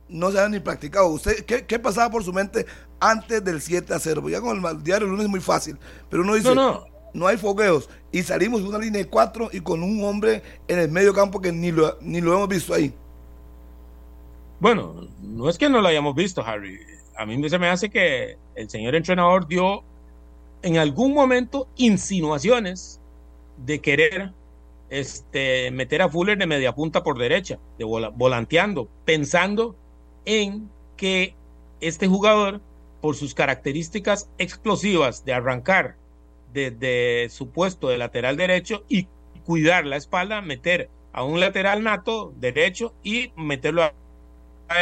[0.10, 1.08] No se había ni practicado.
[1.08, 2.66] ¿Usted qué, qué pasaba por su mente
[3.00, 4.28] antes del 7 a 0?
[4.30, 5.78] Ya con el diario el lunes es muy fácil,
[6.10, 9.50] pero uno dice, no, no no hay fogueos y salimos de una línea de cuatro
[9.52, 12.74] y con un hombre en el medio campo que ni lo, ni lo hemos visto
[12.74, 12.94] ahí.
[14.60, 16.80] Bueno, no es que no lo hayamos visto, Harry.
[17.18, 19.84] A mí se me hace que el señor entrenador dio
[20.62, 23.00] en algún momento insinuaciones
[23.58, 24.34] de querer
[24.90, 29.76] este, meter a Fuller de media punta por derecha, de volanteando, pensando
[30.26, 31.36] en que
[31.82, 32.62] este jugador,
[33.02, 35.96] por sus características explosivas de arrancar
[36.54, 39.08] desde su puesto de lateral derecho y
[39.46, 43.94] cuidar la espalda, meter a un lateral nato derecho y meterlo a,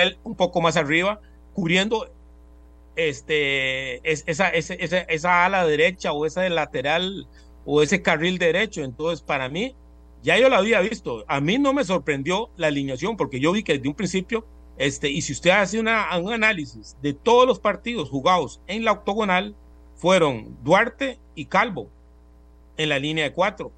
[0.01, 1.21] él un poco más arriba,
[1.53, 2.11] cubriendo
[2.95, 7.27] este, esa, esa, esa, ala derecha o ese lateral
[7.65, 8.83] o ese carril derecho.
[8.83, 9.75] Entonces, para mí,
[10.23, 11.23] Ya yo lo había visto.
[11.27, 14.45] A mí no me sorprendió la alineación porque yo vi que desde un principio,
[14.77, 19.55] este, y si usted hace un análisis de todos los partidos jugados en la octogonal,
[19.95, 21.89] fueron Duarte y Calvo
[22.77, 23.71] en la línea de cuatro,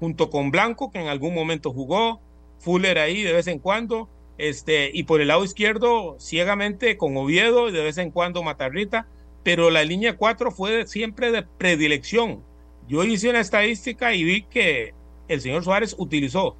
[0.00, 2.20] junto con Blanco, que en algún momento jugó,
[2.58, 4.08] Fuller ahí de vez en cuando,
[4.38, 9.06] este, y por el lado izquierdo, ciegamente con Oviedo y de vez en cuando Matarrita,
[9.44, 12.42] pero la línea 4 fue siempre de predilección.
[12.88, 14.94] Yo hice una estadística y vi que
[15.28, 16.56] el señor Suárez utilizó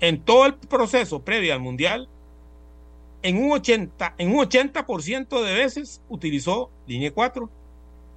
[0.00, 2.08] en todo el proceso previo al Mundial,
[3.22, 4.84] en un 80%, en un 80
[5.44, 7.48] de veces utilizó línea 4.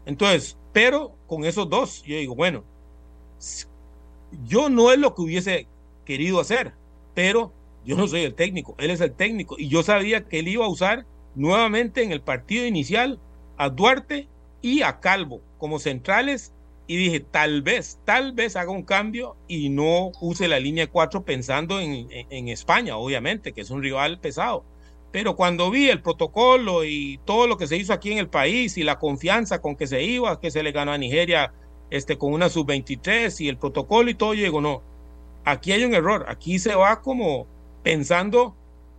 [0.06, 2.64] Entonces, pero con esos dos, yo digo, bueno,
[4.46, 5.68] yo no es lo que hubiese
[6.06, 6.74] querido hacer,
[7.14, 7.54] pero
[7.86, 10.66] yo no soy el técnico, él es el técnico y yo sabía que él iba
[10.66, 11.06] a usar
[11.36, 13.20] nuevamente en el partido inicial
[13.58, 14.28] a Duarte
[14.62, 16.52] y a Calvo como centrales
[16.88, 21.26] y dije, tal vez, tal vez haga un cambio y no use la línea 4
[21.26, 24.64] pensando en, en, España, obviamente, que es un rival pesado.
[25.16, 28.78] Pero cuando vi el protocolo y todo lo que se hizo aquí en el país
[28.78, 31.54] y la confianza con que se iba, que se le ganó a Nigeria
[31.90, 34.82] este, con una sub-23 y el protocolo y todo, yo digo, no,
[35.46, 37.48] aquí hay un error, aquí se va como
[37.82, 38.58] pensando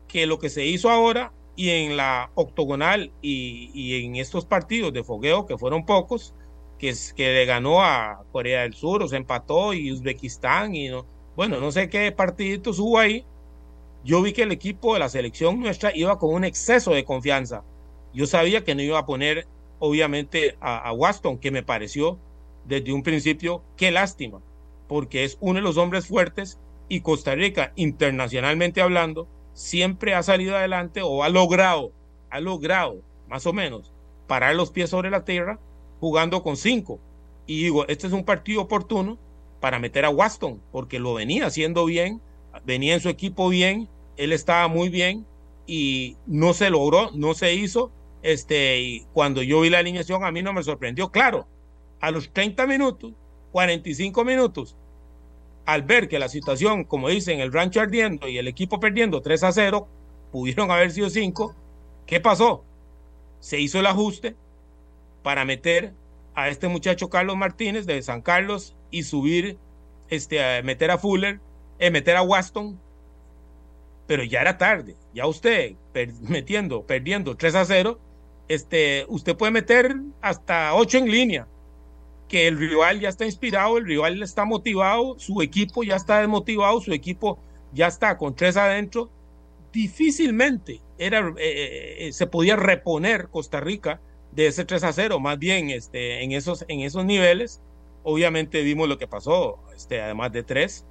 [0.09, 5.05] que lo que se hizo ahora y en la octogonal y, en estos partidos de
[5.05, 6.33] fogueo, que fueron pocos,
[6.79, 11.05] que, que le ganó a Corea del Sur, o se empató, y Uzbekistán, y no,
[11.37, 13.27] bueno, no sé qué partiditos hubo ahí.
[14.07, 17.65] Yo vi que el equipo de la selección nuestra iba con un exceso de confianza.
[18.15, 19.49] Yo sabía que no iba a poner,
[19.81, 22.17] obviamente, a, a Waston, que me pareció
[22.67, 24.41] desde un principio, qué lástima,
[24.87, 30.57] porque es uno de los hombres fuertes y Costa Rica, internacionalmente hablando, siempre ha salido
[30.57, 31.91] adelante o ha logrado,
[32.31, 33.93] ha logrado más o menos
[34.29, 35.59] parar los pies sobre la tierra
[35.99, 37.01] jugando con cinco.
[37.45, 39.19] Y digo, este es un partido oportuno
[39.59, 42.21] para meter a Waston, porque lo venía haciendo bien,
[42.65, 45.27] venía en su equipo bien, él estaba muy bien
[45.67, 47.93] y no se logró, no se hizo.
[48.23, 51.11] Este, y cuando yo vi la alineación a mí no me sorprendió.
[51.11, 51.47] Claro,
[52.01, 53.13] a los 30 minutos,
[53.53, 54.77] 45 minutos,
[55.65, 59.43] al ver que la situación, como dicen, el rancho ardiendo y el equipo perdiendo 3
[59.45, 59.89] a 0,
[60.33, 61.55] pudieron haber sido 5,
[62.07, 62.65] ¿qué pasó?
[63.41, 64.37] Se hizo el ajuste
[65.23, 65.93] para meter
[66.35, 69.59] a este muchacho Carlos Martínez de San Carlos y subir,
[70.09, 71.41] este, meter a Fuller,
[71.79, 72.79] eh, meter a Waston,
[74.07, 75.75] pero ya era tarde, ya usted
[76.23, 77.99] metiendo, perdiendo 3 a 0,
[78.49, 81.49] este, usted puede meter hasta 8 en línea
[82.29, 86.81] que el rival ya está inspirado, el rival está motivado, su equipo ya está desmotivado,
[86.81, 87.39] su equipo
[87.73, 89.11] ya está con tres adentro.
[89.73, 94.01] Difícilmente era, eh, eh, eh, se podía reponer Costa Rica
[94.33, 97.61] de ese 3 a 0, más bien este, en, esos, en esos niveles.
[98.03, 100.85] Obviamente vimos lo que pasó, este, además de tres.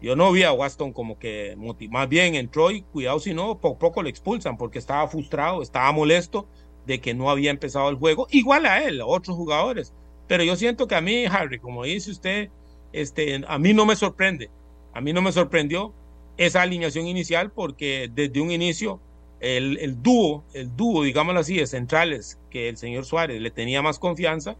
[0.00, 1.56] Yo no vi a Waston como que
[1.90, 5.90] más bien entró y cuidado si no, poco, poco le expulsan porque estaba frustrado, estaba
[5.92, 6.46] molesto
[6.86, 9.92] de que no había empezado el juego, igual a él, a otros jugadores.
[10.26, 12.50] Pero yo siento que a mí, Harry, como dice usted,
[12.92, 14.50] este, a mí no me sorprende.
[14.94, 15.92] A mí no me sorprendió
[16.36, 19.00] esa alineación inicial porque desde un inicio
[19.40, 23.82] el, el dúo, el dúo, digámoslo así, de centrales que el señor Suárez le tenía
[23.82, 24.56] más confianza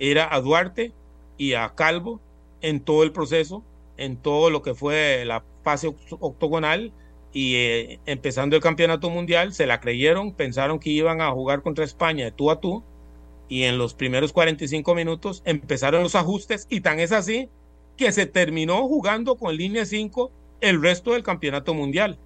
[0.00, 0.92] era a Duarte
[1.36, 2.20] y a Calvo
[2.62, 3.62] en todo el proceso,
[4.00, 6.92] en todo lo que fue la fase octogonal
[7.32, 11.84] y eh, empezando el campeonato mundial, se la creyeron, pensaron que iban a jugar contra
[11.84, 12.82] España de tú a tú
[13.48, 17.50] y en los primeros 45 minutos empezaron los ajustes y tan es así
[17.96, 22.18] que se terminó jugando con línea 5 el resto del campeonato mundial.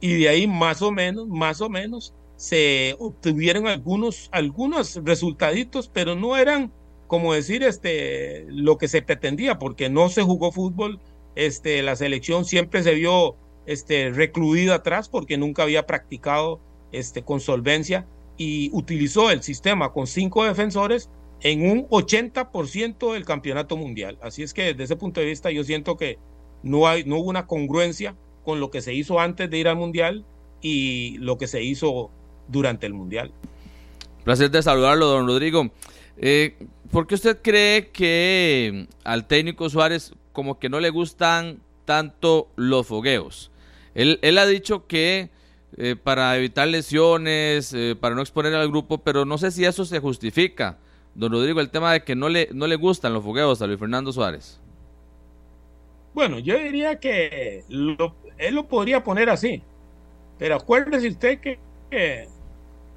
[0.00, 6.14] Y de ahí más o menos, más o menos, se obtuvieron algunos, algunos resultaditos, pero
[6.14, 6.72] no eran,
[7.08, 11.00] como decir, este, lo que se pretendía, porque no se jugó fútbol,
[11.34, 13.34] este, la selección siempre se vio
[13.66, 16.60] este, recluida atrás porque nunca había practicado
[16.92, 18.06] este, con solvencia
[18.36, 21.10] y utilizó el sistema con cinco defensores
[21.40, 24.18] en un 80% del campeonato mundial.
[24.20, 26.18] Así es que desde ese punto de vista yo siento que
[26.62, 29.76] no, hay, no hubo una congruencia con lo que se hizo antes de ir al
[29.76, 30.24] mundial
[30.60, 32.10] y lo que se hizo
[32.48, 33.32] durante el mundial.
[34.24, 35.70] Placer de saludarlo, don Rodrigo.
[36.16, 36.56] Eh,
[36.90, 42.86] ¿Por qué usted cree que al técnico Suárez como que no le gustan tanto los
[42.86, 43.50] fogueos?
[43.94, 45.28] Él, ha dicho que
[45.76, 49.84] eh, para evitar lesiones, eh, para no exponer al grupo, pero no sé si eso
[49.84, 50.78] se justifica,
[51.14, 53.78] don Rodrigo, el tema de que no le, no le gustan los fogueos a Luis
[53.78, 54.58] Fernando Suárez.
[56.14, 59.62] Bueno, yo diría que él lo podría poner así,
[60.38, 62.28] pero acuérdese usted que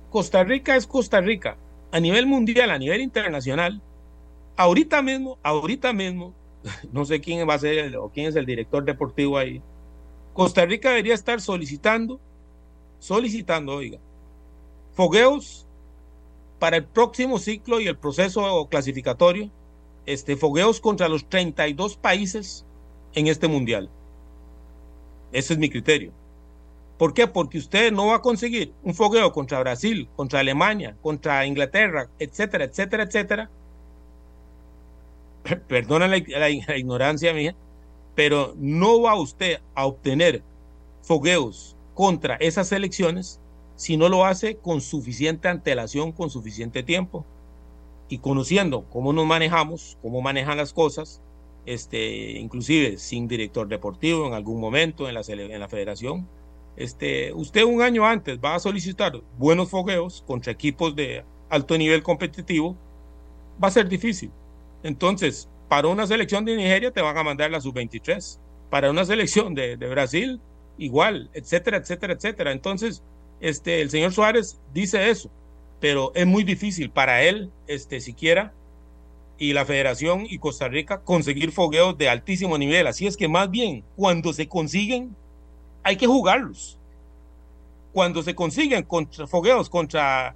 [0.09, 1.57] Costa Rica es Costa Rica
[1.91, 3.81] a nivel mundial, a nivel internacional.
[4.55, 6.33] Ahorita mismo, ahorita mismo,
[6.91, 9.61] no sé quién va a ser o quién es el director deportivo ahí.
[10.33, 12.19] Costa Rica debería estar solicitando,
[12.99, 13.99] solicitando, oiga,
[14.93, 15.67] fogueos
[16.59, 19.49] para el próximo ciclo y el proceso clasificatorio,
[20.05, 22.65] este, fogueos contra los 32 países
[23.13, 23.89] en este mundial.
[25.31, 26.13] Ese es mi criterio.
[27.01, 27.25] ¿Por qué?
[27.25, 32.65] Porque usted no va a conseguir un fogueo contra Brasil, contra Alemania, contra Inglaterra, etcétera,
[32.65, 33.49] etcétera, etcétera.
[35.67, 37.55] Perdona la, ignorancia mía,
[38.13, 40.43] pero no va usted a obtener
[41.01, 43.39] fogueos contra esas elecciones
[43.75, 47.25] si no lo hace con suficiente antelación, con suficiente tiempo
[48.09, 51.19] y conociendo cómo nos manejamos, cómo manejan las cosas,
[51.65, 56.27] este, inclusive sin director deportivo en algún momento en la, en la federación,
[56.77, 62.01] este, usted un año antes va a solicitar buenos fogueos contra equipos de alto nivel
[62.01, 62.75] competitivo,
[63.61, 64.31] va a ser difícil.
[64.83, 68.39] Entonces, para una selección de Nigeria te van a mandar la sub-23,
[68.69, 70.39] para una selección de, Brasil
[70.77, 72.51] igual, etcétera, etcétera, etcétera.
[72.51, 73.03] Entonces,
[73.41, 75.29] este, el señor Suárez dice eso,
[75.79, 78.53] pero es muy difícil para él, este, siquiera,
[79.37, 82.87] y la federación y Costa Rica conseguir fogueos de altísimo nivel.
[82.87, 85.15] Así es que más bien, cuando se consiguen,
[85.83, 86.77] hay que jugarlos.
[87.93, 90.35] Cuando se consiguen contra, fogueos contra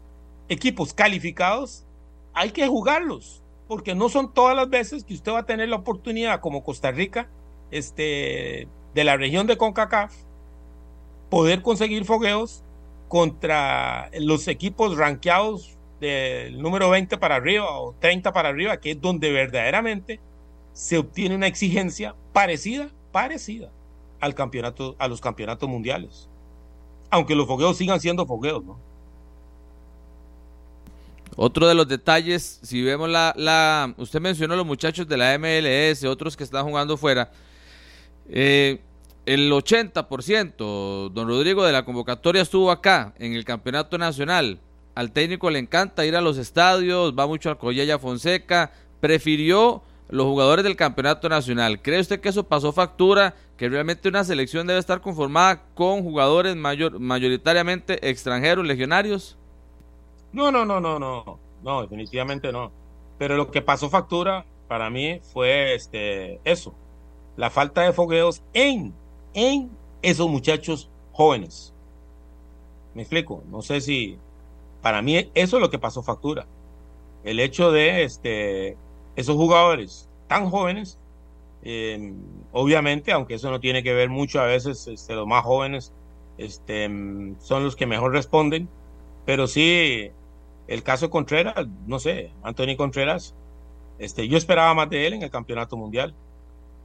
[0.50, 1.86] equipos calificados,
[2.34, 5.78] hay que jugarlos, porque no son todas las veces que usted va a tener la
[5.78, 7.30] oportunidad como Costa Rica,
[7.72, 10.14] este, de la región de CONCACAF,
[11.30, 12.64] poder conseguir fogueos
[13.08, 19.02] contra los equipos ranqueados del número 20 para arriba o 30 para arriba, que es
[19.02, 20.20] donde verdaderamente
[20.74, 23.72] se obtiene una exigencia parecida, parecida
[24.20, 26.28] al campeonato, a los campeonatos mundiales.
[27.10, 28.80] Aunque los fogueos sigan siendo fogueos, ¿no?
[31.38, 36.06] Otro de los detalles, si vemos la, la usted mencionó los muchachos de la MLS,
[36.06, 37.30] otros que están jugando fuera,
[38.30, 38.80] eh,
[39.26, 44.60] el 80%, don Rodrigo, de la convocatoria estuvo acá, en el campeonato nacional.
[44.94, 48.72] Al técnico le encanta ir a los estadios, va mucho al Collella Fonseca,
[49.02, 51.82] prefirió los jugadores del campeonato nacional.
[51.82, 53.36] ¿Cree usted que eso pasó factura?
[53.58, 59.38] ¿Que realmente una selección debe estar conformada con jugadores mayor, mayoritariamente extranjeros, legionarios?
[60.32, 61.40] No, no, no, no, no.
[61.64, 62.72] No, definitivamente no.
[63.18, 66.76] Pero lo que pasó factura para mí fue este eso.
[67.38, 68.94] La falta de fogueos en,
[69.34, 69.72] en
[70.02, 71.74] esos muchachos jóvenes.
[72.94, 73.44] Me explico.
[73.50, 74.18] No sé si
[74.82, 76.46] para mí eso es lo que pasó factura.
[77.24, 78.78] El hecho de este
[79.16, 81.00] esos jugadores tan jóvenes,
[81.64, 82.14] eh,
[82.52, 85.94] obviamente, aunque eso no tiene que ver mucho, a veces este, los más jóvenes
[86.38, 86.86] este,
[87.40, 88.70] son los que mejor responden,
[89.26, 90.12] pero sí,
[90.68, 93.36] el caso Contreras, no sé, Anthony Contreras,
[94.00, 96.14] este, yo esperaba más de él en el campeonato mundial.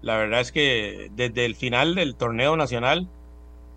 [0.03, 3.09] La verdad es que desde el final del torneo nacional,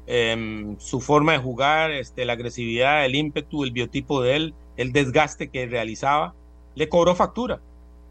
[0.07, 4.91] em, su forma de jugar, este, la agresividad, el ímpetu, el biotipo de él, el
[4.93, 6.33] desgaste que realizaba,
[6.75, 7.61] le cobró factura.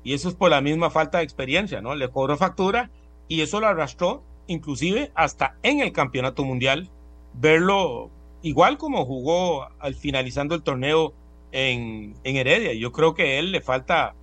[0.04, 1.94] Y eso es por la misma falta de experiencia, ¿no?
[1.94, 2.90] Le cobró factura
[3.28, 6.90] y eso lo arrastró inclusive hasta en el campeonato mundial,
[7.34, 8.10] verlo
[8.42, 11.14] igual como jugó al finalizando el torneo
[11.52, 12.74] en, en Heredia.
[12.74, 14.14] Yo creo que a él le falta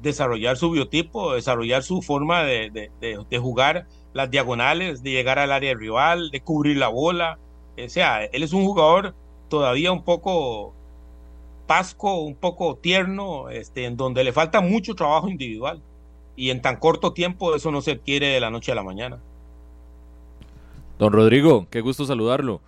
[0.00, 5.52] desarrollar su biotipo, desarrollar su forma de, de, de, jugar las diagonales, de llegar al
[5.52, 7.38] área rival, de cubrir la bola.
[7.82, 9.14] O sea, él es un jugador
[9.48, 10.74] todavía un poco
[11.66, 15.82] pasco, un poco tierno, este, en donde le falta mucho trabajo individual.
[16.36, 19.18] Y en tan corto tiempo eso no se adquiere de la noche a la mañana.
[20.98, 22.60] Don Rodrigo, qué gusto saludarlo.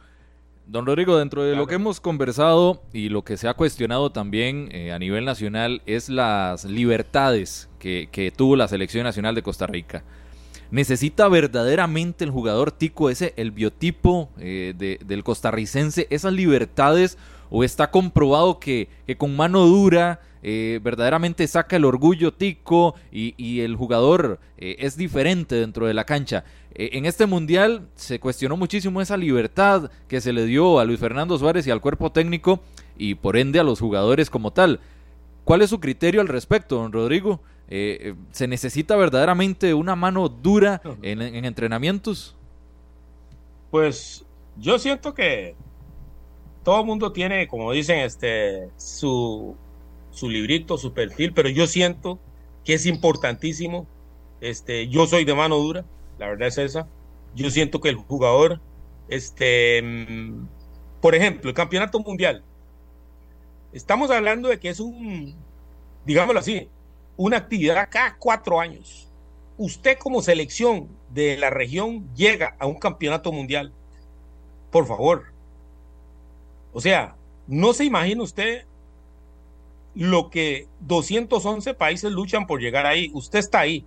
[0.67, 4.69] Don Rodrigo, dentro de lo que hemos conversado y lo que se ha cuestionado también
[4.71, 9.67] eh, a nivel nacional es las libertades que, que, tuvo la Selección Nacional de Costa
[9.67, 10.05] Rica.
[10.71, 17.17] ¿Necesita verdaderamente el jugador tico ese, el biotipo eh, de, del costarricense, esas libertades
[17.51, 23.75] o está comprobado que, con mano dura eh, verdaderamente saca el orgullo tico y, el
[23.77, 26.45] jugador eh, es diferente dentro de la cancha.
[26.75, 31.01] Eh, en este mundial se cuestionó muchísimo esa libertad que se le dio a Luis
[31.01, 32.61] Fernando Suárez y al cuerpo técnico
[32.97, 34.81] y por ende a los jugadores como tal.
[35.45, 37.41] ¿Cuál es su criterio al respecto, don Rodrigo?
[37.69, 42.37] ¿Se necesita verdaderamente una mano dura en, en entrenamientos?
[43.71, 44.25] Pues
[44.57, 45.55] yo siento que
[46.65, 49.57] todo el mundo tiene, como dicen, este, su,
[50.11, 52.19] su librito, su perfil, pero yo siento
[52.65, 53.87] que es importantísimo.
[54.41, 55.85] Este, yo soy de mano dura,
[56.19, 56.89] la verdad es esa.
[57.35, 58.61] Yo siento que el jugador,
[59.09, 60.47] este, mm,
[61.01, 62.45] por ejemplo, el campeonato mundial,
[63.73, 65.35] estamos hablando de que es un,
[66.05, 66.69] digámoslo así,
[67.17, 69.05] una actividad cada cuatro años.
[69.59, 73.73] usted como selección de la región llega a un campeonato mundial.
[74.71, 75.33] Por favor.
[76.79, 77.17] O sea,
[77.49, 78.65] no se imagina usted
[79.97, 83.11] lo que 211 países luchan por llegar ahí.
[83.15, 83.85] Usted está ahí.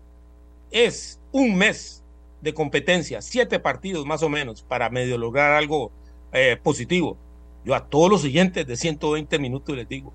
[0.72, 2.04] Es un mes
[2.42, 5.94] de competencia, siete partidos más o menos, para medio lograr algo
[6.34, 7.18] eh, positivo.
[7.64, 10.12] Yo a todos los siguientes de 120 minutos les digo,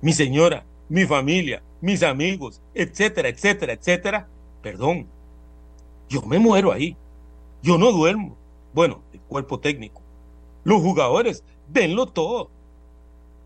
[0.00, 4.28] mi señora, mi familia, mis amigos, etcétera, etcétera, etcétera,
[4.62, 5.06] perdón,
[6.08, 6.96] yo me muero ahí.
[7.62, 8.36] Yo no duermo.
[8.74, 10.02] Bueno, el cuerpo técnico.
[10.64, 12.50] Los jugadores, denlo todo.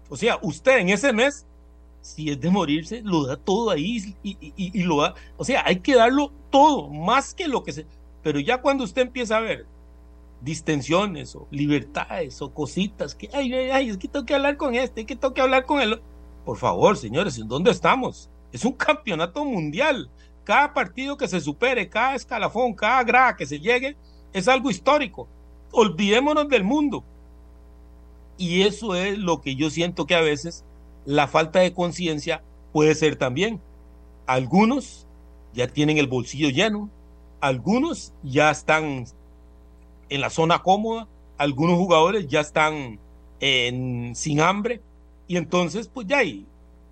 [0.08, 1.46] O sea, usted en ese mes,
[2.00, 5.14] si es de morirse, lo da todo ahí y, lo da.
[5.36, 7.86] O sea, hay que darlo todo, más que lo que se.
[8.22, 9.66] Pero ya cuando usted empieza a ver
[10.40, 15.02] distensiones o libertades o cositas que, ay, ay, es que tengo que hablar con este,
[15.02, 16.00] es que tengo que hablar con él.
[16.44, 18.28] Por favor, señores, ¿en dónde estamos?
[18.52, 20.10] Es un campeonato mundial.
[20.44, 23.96] Cada partido que se supere, cada escalafón, cada grada que se llegue,
[24.34, 25.26] es algo histórico.
[25.72, 27.02] Olvidémonos del mundo.
[28.36, 30.64] Y eso es lo que yo siento que a veces
[31.04, 32.42] la falta de conciencia
[32.72, 33.60] puede ser también.
[34.26, 35.06] Algunos
[35.52, 36.90] ya tienen el bolsillo lleno,
[37.40, 39.04] algunos ya están
[40.08, 41.08] en la zona cómoda,
[41.38, 42.98] algunos jugadores ya están
[43.40, 44.80] en, sin hambre
[45.26, 46.46] y entonces pues ya ahí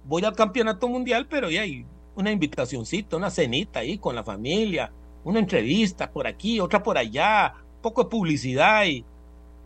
[0.05, 4.93] voy al campeonato mundial, pero ya hay una invitacioncita, una cenita ahí con la familia,
[5.24, 9.05] una entrevista por aquí, otra por allá, poco de publicidad y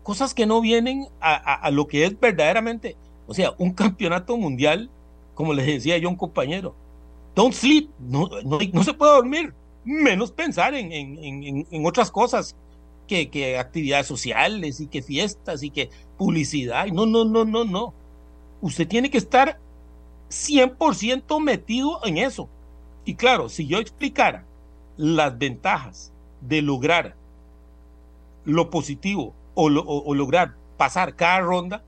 [0.06, 2.96] cosas que no vienen a, lo que es verdaderamente,
[3.26, 4.88] o sea, un campeonato mundial,
[5.34, 6.76] como les decía yo un compañero,
[7.34, 9.52] don't sleep, no, no, se puede dormir,
[9.84, 12.54] menos pensar en, en, en otras cosas
[13.08, 16.86] que, que, actividades sociales y que fiestas y que publicidad.
[16.86, 17.92] No, no, no, no, no.
[18.60, 19.58] Usted tiene que estar
[20.30, 22.48] 100% metido en eso.
[23.04, 24.44] Y claro, si yo explicara
[24.96, 26.12] las ventajas
[26.42, 27.16] de lograr
[28.44, 31.82] lo positivo o, lograr pasar cada ronda,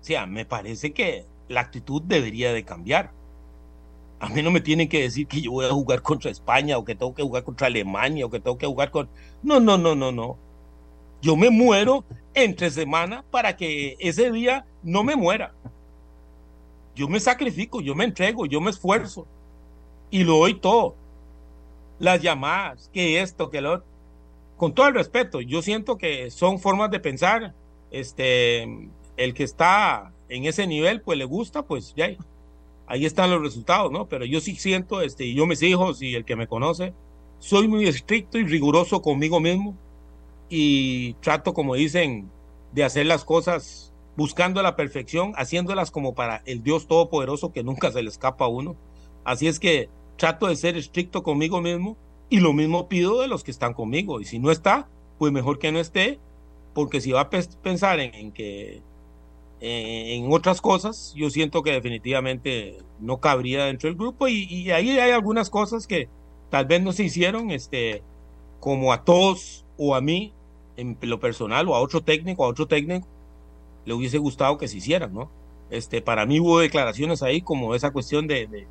[0.00, 3.12] o sea, me parece que la actitud debería de cambiar.
[4.18, 6.84] A mí no me tienen que decir que yo voy a jugar contra España o
[6.84, 9.08] que tengo que jugar contra Alemania o que tengo que jugar con...
[9.42, 10.36] No, no, no, no, no.
[11.20, 15.54] Yo me muero entre semana para que ese día no me muera
[16.94, 19.26] yo me sacrifico, yo me entrego, yo me esfuerzo
[20.10, 20.94] y lo doy todo.
[21.98, 23.82] Las llamadas, que esto, que lo
[24.62, 27.52] Con todo el respeto, yo siento que son formas de pensar.
[27.90, 28.62] Este,
[29.16, 32.10] el que está en ese nivel, pues le gusta, pues ya
[32.86, 34.06] ahí están los resultados, ¿no?
[34.08, 36.94] Pero yo sí siento, este, y yo mis hijos y el que me conoce,
[37.40, 39.76] soy muy estricto y riguroso conmigo mismo
[40.48, 42.30] y trato, como dicen,
[42.70, 47.90] de hacer las cosas buscando la perfección, haciéndolas como para el Dios Todopoderoso que nunca
[47.90, 48.76] se le escapa a uno.
[49.24, 51.96] Así es que trato de ser estricto conmigo mismo
[52.32, 54.18] y lo mismo pido de los que están conmigo.
[54.18, 54.88] Y si no está,
[55.18, 56.18] pues mejor que no esté,
[56.72, 58.80] porque si va a pensar en, que
[59.60, 64.98] en otras cosas, yo siento que definitivamente no cabría dentro del grupo y, y, ahí
[64.98, 66.08] hay algunas cosas que
[66.48, 68.02] tal vez no se hicieron, este,
[68.60, 70.32] como a todos o a mí
[70.78, 73.06] en lo personal o a otro técnico, a otro técnico,
[73.84, 75.30] le hubiese gustado que se hicieran, ¿no?
[75.68, 78.66] Este, para mí hubo declaraciones ahí como esa cuestión de,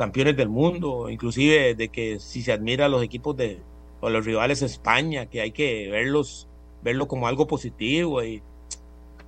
[0.00, 3.60] campeones del mundo, inclusive de que si se admira a los equipos de
[4.00, 6.48] o los rivales España, que hay que verlos,
[6.82, 8.42] verlo como algo positivo y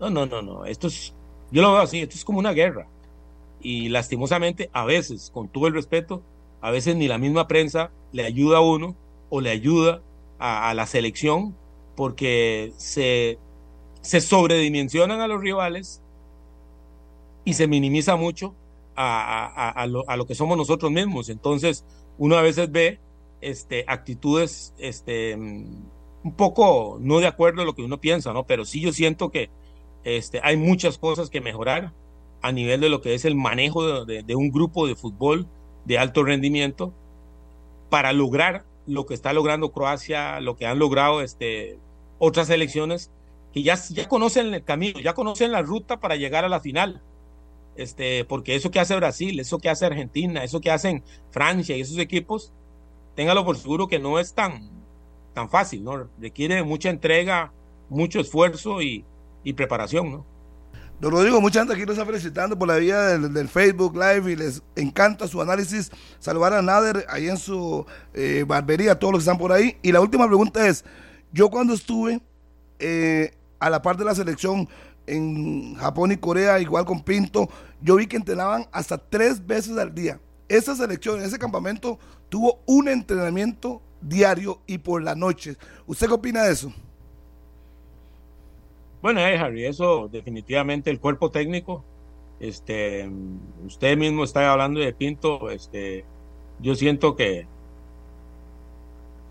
[0.01, 1.13] no, no, no, no, esto es,
[1.51, 2.89] yo lo veo así, esto es como una guerra.
[3.61, 6.23] Y lastimosamente a veces, con todo el respeto,
[6.63, 8.97] a veces ni la misma prensa le ayuda a uno
[9.29, 10.01] o le ayuda
[10.39, 11.55] a la selección
[11.95, 13.39] porque se
[14.01, 16.03] se sobredimensionan a los rivales
[17.45, 18.55] y se minimiza mucho
[18.97, 21.29] a, lo, que somos nosotros mismos.
[21.29, 21.85] Entonces,
[22.19, 23.01] uno a veces ve
[23.41, 28.45] este, actitudes este, un poco no de acuerdo a lo que uno piensa, ¿no?
[28.45, 29.51] Pero sí yo siento que
[30.05, 31.93] este, hay muchas cosas que mejorar
[32.41, 35.47] a nivel de lo que es el manejo de, de un grupo de fútbol
[35.85, 36.93] de alto rendimiento
[37.89, 41.79] para lograr lo que está logrando Croacia, lo que han logrado este,
[42.19, 43.11] otras selecciones
[43.53, 47.03] que ya, ya conocen el camino, ya conocen la ruta para llegar a la final.
[47.77, 51.81] Este, porque eso que hace Brasil, eso que hace Argentina, eso que hacen Francia y
[51.81, 52.53] esos equipos,
[53.15, 54.71] téngalo por seguro que no es tan,
[55.35, 56.09] tan fácil, ¿no?
[56.19, 57.53] Requiere mucha entrega,
[57.89, 59.05] mucho esfuerzo y,
[59.43, 60.33] y preparación, ¿no?
[61.03, 64.37] Don Rodrigo, mucha gente aquí nos está felicitando por la vía del, Facebook Live y
[64.37, 65.91] les encanta su análisis.
[66.21, 67.85] Saludar a Nader ahí en su
[68.15, 69.77] eh, barbería, todos los que están por ahí.
[69.83, 70.85] Y la última pregunta es,
[71.33, 72.21] yo cuando estuve
[72.79, 74.69] eh, a la par de la selección
[75.07, 77.49] en Japón y Corea, igual con Pinto,
[77.81, 80.21] yo vi que entrenaban hasta tres veces al día.
[80.49, 81.99] esa selección, ese campamento,
[82.29, 85.57] tuvo un entrenamiento diario y por la noche.
[85.87, 86.73] ¿Usted qué opina de eso?
[89.01, 91.85] Bueno, eh, Harry, eso definitivamente el cuerpo técnico,
[92.39, 93.11] este,
[93.67, 96.05] usted mismo está hablando de Pinto, este,
[96.61, 97.47] yo siento que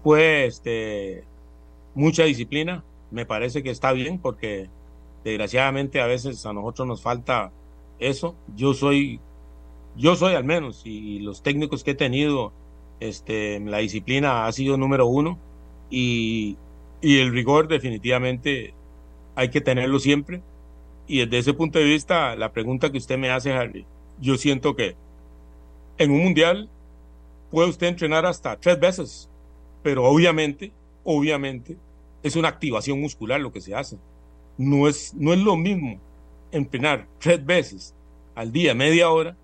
[0.04, 1.24] fue, este,
[1.94, 4.70] mucha disciplina, me parece que está bien porque
[5.24, 7.52] desgraciadamente a veces a nosotros nos falta
[8.00, 8.36] eso.
[8.56, 9.20] Yo soy,
[9.96, 12.54] yo soy al menos, y los técnicos que he tenido,
[13.00, 15.40] este, la disciplina ha sido número uno
[15.90, 16.58] y,
[17.02, 18.76] el rigor definitivamente
[19.36, 20.42] hay que tenerlo siempre.
[21.08, 23.86] Y desde ese punto de vista, la pregunta que usted me hace, Harry,
[24.20, 24.96] yo siento que
[25.98, 26.70] en un mundial
[27.50, 29.30] puede usted entrenar hasta tres veces,
[29.82, 30.72] pero obviamente,
[31.04, 31.78] obviamente,
[32.22, 33.98] es una activación muscular lo que se hace.
[34.62, 36.00] No es, no es lo mismo
[36.52, 37.96] entrenar tres veces
[38.36, 39.36] al día, media hora.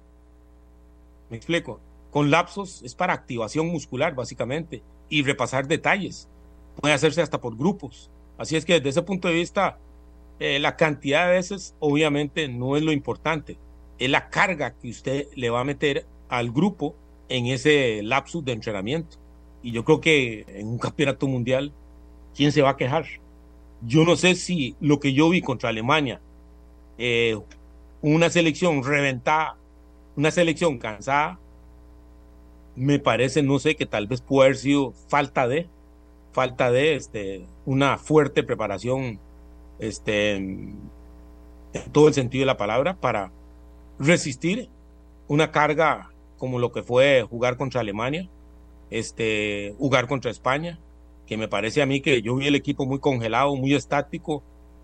[1.32, 1.80] Me explico.
[2.12, 6.30] Con lapsos es para activación muscular, básicamente, y repasar detalles.
[6.80, 8.12] Puede hacerse hasta por grupos.
[8.38, 9.80] Así es que desde ese punto de vista,
[10.40, 13.58] eh, la cantidad de veces obviamente no es lo importante,
[13.98, 16.96] es la carga que usted le va a meter al grupo
[17.28, 19.18] en ese lapsus de entrenamiento.
[19.64, 21.74] Y yo creo que en un campeonato mundial,
[22.36, 23.08] ¿quién se va a quejar?
[23.82, 26.20] Yo no sé si lo que yo vi contra Alemania,
[26.98, 27.40] eh,
[28.02, 29.58] una selección reventada,
[30.16, 31.40] una selección cansada,
[32.76, 35.68] me parece, no sé, que tal vez puede haber sido falta de,
[36.32, 39.20] falta de este, una fuerte preparación
[39.80, 40.90] este, en
[41.92, 43.32] todo el sentido de la palabra, para
[44.00, 44.70] resistir
[45.28, 48.30] una carga como lo que fue jugar contra Alemania,
[48.90, 50.80] este, jugar contra España,
[51.28, 54.44] que me parece a mí que yo vi el equipo muy congelado, muy estático,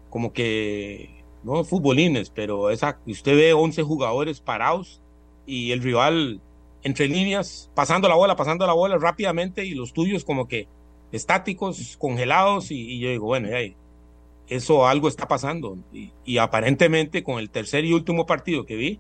[0.10, 5.02] como que, no futbolines, pero esa, usted ve 11 jugadores parados
[5.45, 6.41] y el rival
[6.84, 10.68] entre líneas, pasando la bola, pasando la bola rápidamente y los tuyos como que
[11.11, 13.76] estáticos, congelados y, yo digo, bueno, ahí,
[14.48, 15.78] eso algo está pasando.
[16.26, 18.99] Y, aparentemente con el tercer y último partido que vi,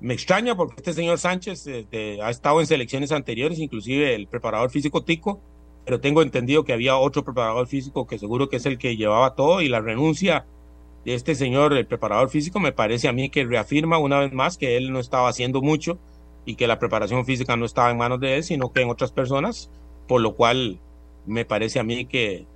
[0.00, 4.70] me extraña porque este señor Sánchez este, ha estado en selecciones anteriores, inclusive el preparador
[4.70, 5.40] físico Tico,
[5.84, 9.34] pero tengo entendido que había otro preparador físico que seguro que es el que llevaba
[9.34, 10.46] todo y la renuncia
[11.04, 14.56] de este señor, el preparador físico, me parece a mí que reafirma una vez más
[14.56, 15.98] que él no estaba haciendo mucho
[16.44, 19.10] y que la preparación física no estaba en manos de él, sino que en otras
[19.10, 19.70] personas,
[20.06, 20.78] por lo cual
[21.26, 22.46] me parece a mí que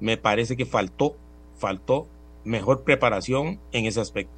[0.00, 1.16] me parece que faltó
[1.56, 2.06] faltó
[2.44, 4.37] mejor preparación en ese aspecto.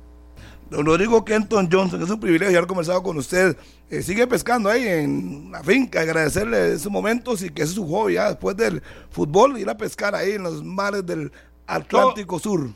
[0.70, 3.56] Don Rodrigo Kenton Johnson, es un privilegio haber conversado con usted.
[3.90, 7.88] Eh, sigue pescando ahí en la finca, agradecerle esos momentos y que ese es su
[7.88, 8.80] hobby ya después del
[9.10, 11.32] fútbol, ir a pescar ahí en los mares del
[11.66, 12.70] Atlántico Sur.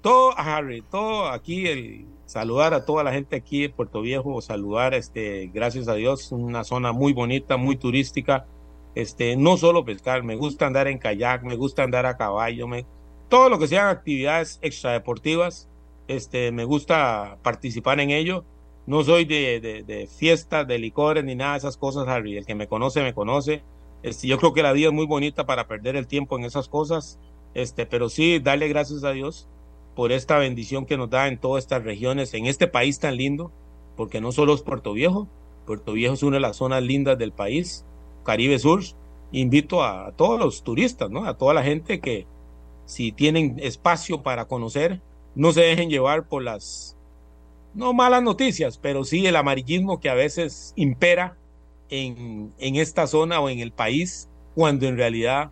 [0.00, 4.94] Todo, Harry, todo aquí, el saludar a toda la gente aquí en Puerto Viejo, saludar,
[4.94, 8.46] este, gracias a Dios, una zona muy bonita, muy turística.
[8.94, 12.86] Este, no solo pescar, me gusta andar en kayak, me gusta andar a caballo, me,
[13.28, 15.68] todo lo que sean actividades extradeportivas,
[16.08, 18.44] este, me gusta participar en ello.
[18.86, 22.36] No soy de, de, fiestas, de licores, ni nada de esas cosas, Harry.
[22.36, 23.62] El que me conoce, me conoce.
[24.02, 26.68] Este, yo creo que la vida es muy bonita para perder el tiempo en esas
[26.68, 27.20] cosas,
[27.54, 29.48] este, pero sí, darle gracias a Dios
[29.94, 33.52] por esta bendición que nos da en todas estas regiones, en este país tan lindo,
[33.96, 35.28] porque no solo es Puerto Viejo,
[35.66, 37.84] Puerto Viejo es una de las zonas lindas del país,
[38.24, 38.82] Caribe Sur.
[39.30, 41.10] Invito a todos los turistas.
[41.24, 42.26] A toda la gente que,
[42.84, 45.00] si tienen espacio para conocer,
[45.34, 46.96] no se dejen llevar por las,
[47.74, 51.36] no malas noticias, pero sí el amarillismo que a veces impera
[51.88, 55.50] en, en esta zona o en el país, cuando en realidad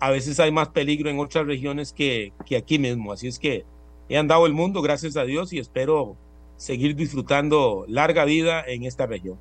[0.00, 3.12] a veces hay más peligro en otras regiones que, que aquí mismo.
[3.12, 3.64] Así es que
[4.08, 6.16] he andado el mundo, gracias a Dios, y espero
[6.56, 9.38] seguir disfrutando larga vida en esta región.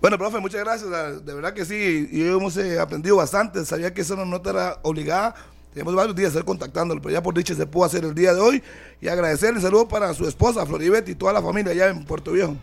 [0.00, 1.24] Bueno, profe, muchas gracias.
[1.24, 3.64] De verdad que sí, y hemos eh, aprendido bastante.
[3.64, 5.34] Sabía que eso no, era obligada.
[5.72, 8.34] Tenemos varios días de estar contactándolo, pero ya por dicha se pudo hacer el día
[8.34, 8.62] de hoy.
[9.00, 12.56] Y agradecerle, saludo para su esposa, Floribet, y toda la familia allá en Puerto Viejo.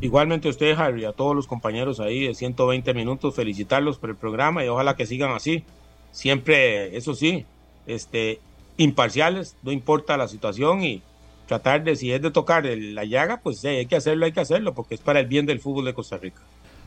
[0.00, 4.16] Igualmente a usted, Harry, a todos los compañeros ahí de 120 minutos, felicitarlos por el
[4.16, 5.64] programa y ojalá que sigan así.
[6.12, 7.44] Siempre, eso sí,
[7.86, 8.40] este,
[8.76, 11.02] imparciales, no importa la situación y
[11.46, 14.72] tratar de, si es de tocar la llaga, pues hay que hacerlo, hay que hacerlo,
[14.72, 16.40] porque es para el bien del fútbol de Costa Rica.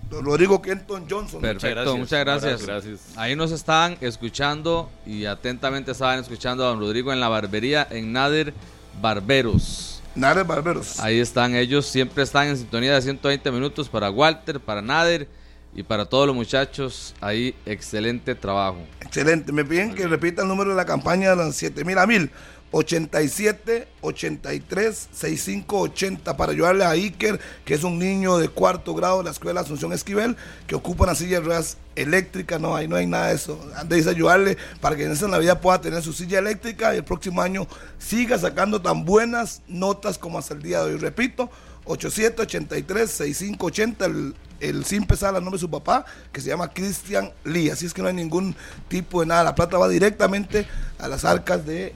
[0.09, 1.41] Rodrigo Kenton Johnson.
[1.41, 2.67] Perfecto, muchas gracias.
[3.15, 8.13] Ahí nos están escuchando y atentamente estaban escuchando a don Rodrigo en la barbería en
[8.13, 8.53] Nader
[9.01, 10.01] Barberos.
[10.15, 10.99] Nader Barberos.
[10.99, 15.27] Ahí están ellos, siempre están en sintonía de 120 minutos para Walter, para Nader
[15.75, 17.15] y para todos los muchachos.
[17.19, 18.77] Ahí, excelente trabajo.
[19.01, 19.51] Excelente.
[19.51, 22.31] Me piden que repita el número de la campaña de los 7000 a 1000
[22.73, 29.19] 87 83 65 80 para ayudarle a Iker, que es un niño de cuarto grado
[29.19, 30.35] de la escuela Asunción Esquivel,
[30.65, 32.57] que ocupa una silla de ruedas eléctrica.
[32.57, 33.63] No, ahí no hay nada de eso.
[33.75, 37.03] Antes de ayudarle para que en esa Navidad pueda tener su silla eléctrica y el
[37.03, 37.67] próximo año
[37.99, 40.97] siga sacando tan buenas notas como hasta el día de hoy.
[40.97, 41.51] Repito,
[41.85, 47.69] 8783-6580, el, el sin pesar al nombre de su papá, que se llama Cristian Lee.
[47.69, 48.55] Así es que no hay ningún
[48.87, 49.43] tipo de nada.
[49.43, 50.65] La plata va directamente
[50.97, 51.93] a las arcas de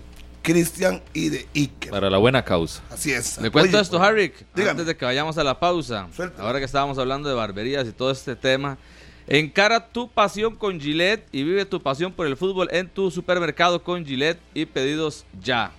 [0.48, 1.91] Cristian y de Iker.
[1.91, 2.82] Para la buena causa.
[2.90, 3.38] Así es.
[3.38, 4.72] Le cuento Oye, esto, Harry, dígame.
[4.72, 6.07] antes de que vayamos a la pausa.
[6.15, 6.41] Suelta.
[6.41, 8.78] Ahora que estábamos hablando de barberías y todo este tema.
[9.28, 13.84] Encara tu pasión con Gillette y vive tu pasión por el fútbol en tu supermercado
[13.84, 15.72] con Gillette y pedidos ya.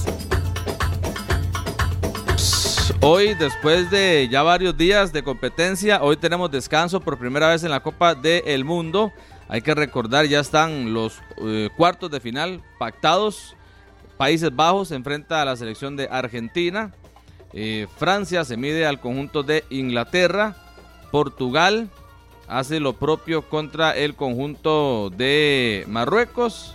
[3.02, 7.70] Hoy, después de ya varios días de competencia, hoy tenemos descanso por primera vez en
[7.70, 9.12] la Copa del Mundo.
[9.46, 13.56] Hay que recordar, ya están los eh, cuartos de final pactados.
[14.16, 16.94] Países Bajos se enfrenta a la selección de Argentina.
[17.56, 20.56] Eh, Francia se mide al conjunto de Inglaterra.
[21.12, 21.88] Portugal
[22.48, 26.74] hace lo propio contra el conjunto de Marruecos.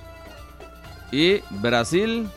[1.11, 2.29] Y Brasil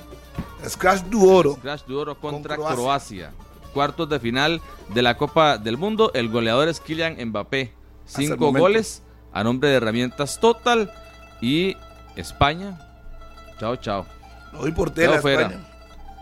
[0.69, 1.57] Scratch du Oro.
[1.57, 2.83] Crash de oro contra Con Croacia.
[2.83, 3.33] Croacia.
[3.73, 4.61] Cuartos de final
[4.93, 6.11] de la Copa del Mundo.
[6.13, 7.73] El goleador es Kylian Mbappé.
[8.07, 9.03] Cinco goles
[9.33, 10.93] a nombre de herramientas Total.
[11.41, 11.77] Y
[12.17, 12.79] España.
[13.61, 14.05] Chao, chao.
[14.59, 15.17] Hoy por tela.
[15.17, 15.61] España.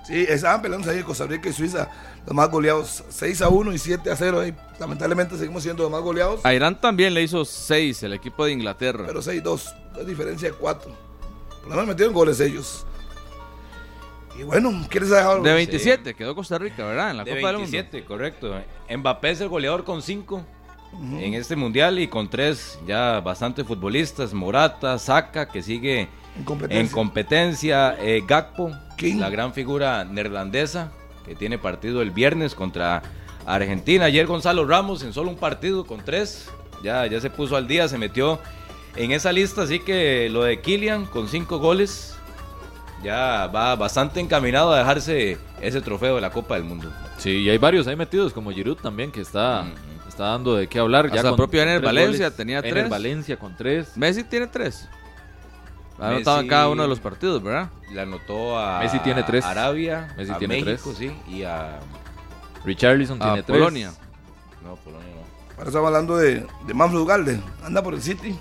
[0.05, 1.89] Sí, estaban peleando ahí Costa Rica y Suiza.
[2.27, 3.05] Los más goleados.
[3.09, 4.41] 6 a 1 y 7 a 0.
[4.41, 4.55] ahí.
[4.79, 6.45] Lamentablemente seguimos siendo los más goleados.
[6.45, 9.05] A Irán también le hizo seis el equipo de Inglaterra.
[9.07, 9.75] Pero 6-2.
[10.01, 10.93] Es diferencia de 4.
[11.61, 12.87] Por lo menos metieron goles ellos.
[14.39, 15.45] Y bueno, ¿quieres dejar algo?
[15.45, 17.11] de 27 quedó Costa Rica, ¿verdad?
[17.11, 17.71] En la De Copa del Mundo.
[17.71, 18.55] 27, correcto.
[18.89, 20.45] Mbappé es el goleador con 5
[21.19, 24.33] en este mundial y con 3 ya bastante futbolistas.
[24.33, 26.09] Morata, Saka, que sigue
[26.41, 26.81] En competencia.
[26.81, 27.97] en competencia.
[28.01, 29.17] eh, Gakpo, King.
[29.21, 30.91] la gran figura neerlandesa,
[31.25, 33.03] que tiene partido el viernes contra
[33.47, 34.07] Argentina.
[34.07, 36.49] Ayer Gonzalo Ramos en solo un partido con 3.
[36.83, 38.39] Ya, ya se puso al día, se metió
[38.97, 39.63] en esa lista.
[39.63, 42.17] Así que lo de Kylian con 5 goles
[43.03, 46.93] ya va bastante encaminado a dejarse ese trofeo de la Copa del Mundo.
[47.19, 49.65] Sí, y hay varios ahí metidos, como Giroud también, que está,
[50.09, 51.07] está dando de qué hablar.
[51.07, 52.37] Hasta con- propio Ener tres Valencia goles.
[52.37, 52.89] tenía Ener tres.
[52.91, 53.97] Valencia con tres.
[53.97, 54.89] Messi tiene tres.
[56.01, 57.71] Ha Messi- anotado en cada uno de los partidos, ¿verdad?
[57.93, 59.45] Le anotó a Messi tiene tres.
[59.45, 61.11] Arabia, Messi a tiene México, tres.
[61.27, 61.79] sí, y a...
[62.65, 63.59] Richarlison A tiene tres.
[63.59, 63.93] Polonia.
[64.65, 65.21] No, Polonia no.
[65.57, 67.41] Ahora estamos hablando de, de Manfred Ugalde.
[67.65, 68.39] Anda por el City,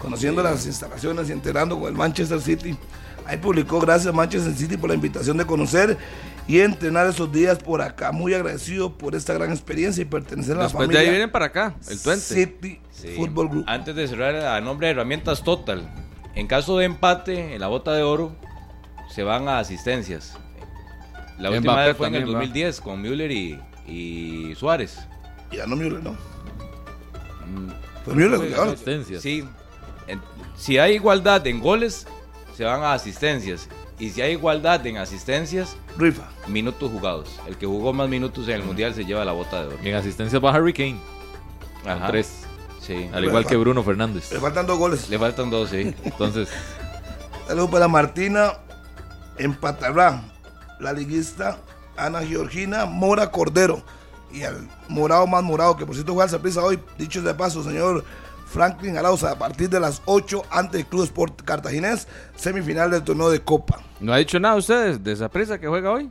[0.00, 2.76] conociendo las instalaciones y enterando con el Manchester City.
[3.26, 5.96] Ahí publicó, gracias Manchester City por la invitación de conocer
[6.46, 8.12] y entrenar esos días por acá.
[8.12, 11.30] Muy agradecido por esta gran experiencia y pertenecer a la Después de familia ahí vienen
[11.30, 12.16] para acá, el 20.
[12.20, 13.14] City Sí.
[13.16, 13.64] Football Group.
[13.66, 15.90] Antes de cerrar, a nombre de Herramientas Total,
[16.34, 18.32] en caso de empate en la bota de oro,
[19.10, 20.36] se van a asistencias.
[21.38, 22.40] La última Mbappé vez fue en el también va.
[22.42, 24.98] 2010 con Müller y, y Suárez.
[25.50, 26.12] Y ya no Müller, ¿no?
[26.12, 27.70] Mm,
[28.04, 28.72] Fue Müller, ahora.
[28.72, 29.22] Asistencias.
[29.22, 29.44] Sí.
[30.06, 30.20] En-
[30.56, 32.06] si hay igualdad en goles,
[32.56, 33.68] se van a asistencias.
[33.98, 36.28] Y si hay igualdad en asistencias, Rifa.
[36.48, 37.40] minutos jugados.
[37.46, 39.78] El que jugó más minutos en el mundial se lleva la bota de oro.
[39.82, 40.96] Y en asistencias va Harry Kane.
[41.86, 42.06] Ajá.
[42.08, 42.46] Tres.
[42.86, 43.08] Sí.
[43.12, 44.30] Al igual que Bruno Fernández.
[44.32, 45.08] Le faltan dos goles.
[45.08, 45.94] Le faltan dos, sí.
[46.04, 46.48] Entonces,
[47.46, 48.54] Saludos para Martina
[49.36, 50.22] en Patarrá,
[50.80, 51.58] la liguista
[51.96, 53.82] Ana Georgina Mora Cordero
[54.32, 57.62] y al morado más morado, que por cierto juega al Saprissa hoy, dicho de paso,
[57.62, 58.04] señor
[58.46, 63.30] Franklin Arauza, a partir de las 8 ante el Club Sport Cartaginés, semifinal del torneo
[63.30, 63.80] de Copa.
[64.00, 66.10] No ha dicho nada ustedes de esa prisa que juega hoy.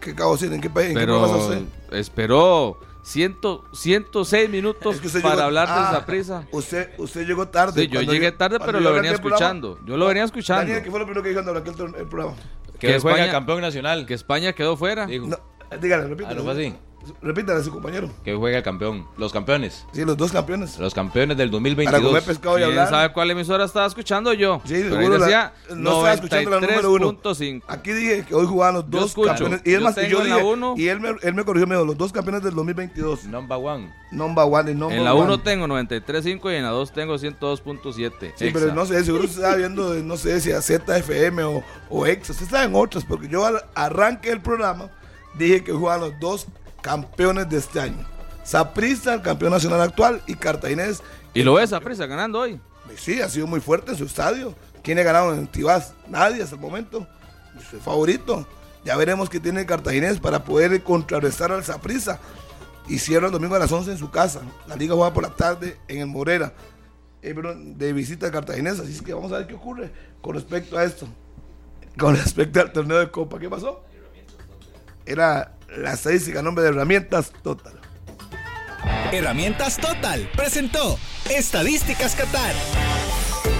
[0.00, 0.52] ¿Qué, qué de decir?
[0.52, 0.88] ¿En qué país?
[0.88, 1.62] ¿En qué Pero usted?
[1.92, 3.38] esperó 100,
[3.72, 6.46] 106 minutos Es que para llegó- hablar de Ah, esa prisa.
[6.50, 7.82] Usted, usted llegó tarde.
[7.82, 9.78] Sí, yo llegué tarde, pero lo venía programa- escuchando.
[9.86, 10.62] Yo lo venía escuchando.
[10.64, 12.36] Daniel, ¿qué fue lo primero que dijo cuando arranqué el, el programa?
[12.80, 14.06] Que, Que juega España- campeón nacional.
[14.06, 15.06] Que España quedó fuera.
[15.06, 15.28] dijo.
[15.28, 15.38] No,
[15.80, 16.30] dígale, repítelo.
[16.30, 16.74] Ah, ¿no fue así?
[17.22, 18.10] Repítale a su compañero.
[18.24, 19.06] Que juega el campeón.
[19.16, 19.86] Los campeones.
[19.92, 20.78] Sí, los dos campeones.
[20.78, 22.02] Los campeones del Para 2022.
[22.02, 22.88] comer pescado y ¿Quién hablar.
[22.88, 24.60] sabe cuál emisora estaba escuchando yo?
[24.64, 27.12] Sí, Pero seguro la- decía no estaba escuchando la número uno.
[27.12, 27.62] 93.5.
[27.68, 29.28] Aquí dije que hoy jugaban los dos escucho.
[29.28, 29.60] campeones.
[29.64, 31.86] Y es Yo más, yo la dije, y él me, él me corrigió, me dijo,
[31.86, 33.24] los dos campeones del 2022.
[33.24, 33.92] Number one.
[34.12, 35.24] Number one y number En la one.
[35.24, 38.32] 1 tengo 93.5 y en la 2 tengo 102.7.
[38.36, 41.64] Sí, pero no sé, seguro se estaba viendo, de, no sé si a ZFM o,
[41.90, 44.90] o Exa, usted está en otras, porque yo al arranque del programa
[45.34, 46.46] dije que jugaban los dos
[46.86, 48.06] campeones de este año.
[48.44, 51.02] Saprissa, el campeón nacional actual, y Cartaginés,
[51.34, 52.60] Y lo ves a prisa ganando hoy.
[52.96, 54.54] sí, ha sido muy fuerte en su estadio.
[54.84, 55.94] ¿Quién ha ganado en Tibás?
[56.08, 57.04] Nadie hasta el momento.
[57.68, 58.46] Su favorito.
[58.84, 62.20] Ya veremos qué tiene Cartaginés para poder contrarrestar al Saprissa.
[62.86, 64.42] Y cierra el domingo a las 11 en su casa.
[64.68, 66.52] La liga juega por la tarde en el Morera.
[67.22, 68.78] eh, de visita a Cartaginés.
[68.78, 71.08] Así es que vamos a ver qué ocurre con respecto a esto.
[71.98, 73.40] Con respecto al torneo de Copa.
[73.40, 73.82] ¿Qué pasó?
[75.04, 77.74] Era la estadística, nombre de herramientas total.
[79.12, 80.98] Herramientas Total presentó
[81.30, 82.54] Estadísticas Qatar.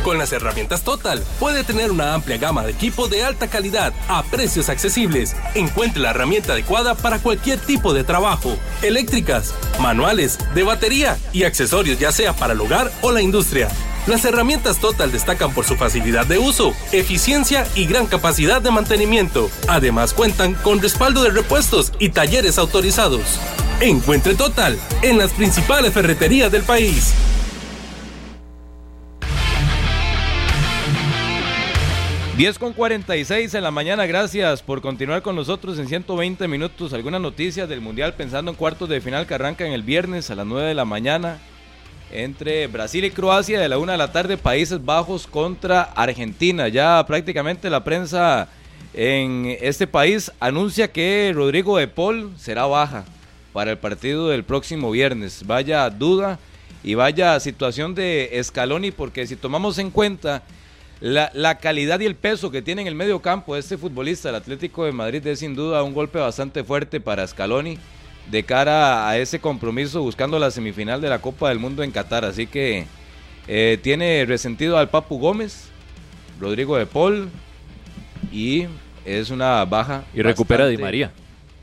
[0.02, 4.22] Con las herramientas Total puede tener una amplia gama de equipo de alta calidad a
[4.24, 5.34] precios accesibles.
[5.54, 8.56] Encuentre la herramienta adecuada para cualquier tipo de trabajo.
[8.82, 13.68] Eléctricas, manuales, de batería y accesorios ya sea para el hogar o la industria.
[14.06, 19.50] Las herramientas Total destacan por su facilidad de uso, eficiencia y gran capacidad de mantenimiento.
[19.66, 23.40] Además cuentan con respaldo de repuestos y talleres autorizados.
[23.80, 27.14] Encuentre Total en las principales ferreterías del país.
[32.36, 36.92] 10 con 46 en la mañana, gracias por continuar con nosotros en 120 minutos.
[36.92, 40.46] Algunas noticias del Mundial pensando en cuartos de final que arrancan el viernes a las
[40.46, 41.40] 9 de la mañana
[42.16, 46.68] entre Brasil y Croacia de la 1 de la tarde, Países Bajos contra Argentina.
[46.68, 48.48] Ya prácticamente la prensa
[48.94, 53.04] en este país anuncia que Rodrigo de Paul será baja
[53.52, 55.46] para el partido del próximo viernes.
[55.46, 56.38] Vaya duda
[56.82, 60.42] y vaya situación de Scaloni porque si tomamos en cuenta
[61.00, 64.36] la, la, calidad y el peso que tiene en el medio campo este futbolista, el
[64.36, 67.78] Atlético de Madrid, es sin duda un golpe bastante fuerte para Scaloni
[68.30, 72.24] de cara a ese compromiso buscando la semifinal de la Copa del Mundo en Qatar.
[72.24, 72.86] Así que
[73.48, 75.68] eh, tiene resentido al Papu Gómez,
[76.40, 77.28] Rodrigo de Paul
[78.32, 78.66] y
[79.04, 80.04] es una baja.
[80.14, 81.12] Y recupera Di María.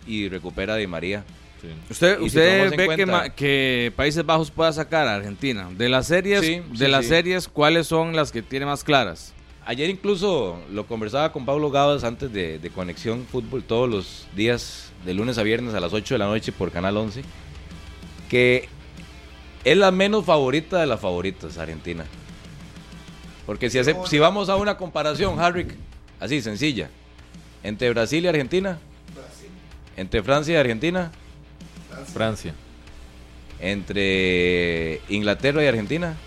[0.08, 1.24] Y recupera Di María.
[1.62, 1.68] Sí.
[1.90, 5.70] ¿Usted, si usted ve cuenta- que, Países Bajos pueda sacar a Argentina?
[5.78, 7.10] De las series, Sí, de sí, las sí.
[7.10, 9.34] series, ¿cuáles son las que tiene más claras?
[9.66, 14.92] Ayer incluso lo conversaba con Pablo Gabas antes de, de Conexión Fútbol todos los días,
[15.06, 17.24] de lunes a viernes a las 8 de la noche por Canal 11,
[18.30, 18.68] que
[19.64, 22.04] es la menos favorita de las favoritas, Argentina.
[23.46, 25.76] Porque si, hace- si vamos a una comparación, Harrick,
[26.20, 26.90] así sencilla,
[27.64, 28.80] entre Brasil y Argentina,
[29.96, 31.12] entre Francia y Argentina,
[32.14, 32.54] Francia.
[33.62, 36.18] entre Inglaterra y Argentina.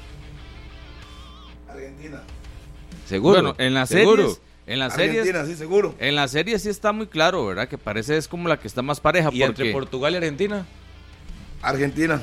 [3.07, 3.41] Seguro.
[3.43, 4.23] Bueno, en las seguro.
[4.23, 5.95] series, en las series, Argentina, sí, seguro.
[5.99, 7.69] en las series sí está muy claro, ¿verdad?
[7.69, 10.67] Que parece es como la que está más pareja Y entre Portugal y Argentina.
[11.63, 12.23] Argentina.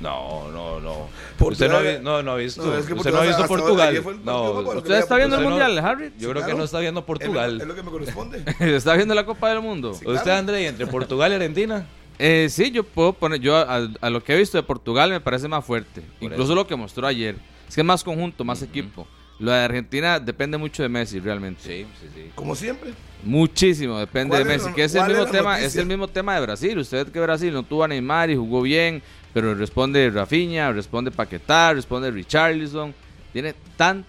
[0.00, 1.08] No, no, no.
[1.38, 1.52] Portugal-
[1.86, 3.94] Usted no, ha no, no ha visto, No, es que usted no ha visto Portugal.
[3.96, 6.12] el No, usted ¿Usted está viendo el no- mundial, Harry?
[6.18, 7.60] Yo creo que no está viendo Es lo- Portugal.
[7.60, 8.44] Es lo que me corresponde.
[8.60, 9.90] ¿Está viendo la Copa del Mundo?
[9.92, 10.32] ¿Usted, claro.
[10.34, 11.86] André, entre Portugal y Argentina?
[12.16, 15.18] Eh, sí, yo puedo poner, yo a, a lo que he visto de Portugal me
[15.20, 16.00] parece más fuerte.
[16.20, 16.54] Por Incluso eso.
[16.54, 17.34] lo que mostró ayer.
[17.68, 19.04] Es que es más conjunto, más equipo.
[19.40, 21.62] Lo de Argentina depende mucho de Messi, realmente.
[21.62, 22.30] Sí, sí, sí.
[22.34, 22.92] Como siempre.
[23.24, 24.68] Muchísimo, depende de ¿Cuál es Messi.
[24.70, 25.66] la- Que es el mismo tema, noticia?
[25.66, 26.78] es el mismo tema de Brasil.
[26.78, 29.02] Usted ve que Brasil no tuvo a Neymar y jugó bien,
[29.32, 32.94] pero responde Rafinha, responde Paquetá, responde Richarlison.
[33.32, 34.04] Tiene tan,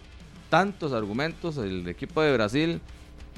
[0.49, 2.79] tantos argumentos el equipo de Brasil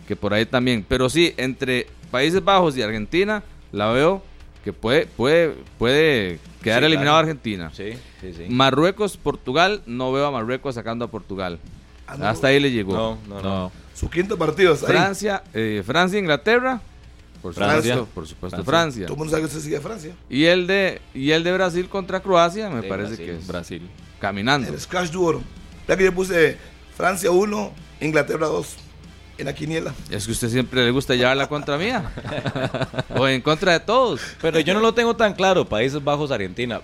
[0.08, 0.86] que por ahí también.
[0.88, 4.24] Pero sí, entre Países Bajos y Argentina, la veo
[4.64, 7.28] que puede, puede, puede quedar Sí, eliminado claro.
[7.30, 7.72] Argentina.
[7.74, 8.46] Sí, sí, sí.
[8.50, 11.60] Marruecos, Portugal, no veo a Marruecos sacando a Portugal.
[12.08, 12.28] Ah, no.
[12.28, 12.94] Hasta ahí le llegó.
[12.96, 13.42] No, no, no.
[13.42, 13.72] No.
[13.94, 14.94] Su quinto partido está ahí.
[14.94, 16.82] Francia, eh, Francia, Inglaterra,
[17.42, 17.96] por Francia.
[17.96, 18.72] supuesto, por supuesto, Francia.
[18.72, 19.06] Francia.
[19.08, 20.16] Todo el mundo sabe que usted sigue a Francia.
[20.30, 23.26] Y el de y el de Brasil contra Croacia me parece Brasil.
[23.26, 23.90] que es Brasil.
[24.20, 24.72] caminando.
[24.72, 25.42] El Scratch Duoro.
[25.88, 26.58] Ya que yo puse
[26.96, 27.72] Francia 1,
[28.02, 28.78] Inglaterra 2
[29.38, 29.94] en la quiniela.
[30.10, 32.12] Es que usted siempre le gusta llevarla contra mía.
[33.16, 34.22] o en contra de todos.
[34.42, 36.82] Pero yo no lo tengo tan claro, Países Bajos, Argentina.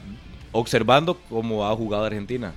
[0.52, 2.54] Observando cómo ha jugado Argentina.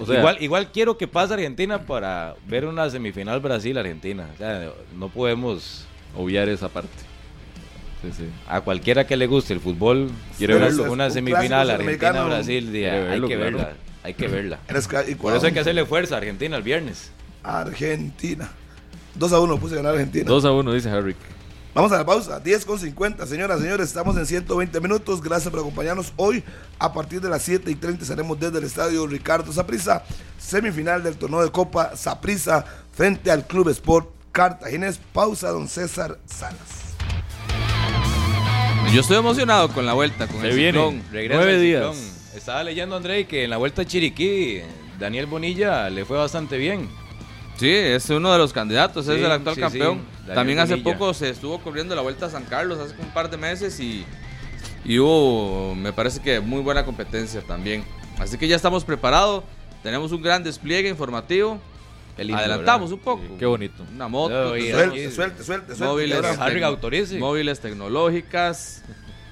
[0.00, 4.28] O sea, igual, igual quiero que pase Argentina para ver una semifinal Brasil-Argentina.
[4.34, 6.88] O sea, no podemos obviar esa parte.
[8.00, 8.24] Sí, sí.
[8.46, 10.08] a cualquiera que le guste el fútbol
[10.38, 10.92] Quiere una- verlo.
[10.92, 11.68] una Un semifinal.
[11.68, 12.66] Argentina-Brasil.
[12.68, 13.38] Hay que claro.
[13.38, 13.72] verla.
[14.04, 14.58] Hay que verla.
[15.20, 17.10] Por eso hay que hacerle fuerza a Argentina el viernes.
[17.42, 18.50] Argentina.
[19.16, 20.24] 2 a 1 puse a ganar Argentina.
[20.26, 21.16] 2 a 1, dice Harry.
[21.78, 23.24] Vamos a la pausa, 10 con 50.
[23.24, 25.22] Señoras, señores, estamos en 120 minutos.
[25.22, 26.42] Gracias por acompañarnos hoy.
[26.76, 30.02] A partir de las 7 y 30 estaremos desde el estadio Ricardo Saprisa,
[30.40, 34.98] semifinal del torneo de Copa Saprisa frente al Club Sport Cartaginés.
[35.12, 36.58] Pausa, don César Salas.
[38.92, 40.80] Yo estoy emocionado con la vuelta, con Se el viene.
[40.80, 41.04] ciclón.
[41.12, 41.94] Regresa Nueve el días.
[41.96, 42.12] ciclón.
[42.34, 44.62] Estaba leyendo, André, que en la vuelta a Chiriquí,
[44.98, 46.88] Daniel Bonilla le fue bastante bien.
[47.58, 50.02] Sí, es uno de los candidatos, es Sí, el actual sí, campeón.
[50.26, 50.92] sí, También hace Bonilla.
[50.96, 54.04] poco se estuvo corriendo la Vuelta a San Carlos hace un par de meses y,
[54.84, 57.84] y hubo, me parece que muy buena competencia también.
[58.18, 59.42] Así que ya estamos preparados,
[59.82, 61.58] tenemos un gran despliegue informativo.
[62.16, 62.98] Lindo, Adelantamos ¿verdad?
[63.12, 63.38] un poco.
[63.38, 63.84] Qué bonito.
[63.94, 65.84] Una moto, Suelte, suelte, suelte, suelte.
[65.84, 67.16] móviles, tec- autorice.
[67.18, 68.82] móviles tecnológicas.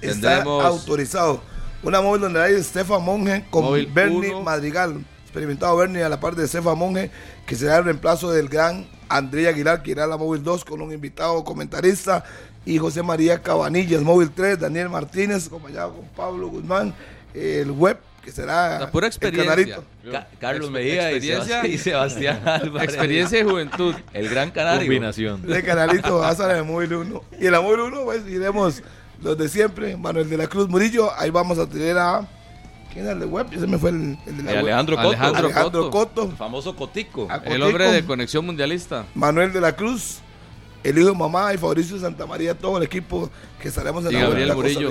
[0.01, 1.40] Está Tendremos autorizado.
[1.82, 4.43] Una móvil donde hay Stefan Monge con Móvil Bernie uno.
[4.43, 5.05] Madrigal.
[5.24, 7.11] Experimentado Bernie a la par de Stefan Monge,
[7.47, 10.81] que será el reemplazo del gran André Aguilar, que irá a la móvil 2 con
[10.81, 12.24] un invitado comentarista.
[12.64, 16.93] Y José María Cabanillas, móvil 3, Daniel Martínez, acompañado con Pablo Guzmán.
[17.32, 19.51] El web, que será La pura el experiencia.
[19.51, 19.85] canarito.
[20.10, 22.89] Ca- Carlos Mejía y y Sebastián Álvarez.
[22.89, 23.94] experiencia y juventud.
[24.12, 24.81] El gran canario.
[24.81, 25.43] Combinación.
[25.43, 27.23] de Canalito hasta la móvil 1.
[27.39, 28.82] Y en la móvil 1, pues iremos
[29.23, 29.97] los de siempre.
[29.97, 31.10] Manuel de la Cruz Murillo.
[31.16, 32.27] Ahí vamos a tener a.
[32.97, 33.47] ¿Quién era el de web?
[33.52, 34.64] Ese me fue el, el de la Y web.
[34.64, 35.09] Alejandro Coto.
[35.09, 36.23] Alejandro Alejandro Coto.
[36.31, 37.28] El famoso Cotico.
[37.44, 39.05] El hombre de conexión mundialista.
[39.14, 40.20] Manuel de la Cruz.
[40.82, 43.28] El hijo de mamá y Fabricio Santa María, todo el equipo
[43.60, 44.90] que estaremos en Y la Gabriel Murillo.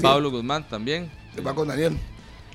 [0.00, 1.10] Pablo Guzmán también.
[1.36, 1.98] es, Va con Daniel.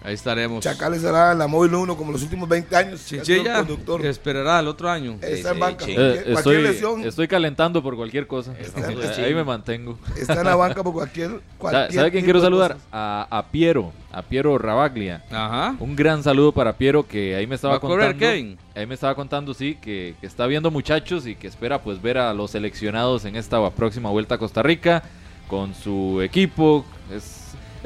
[0.03, 0.64] Ahí estaremos.
[0.64, 3.06] Chacales será en la móvil 1 como los últimos 20 años.
[3.06, 4.06] Chinchilla conductor.
[4.06, 5.18] esperará el otro año.
[5.22, 5.86] Está Sí, en banca.
[5.88, 8.53] Eh, estoy, lesión estoy calentando por cualquier cosa.
[9.18, 9.98] Ahí me mantengo.
[10.15, 11.28] está en la banca por cualquier.
[11.30, 12.78] ¿Sabe, cualquier sabe quién quiero saludar?
[12.91, 15.24] A, a Piero, a Piero Rabaglia.
[15.32, 15.76] Ajá.
[15.80, 18.19] Un gran saludo para Piero que ahí me ¿Va estaba a correr contando.
[18.19, 18.57] Kevin?
[18.76, 22.18] Ahí me estaba contando, sí, que, que está viendo muchachos y que espera pues ver
[22.19, 25.03] a los seleccionados en esta próxima vuelta a Costa Rica
[25.48, 26.86] con su equipo.
[27.11, 27.36] Es,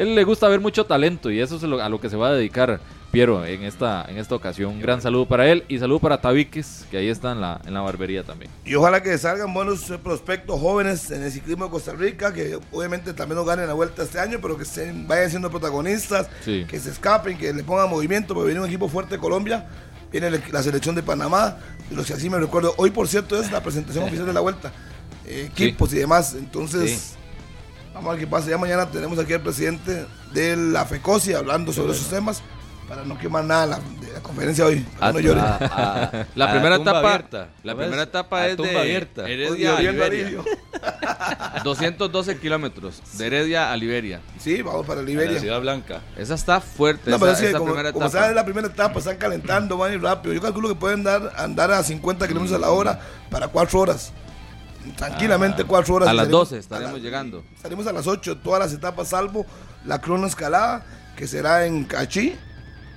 [0.01, 2.29] él le gusta ver mucho talento y eso es lo- a lo que se va
[2.29, 2.79] a dedicar
[3.11, 4.71] Piero en esta, en esta ocasión.
[4.71, 7.73] Un gran saludo para él y saludo para Tabiques, que ahí está en la, en
[7.73, 8.49] la barbería también.
[8.63, 12.57] Y ojalá que salgan buenos eh, prospectos jóvenes en el ciclismo de Costa Rica, que
[12.71, 16.65] obviamente también nos ganen la vuelta este año, pero que se vayan siendo protagonistas, Sí.
[16.69, 19.67] que se escapen, que le pongan movimiento, porque viene un equipo fuerte de Colombia,
[20.09, 21.57] viene la selección de Panamá,
[21.89, 22.73] de los que así me recuerdo.
[22.77, 24.71] Hoy, por cierto, es la presentación oficial de la vuelta,
[25.25, 26.33] eh, equipos y demás.
[26.33, 27.15] Entonces,
[28.01, 28.49] vamos a ver qué pasa.
[28.49, 32.41] Ya mañana tenemos aquí al presidente de la FECOSI hablando sobre esos temas,
[32.87, 34.85] para no quemar nada la- de la conferencia hoy.
[34.99, 35.39] A- que no llore.
[35.39, 37.49] a- a- La a primera tumba etapa, abierta.
[37.63, 39.29] la ¿Cómo primera etapa es tumba de abierta.
[39.29, 40.25] Heredia a Liberia.
[40.25, 40.45] alivio.
[41.63, 44.19] 212 kilómetros de Heredia a Liberia.
[44.39, 45.39] Sí, vamos para A la Liberia.
[45.39, 46.01] Ciudad Blanca.
[46.17, 48.19] Esa está fuerte, No, esa, pero sí, esa como, primera como etapa.
[48.21, 50.33] saben, la primera etapa están calentando, van a ir rápido.
[50.33, 52.99] Yo calculo que pueden dar, andar a 50 kilómetros a la hora
[53.29, 54.11] para 4 horas.
[54.95, 56.09] Tranquilamente 4 horas.
[56.09, 57.43] a las Salimos- 12 estaremos a la- llegando.
[57.61, 59.45] Salimos a las 8, todas las etapas, salvo
[59.85, 60.85] la crono escalada,
[61.15, 62.35] que será en Cachí,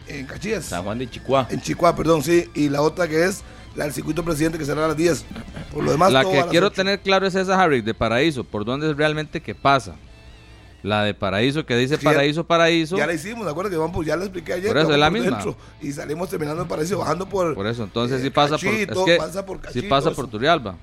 [0.09, 1.47] en Cachías, San Juan de Chicuá.
[1.51, 3.43] en Chicuá, perdón, sí, y la otra que es
[3.75, 5.25] la del circuito presidente, que será a las 10.
[5.73, 6.77] Por lo demás, La que quiero 8.
[6.77, 8.45] tener claro es esa, Harry, de Paraíso.
[8.45, 9.97] ¿Por dónde es realmente que pasa?
[10.83, 12.99] La de Paraíso, que dice Sí, Paraíso, Paraíso.
[12.99, 13.71] Ya la hicimos, ¿de acuerdo?
[13.71, 14.69] Que vamos, ya la expliqué ayer.
[14.69, 15.43] Por eso, es la misma.
[15.81, 17.55] y salimos terminando en Paraíso, bajando por.
[17.55, 20.11] Por eso, entonces eh, sí pasa por, es todo que pasa por Cachí, sí pasa
[20.11, 20.31] por eso.
[20.33, 20.77] Turrialba.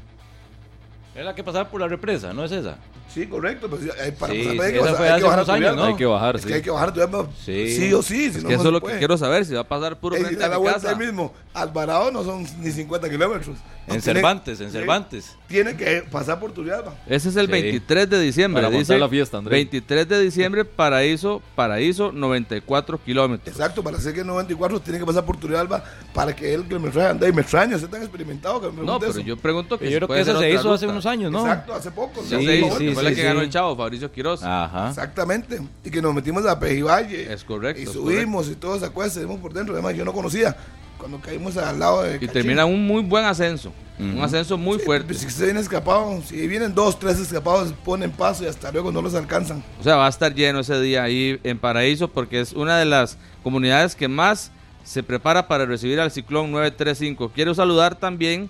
[1.13, 2.77] Es la que pasaba por la represa, ¿no es esa?
[3.13, 3.69] Sí, correcto.
[3.69, 5.39] Pues, eh, para Sí, pasar sí, hay que esa bajar- fue hay que hace bajar
[5.39, 5.75] unos años.
[5.75, 5.83] ¿no?
[5.83, 6.47] Hay que bajar, Es sí.
[6.47, 7.75] que hay que bajar Turrialba Sí.
[7.75, 8.31] sí o sí.
[8.31, 9.97] Si Es no, que eso se es lo que quiero saber, si va a pasar
[9.99, 10.89] puro Eh, frente a a la mi casa.
[10.91, 11.33] ahí mismo.
[11.53, 13.57] Alvarado no son ni 50 kilómetros.
[13.87, 15.35] No, En tiene- Cervantes, en Cervantes.
[15.49, 16.93] Tiene que pasar por Turrialba.
[17.07, 17.51] Ese es el Sí.
[17.51, 18.63] 23 de diciembre.
[18.63, 19.55] Para dice la fiesta, André.
[19.55, 23.53] 23 de diciembre, Paraíso, Paraíso, 94 kilómetros.
[23.53, 25.83] Exacto, para hacer que 94 tiene que pasar por Turrialba
[26.13, 28.83] para que él que me trae ande y me extraña, es tan experimentado que me
[28.85, 29.19] No, pero eso.
[29.19, 31.00] yo pregunto que Yo si creo que eso se hizo hace ruta.
[31.01, 31.39] Unos años, ¿no?
[31.41, 32.21] Exacto, hace poco.
[32.23, 32.39] Sí, se
[32.77, 33.21] sí, fue la que sí.
[33.21, 34.43] ganó el chavo, Fabricio Quiroz.
[34.43, 34.89] Ajá.
[34.89, 35.59] Exactamente.
[35.83, 37.31] Y que nos metimos a Pejivalle.
[37.33, 39.73] Es correcto, Y subimos y todo esa cosa, seguimos por dentro.
[39.73, 40.55] Además, yo no conocía.
[40.97, 42.11] Cuando caímos al lado de.
[42.11, 42.29] Y Cachín.
[42.29, 43.71] termina un muy buen ascenso.
[43.99, 45.13] Un ascenso muy Sí, fuerte.
[45.13, 48.99] Si se viene escapado, si vienen dos, tres escapados, ponen paso y hasta luego no
[48.99, 49.63] los alcanzan.
[49.79, 52.85] O sea, va a estar lleno ese día ahí en Paraíso porque es una de
[52.85, 54.51] las comunidades que más
[54.83, 57.31] se prepara para recibir al ciclón 935.
[57.35, 58.49] Quiero saludar también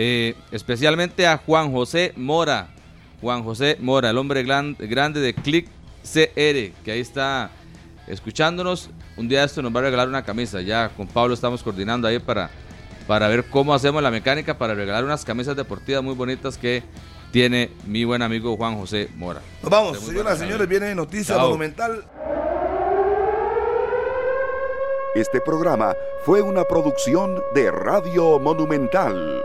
[0.00, 2.68] eh, especialmente a Juan José Mora.
[3.20, 5.66] Juan José Mora, el hombre gran- grande de Click
[6.04, 7.50] CR, que ahí está
[8.06, 8.90] escuchándonos.
[9.16, 10.60] Un día esto nos va a regalar una camisa.
[10.60, 12.48] Ya con Pablo estamos coordinando ahí para,
[13.08, 16.84] para ver cómo hacemos la mecánica para regalar unas camisas deportivas muy bonitas que
[17.32, 19.40] tiene mi buen amigo Juan José Mora.
[19.62, 21.46] Nos vamos, señoras y señores, viene noticia Chao.
[21.46, 22.04] monumental.
[25.16, 25.94] Este programa
[26.24, 29.42] fue una producción de Radio Monumental.